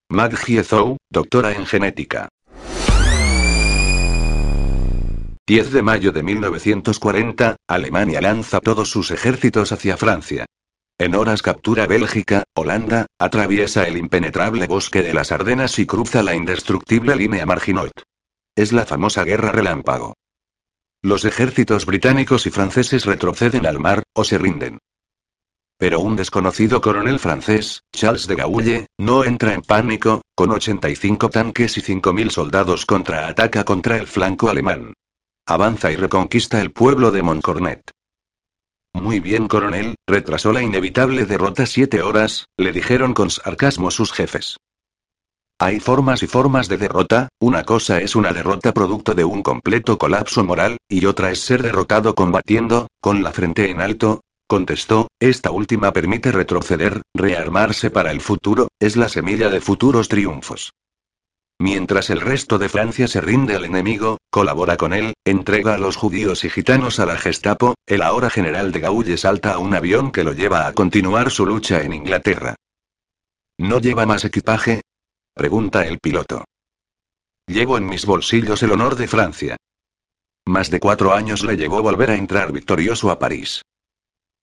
Maggie 0.10 0.64
Zhou, 0.64 0.98
doctora 1.10 1.54
en 1.54 1.66
genética. 1.66 2.30
10 5.48 5.72
de 5.72 5.82
mayo 5.82 6.12
de 6.12 6.24
1940, 6.24 7.56
Alemania 7.68 8.22
lanza 8.22 8.60
todos 8.60 8.90
sus 8.90 9.12
ejércitos 9.12 9.72
hacia 9.72 9.98
Francia. 9.98 10.46
En 11.00 11.16
horas 11.16 11.42
captura 11.42 11.88
Bélgica, 11.88 12.44
Holanda, 12.56 13.08
atraviesa 13.20 13.88
el 13.88 13.98
impenetrable 13.98 14.68
bosque 14.68 15.02
de 15.02 15.16
las 15.16 15.32
Ardenas 15.32 15.80
y 15.80 15.88
cruza 15.88 16.22
la 16.22 16.36
indestructible 16.36 17.16
línea 17.16 17.46
Marginot. 17.48 17.92
Es 18.56 18.74
la 18.74 18.86
famosa 18.86 19.24
guerra 19.24 19.52
relámpago. 19.52 20.16
Los 21.02 21.24
ejércitos 21.24 21.86
británicos 21.86 22.46
y 22.46 22.50
franceses 22.50 23.06
retroceden 23.06 23.66
al 23.66 23.80
mar, 23.80 24.04
o 24.14 24.24
se 24.24 24.38
rinden. 24.38 24.80
Pero 25.78 26.00
un 26.02 26.16
desconocido 26.16 26.82
coronel 26.82 27.18
francés, 27.18 27.82
Charles 27.92 28.28
de 28.28 28.36
Gaulle, 28.36 28.88
no 29.00 29.24
entra 29.24 29.54
en 29.54 29.62
pánico, 29.62 30.22
con 30.36 30.52
85 30.52 31.30
tanques 31.30 31.78
y 31.78 31.82
5.000 31.82 32.30
soldados 32.30 32.86
contraataca 32.86 33.64
contra 33.64 33.98
el 33.98 34.06
flanco 34.06 34.50
alemán. 34.50 34.94
Avanza 35.48 35.92
y 35.92 35.96
reconquista 35.96 36.62
el 36.62 36.72
pueblo 36.72 37.10
de 37.10 37.24
Montcornet. 37.24 37.82
Muy 38.94 39.22
bien, 39.22 39.48
coronel, 39.48 39.96
retrasó 40.08 40.52
la 40.52 40.62
inevitable 40.62 41.26
derrota 41.26 41.66
siete 41.66 42.02
horas, 42.02 42.46
le 42.58 42.74
dijeron 42.74 43.14
con 43.14 43.32
sarcasmo 43.32 43.90
sus 43.90 44.12
jefes. 44.12 44.58
Hay 45.62 45.80
formas 45.80 46.24
y 46.24 46.28
formas 46.28 46.68
de 46.70 46.78
derrota, 46.78 47.30
una 47.40 47.64
cosa 47.64 48.02
es 48.02 48.16
una 48.16 48.34
derrota 48.34 48.74
producto 48.74 49.14
de 49.14 49.24
un 49.24 49.44
completo 49.44 50.00
colapso 50.00 50.44
moral, 50.44 50.78
y 50.90 51.06
otra 51.06 51.30
es 51.30 51.40
ser 51.42 51.62
derrotado 51.62 52.16
combatiendo, 52.16 52.88
con 53.00 53.22
la 53.22 53.32
frente 53.32 53.70
en 53.70 53.80
alto, 53.80 54.22
contestó, 54.48 55.10
esta 55.20 55.52
última 55.52 55.94
permite 55.94 56.32
retroceder, 56.32 57.04
rearmarse 57.14 57.92
para 57.92 58.10
el 58.10 58.22
futuro, 58.22 58.70
es 58.80 58.98
la 58.98 59.08
semilla 59.08 59.50
de 59.50 59.62
futuros 59.62 60.10
triunfos. 60.10 60.72
Mientras 61.60 62.10
el 62.10 62.22
resto 62.22 62.58
de 62.58 62.68
Francia 62.68 63.08
se 63.08 63.22
rinde 63.22 63.56
al 63.56 63.66
enemigo, 63.66 64.18
colabora 64.32 64.78
con 64.78 64.94
él, 64.94 65.14
entrega 65.28 65.76
a 65.76 65.78
los 65.78 65.96
judíos 65.96 66.44
y 66.44 66.50
gitanos 66.50 67.00
a 67.00 67.06
la 67.06 67.18
Gestapo, 67.18 67.76
el 67.86 68.02
ahora 68.02 68.32
general 68.32 68.72
de 68.72 68.80
Gaulle 68.80 69.16
salta 69.16 69.54
a 69.54 69.60
un 69.60 69.76
avión 69.76 70.12
que 70.12 70.24
lo 70.24 70.34
lleva 70.34 70.66
a 70.66 70.74
continuar 70.74 71.30
su 71.30 71.46
lucha 71.46 71.84
en 71.84 71.94
Inglaterra. 71.94 72.56
¿No 73.60 73.80
lleva 73.80 74.08
más 74.08 74.26
equipaje? 74.26 74.82
Pregunta 75.34 75.86
el 75.88 76.00
piloto. 76.00 76.44
Llevo 77.48 77.78
en 77.78 77.86
mis 77.86 78.06
bolsillos 78.06 78.62
el 78.64 78.74
honor 78.74 78.96
de 78.96 79.08
Francia. 79.08 79.56
Más 80.46 80.70
de 80.70 80.82
cuatro 80.82 81.14
años 81.14 81.46
le 81.46 81.56
llevó 81.56 81.82
volver 81.82 82.12
a 82.12 82.16
entrar 82.16 82.52
victorioso 82.52 83.10
a 83.10 83.18
París. 83.18 83.62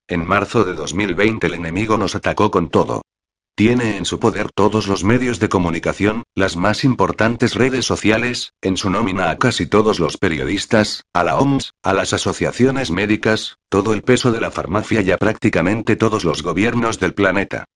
En 0.09 0.27
marzo 0.27 0.65
de 0.65 0.73
2020 0.73 1.47
el 1.47 1.55
enemigo 1.55 1.99
nos 1.99 2.15
atacó 2.15 2.51
con 2.51 2.71
todo. 2.71 3.03
Tiene 3.55 3.99
en 3.99 4.07
su 4.07 4.19
poder 4.19 4.51
todos 4.51 4.89
los 4.89 5.05
medios 5.05 5.39
de 5.41 5.51
comunicación, 5.51 6.23
las 6.35 6.57
más 6.57 6.85
importantes 6.85 7.55
redes 7.55 7.85
sociales, 7.85 8.55
en 8.63 8.79
su 8.79 8.89
nómina 8.89 9.29
a 9.29 9.37
casi 9.37 9.67
todos 9.67 10.01
los 10.01 10.17
periodistas, 10.17 11.03
a 11.13 11.23
la 11.23 11.37
OMS, 11.37 11.73
a 11.83 11.93
las 11.93 12.15
asociaciones 12.15 12.91
médicas, 12.91 13.59
todo 13.69 13.93
el 13.93 14.03
peso 14.03 14.33
de 14.33 14.41
la 14.41 14.51
farmacia 14.51 15.03
y 15.03 15.11
a 15.11 15.19
prácticamente 15.19 15.97
todos 15.97 16.25
los 16.25 16.43
gobiernos 16.43 16.99
del 16.99 17.13
planeta. 17.13 17.67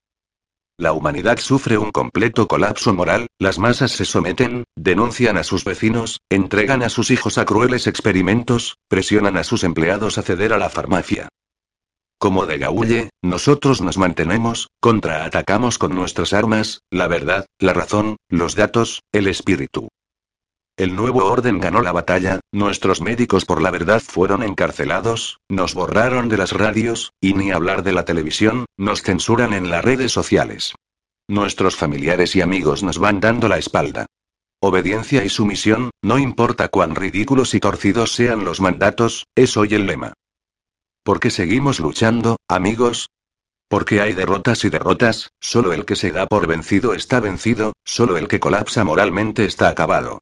La 0.82 0.94
humanidad 0.94 1.38
sufre 1.38 1.78
un 1.78 1.92
completo 1.92 2.48
colapso 2.48 2.92
moral, 2.92 3.28
las 3.38 3.60
masas 3.60 3.92
se 3.92 4.04
someten, 4.04 4.64
denuncian 4.74 5.36
a 5.36 5.44
sus 5.44 5.64
vecinos, 5.64 6.18
entregan 6.28 6.82
a 6.82 6.88
sus 6.88 7.12
hijos 7.12 7.38
a 7.38 7.44
crueles 7.44 7.86
experimentos, 7.86 8.78
presionan 8.88 9.36
a 9.36 9.44
sus 9.44 9.62
empleados 9.62 10.18
a 10.18 10.22
ceder 10.22 10.52
a 10.52 10.58
la 10.58 10.70
farmacia. 10.70 11.28
Como 12.18 12.46
de 12.46 12.58
Gaulle, 12.58 13.10
nosotros 13.22 13.80
nos 13.80 13.96
mantenemos, 13.96 14.70
contraatacamos 14.80 15.78
con 15.78 15.94
nuestras 15.94 16.32
armas, 16.32 16.80
la 16.90 17.06
verdad, 17.06 17.46
la 17.60 17.74
razón, 17.74 18.16
los 18.28 18.56
datos, 18.56 19.02
el 19.12 19.28
espíritu. 19.28 19.86
El 20.82 20.96
nuevo 20.96 21.26
orden 21.26 21.60
ganó 21.60 21.80
la 21.80 21.92
batalla, 21.92 22.40
nuestros 22.50 23.00
médicos 23.00 23.44
por 23.44 23.62
la 23.62 23.70
verdad 23.70 24.02
fueron 24.04 24.42
encarcelados, 24.42 25.38
nos 25.48 25.74
borraron 25.74 26.28
de 26.28 26.36
las 26.36 26.50
radios, 26.50 27.12
y 27.20 27.34
ni 27.34 27.52
hablar 27.52 27.84
de 27.84 27.92
la 27.92 28.04
televisión, 28.04 28.66
nos 28.76 29.02
censuran 29.02 29.52
en 29.52 29.70
las 29.70 29.84
redes 29.84 30.10
sociales. 30.10 30.74
Nuestros 31.28 31.76
familiares 31.76 32.34
y 32.34 32.40
amigos 32.40 32.82
nos 32.82 32.98
van 32.98 33.20
dando 33.20 33.46
la 33.46 33.58
espalda. 33.58 34.06
Obediencia 34.60 35.24
y 35.24 35.28
sumisión, 35.28 35.92
no 36.02 36.18
importa 36.18 36.66
cuán 36.66 36.96
ridículos 36.96 37.54
y 37.54 37.60
torcidos 37.60 38.12
sean 38.12 38.44
los 38.44 38.60
mandatos, 38.60 39.28
es 39.36 39.56
hoy 39.56 39.74
el 39.74 39.86
lema. 39.86 40.14
¿Por 41.04 41.20
qué 41.20 41.30
seguimos 41.30 41.78
luchando, 41.78 42.38
amigos? 42.48 43.08
Porque 43.68 44.00
hay 44.00 44.14
derrotas 44.14 44.64
y 44.64 44.68
derrotas, 44.68 45.30
solo 45.38 45.72
el 45.72 45.84
que 45.84 45.94
se 45.94 46.10
da 46.10 46.26
por 46.26 46.48
vencido 46.48 46.92
está 46.92 47.20
vencido, 47.20 47.72
solo 47.84 48.16
el 48.16 48.26
que 48.26 48.40
colapsa 48.40 48.82
moralmente 48.82 49.44
está 49.44 49.68
acabado. 49.68 50.18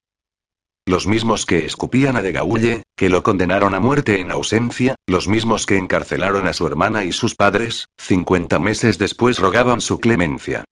Los 0.91 1.07
mismos 1.07 1.47
que 1.47 1.67
escupían 1.67 2.17
a 2.17 2.21
De 2.21 2.33
Gaulle, 2.33 2.83
que 2.97 3.11
lo 3.11 3.23
condenaron 3.23 3.77
a 3.77 3.79
muerte 3.79 4.19
en 4.19 4.33
ausencia, 4.33 4.97
los 5.07 5.29
mismos 5.29 5.65
que 5.65 5.77
encarcelaron 5.77 6.49
a 6.49 6.53
su 6.53 6.67
hermana 6.67 7.05
y 7.05 7.13
sus 7.13 7.37
padres, 7.37 7.87
50 7.99 8.59
meses 8.59 8.99
después 8.99 9.39
rogaban 9.39 9.81
su 9.81 10.01
clemencia. 10.01 10.65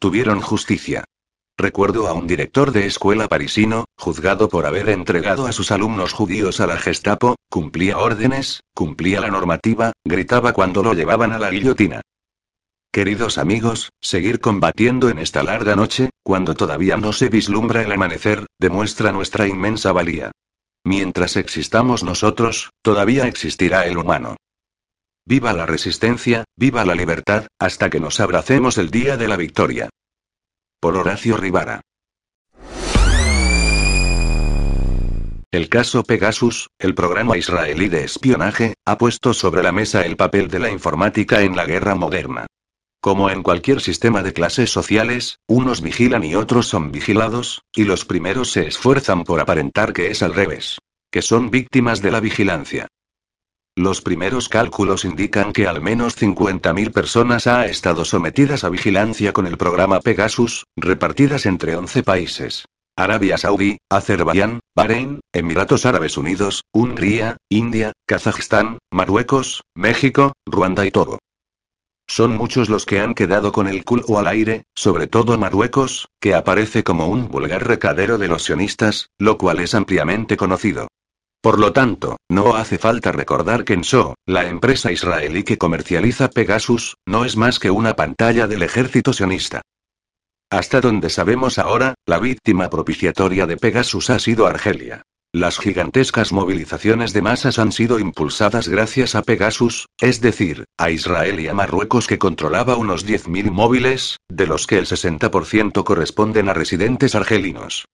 Tuvieron 0.00 0.40
justicia. 0.40 1.04
Recuerdo 1.56 2.08
a 2.08 2.14
un 2.14 2.26
director 2.26 2.72
de 2.72 2.86
escuela 2.86 3.28
parisino, 3.28 3.84
juzgado 3.96 4.48
por 4.48 4.66
haber 4.66 4.88
entregado 4.88 5.46
a 5.46 5.52
sus 5.52 5.70
alumnos 5.70 6.14
judíos 6.14 6.58
a 6.58 6.66
la 6.66 6.76
Gestapo, 6.76 7.36
cumplía 7.48 7.96
órdenes, 7.96 8.64
cumplía 8.74 9.20
la 9.20 9.28
normativa, 9.28 9.92
gritaba 10.04 10.52
cuando 10.52 10.82
lo 10.82 10.94
llevaban 10.94 11.30
a 11.30 11.38
la 11.38 11.48
guillotina. 11.48 12.00
Queridos 12.92 13.38
amigos, 13.38 13.90
seguir 14.00 14.40
combatiendo 14.40 15.10
en 15.10 15.20
esta 15.20 15.44
larga 15.44 15.76
noche, 15.76 16.10
cuando 16.24 16.56
todavía 16.56 16.96
no 16.96 17.12
se 17.12 17.28
vislumbra 17.28 17.82
el 17.82 17.92
amanecer, 17.92 18.46
demuestra 18.58 19.12
nuestra 19.12 19.46
inmensa 19.46 19.92
valía. 19.92 20.32
Mientras 20.84 21.36
existamos 21.36 22.02
nosotros, 22.02 22.70
todavía 22.82 23.28
existirá 23.28 23.86
el 23.86 23.96
humano. 23.96 24.34
Viva 25.24 25.52
la 25.52 25.66
resistencia, 25.66 26.42
viva 26.56 26.84
la 26.84 26.96
libertad, 26.96 27.46
hasta 27.60 27.90
que 27.90 28.00
nos 28.00 28.18
abracemos 28.18 28.76
el 28.76 28.90
día 28.90 29.16
de 29.16 29.28
la 29.28 29.36
victoria. 29.36 29.88
Por 30.80 30.96
Horacio 30.96 31.36
Rivara. 31.36 31.82
El 35.52 35.68
caso 35.68 36.02
Pegasus, 36.02 36.70
el 36.80 36.96
programa 36.96 37.36
israelí 37.36 37.88
de 37.88 38.02
espionaje, 38.02 38.74
ha 38.84 38.98
puesto 38.98 39.32
sobre 39.32 39.62
la 39.62 39.70
mesa 39.70 40.04
el 40.04 40.16
papel 40.16 40.48
de 40.48 40.58
la 40.58 40.70
informática 40.70 41.42
en 41.42 41.54
la 41.54 41.66
guerra 41.66 41.94
moderna. 41.94 42.46
Como 43.02 43.30
en 43.30 43.42
cualquier 43.42 43.80
sistema 43.80 44.22
de 44.22 44.34
clases 44.34 44.70
sociales, 44.70 45.38
unos 45.48 45.80
vigilan 45.80 46.22
y 46.22 46.34
otros 46.34 46.66
son 46.66 46.92
vigilados, 46.92 47.62
y 47.74 47.84
los 47.84 48.04
primeros 48.04 48.52
se 48.52 48.66
esfuerzan 48.66 49.24
por 49.24 49.40
aparentar 49.40 49.94
que 49.94 50.10
es 50.10 50.22
al 50.22 50.34
revés. 50.34 50.78
Que 51.10 51.22
son 51.22 51.50
víctimas 51.50 52.02
de 52.02 52.10
la 52.10 52.20
vigilancia. 52.20 52.88
Los 53.74 54.02
primeros 54.02 54.50
cálculos 54.50 55.06
indican 55.06 55.54
que 55.54 55.66
al 55.66 55.80
menos 55.80 56.20
50.000 56.20 56.92
personas 56.92 57.46
ha 57.46 57.64
estado 57.64 58.04
sometidas 58.04 58.64
a 58.64 58.68
vigilancia 58.68 59.32
con 59.32 59.46
el 59.46 59.56
programa 59.56 60.00
Pegasus, 60.00 60.64
repartidas 60.76 61.46
entre 61.46 61.76
11 61.76 62.02
países. 62.02 62.66
Arabia 62.96 63.38
Saudí, 63.38 63.78
Azerbaiyán, 63.88 64.60
Bahrein, 64.76 65.20
Emiratos 65.32 65.86
Árabes 65.86 66.18
Unidos, 66.18 66.64
Hungría, 66.74 67.38
India, 67.48 67.92
Kazajistán, 68.06 68.78
Marruecos, 68.92 69.62
México, 69.74 70.34
Ruanda 70.44 70.84
y 70.84 70.90
Togo. 70.90 71.18
Son 72.12 72.36
muchos 72.36 72.68
los 72.68 72.86
que 72.86 72.98
han 72.98 73.14
quedado 73.14 73.52
con 73.52 73.68
el 73.68 73.84
culo 73.84 74.18
al 74.18 74.26
aire, 74.26 74.64
sobre 74.74 75.06
todo 75.06 75.38
Marruecos, 75.38 76.08
que 76.18 76.34
aparece 76.34 76.82
como 76.82 77.06
un 77.06 77.28
vulgar 77.28 77.64
recadero 77.64 78.18
de 78.18 78.26
los 78.26 78.42
sionistas, 78.42 79.10
lo 79.16 79.38
cual 79.38 79.60
es 79.60 79.76
ampliamente 79.76 80.36
conocido. 80.36 80.88
Por 81.40 81.60
lo 81.60 81.72
tanto, 81.72 82.16
no 82.28 82.56
hace 82.56 82.78
falta 82.78 83.12
recordar 83.12 83.62
que 83.62 83.74
Enso, 83.74 84.16
la 84.26 84.48
empresa 84.48 84.90
israelí 84.90 85.44
que 85.44 85.56
comercializa 85.56 86.30
Pegasus, 86.30 86.96
no 87.06 87.24
es 87.24 87.36
más 87.36 87.60
que 87.60 87.70
una 87.70 87.94
pantalla 87.94 88.48
del 88.48 88.64
ejército 88.64 89.12
sionista. 89.12 89.62
Hasta 90.50 90.80
donde 90.80 91.10
sabemos 91.10 91.60
ahora, 91.60 91.94
la 92.06 92.18
víctima 92.18 92.68
propiciatoria 92.70 93.46
de 93.46 93.56
Pegasus 93.56 94.10
ha 94.10 94.18
sido 94.18 94.48
Argelia. 94.48 95.04
Las 95.32 95.60
gigantescas 95.60 96.32
movilizaciones 96.32 97.12
de 97.12 97.22
masas 97.22 97.60
han 97.60 97.70
sido 97.70 98.00
impulsadas 98.00 98.66
gracias 98.66 99.14
a 99.14 99.22
Pegasus, 99.22 99.86
es 100.00 100.20
decir, 100.20 100.64
a 100.76 100.90
Israel 100.90 101.38
y 101.38 101.46
a 101.46 101.54
Marruecos 101.54 102.08
que 102.08 102.18
controlaba 102.18 102.76
unos 102.76 103.06
10.000 103.06 103.52
móviles, 103.52 104.16
de 104.28 104.48
los 104.48 104.66
que 104.66 104.78
el 104.78 104.86
60% 104.86 105.84
corresponden 105.84 106.48
a 106.48 106.54
residentes 106.54 107.14
argelinos. 107.14 107.84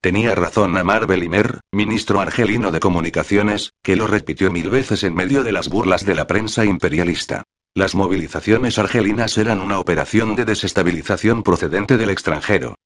Tenía 0.00 0.34
razón 0.34 0.78
Amar 0.78 1.06
Belimer, 1.06 1.60
ministro 1.72 2.22
argelino 2.22 2.72
de 2.72 2.80
Comunicaciones, 2.80 3.72
que 3.82 3.96
lo 3.96 4.06
repitió 4.06 4.50
mil 4.50 4.70
veces 4.70 5.04
en 5.04 5.14
medio 5.14 5.44
de 5.44 5.52
las 5.52 5.68
burlas 5.68 6.06
de 6.06 6.14
la 6.14 6.26
prensa 6.26 6.64
imperialista. 6.64 7.42
Las 7.74 7.94
movilizaciones 7.94 8.78
argelinas 8.78 9.36
eran 9.36 9.60
una 9.60 9.78
operación 9.78 10.34
de 10.36 10.46
desestabilización 10.46 11.42
procedente 11.42 11.98
del 11.98 12.08
extranjero. 12.08 12.76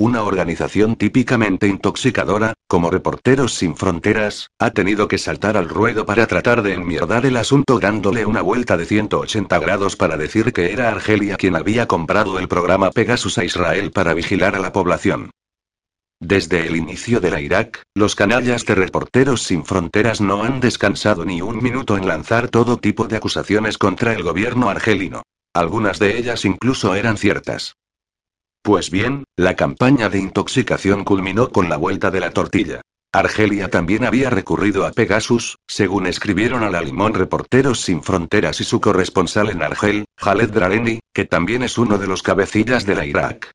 Una 0.00 0.22
organización 0.22 0.96
típicamente 0.96 1.66
intoxicadora, 1.66 2.54
como 2.66 2.88
Reporteros 2.88 3.52
Sin 3.52 3.76
Fronteras, 3.76 4.48
ha 4.58 4.70
tenido 4.70 5.08
que 5.08 5.18
saltar 5.18 5.58
al 5.58 5.68
ruedo 5.68 6.06
para 6.06 6.26
tratar 6.26 6.62
de 6.62 6.72
enmierdar 6.72 7.26
el 7.26 7.36
asunto 7.36 7.78
dándole 7.78 8.24
una 8.24 8.40
vuelta 8.40 8.78
de 8.78 8.86
180 8.86 9.58
grados 9.58 9.96
para 9.96 10.16
decir 10.16 10.54
que 10.54 10.72
era 10.72 10.88
Argelia 10.88 11.36
quien 11.36 11.54
había 11.54 11.86
comprado 11.86 12.38
el 12.38 12.48
programa 12.48 12.90
Pegasus 12.92 13.36
a 13.36 13.44
Israel 13.44 13.90
para 13.90 14.14
vigilar 14.14 14.56
a 14.56 14.60
la 14.60 14.72
población. 14.72 15.32
Desde 16.18 16.66
el 16.66 16.76
inicio 16.76 17.20
de 17.20 17.30
la 17.32 17.42
Irak, 17.42 17.82
los 17.94 18.14
canallas 18.14 18.64
de 18.64 18.76
Reporteros 18.76 19.42
Sin 19.42 19.66
Fronteras 19.66 20.22
no 20.22 20.44
han 20.44 20.60
descansado 20.60 21.26
ni 21.26 21.42
un 21.42 21.62
minuto 21.62 21.98
en 21.98 22.08
lanzar 22.08 22.48
todo 22.48 22.78
tipo 22.78 23.06
de 23.06 23.18
acusaciones 23.18 23.76
contra 23.76 24.14
el 24.14 24.22
gobierno 24.22 24.70
argelino. 24.70 25.24
Algunas 25.52 25.98
de 25.98 26.16
ellas 26.16 26.46
incluso 26.46 26.94
eran 26.94 27.18
ciertas. 27.18 27.74
Pues 28.62 28.90
bien, 28.90 29.24
la 29.36 29.56
campaña 29.56 30.10
de 30.10 30.18
intoxicación 30.18 31.04
culminó 31.04 31.50
con 31.50 31.68
la 31.68 31.76
vuelta 31.76 32.10
de 32.10 32.20
la 32.20 32.30
tortilla. 32.30 32.82
Argelia 33.12 33.70
también 33.70 34.04
había 34.04 34.30
recurrido 34.30 34.86
a 34.86 34.92
Pegasus, 34.92 35.56
según 35.66 36.06
escribieron 36.06 36.62
a 36.62 36.70
la 36.70 36.80
Limón 36.80 37.14
Reporteros 37.14 37.80
Sin 37.80 38.02
Fronteras 38.02 38.60
y 38.60 38.64
su 38.64 38.80
corresponsal 38.80 39.50
en 39.50 39.62
Argel, 39.62 40.04
Khaled 40.16 40.50
Drareni, 40.50 41.00
que 41.12 41.24
también 41.24 41.62
es 41.62 41.78
uno 41.78 41.98
de 41.98 42.06
los 42.06 42.22
cabecillas 42.22 42.86
de 42.86 42.94
la 42.94 43.06
Irak. 43.06 43.50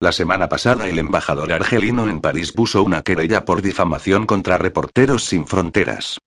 La 0.00 0.12
semana 0.12 0.48
pasada 0.48 0.88
el 0.88 0.98
embajador 0.98 1.52
argelino 1.52 2.08
en 2.08 2.20
París 2.20 2.52
puso 2.52 2.82
una 2.82 3.02
querella 3.02 3.44
por 3.44 3.60
difamación 3.60 4.26
contra 4.26 4.56
Reporteros 4.56 5.24
Sin 5.24 5.46
Fronteras. 5.46 6.18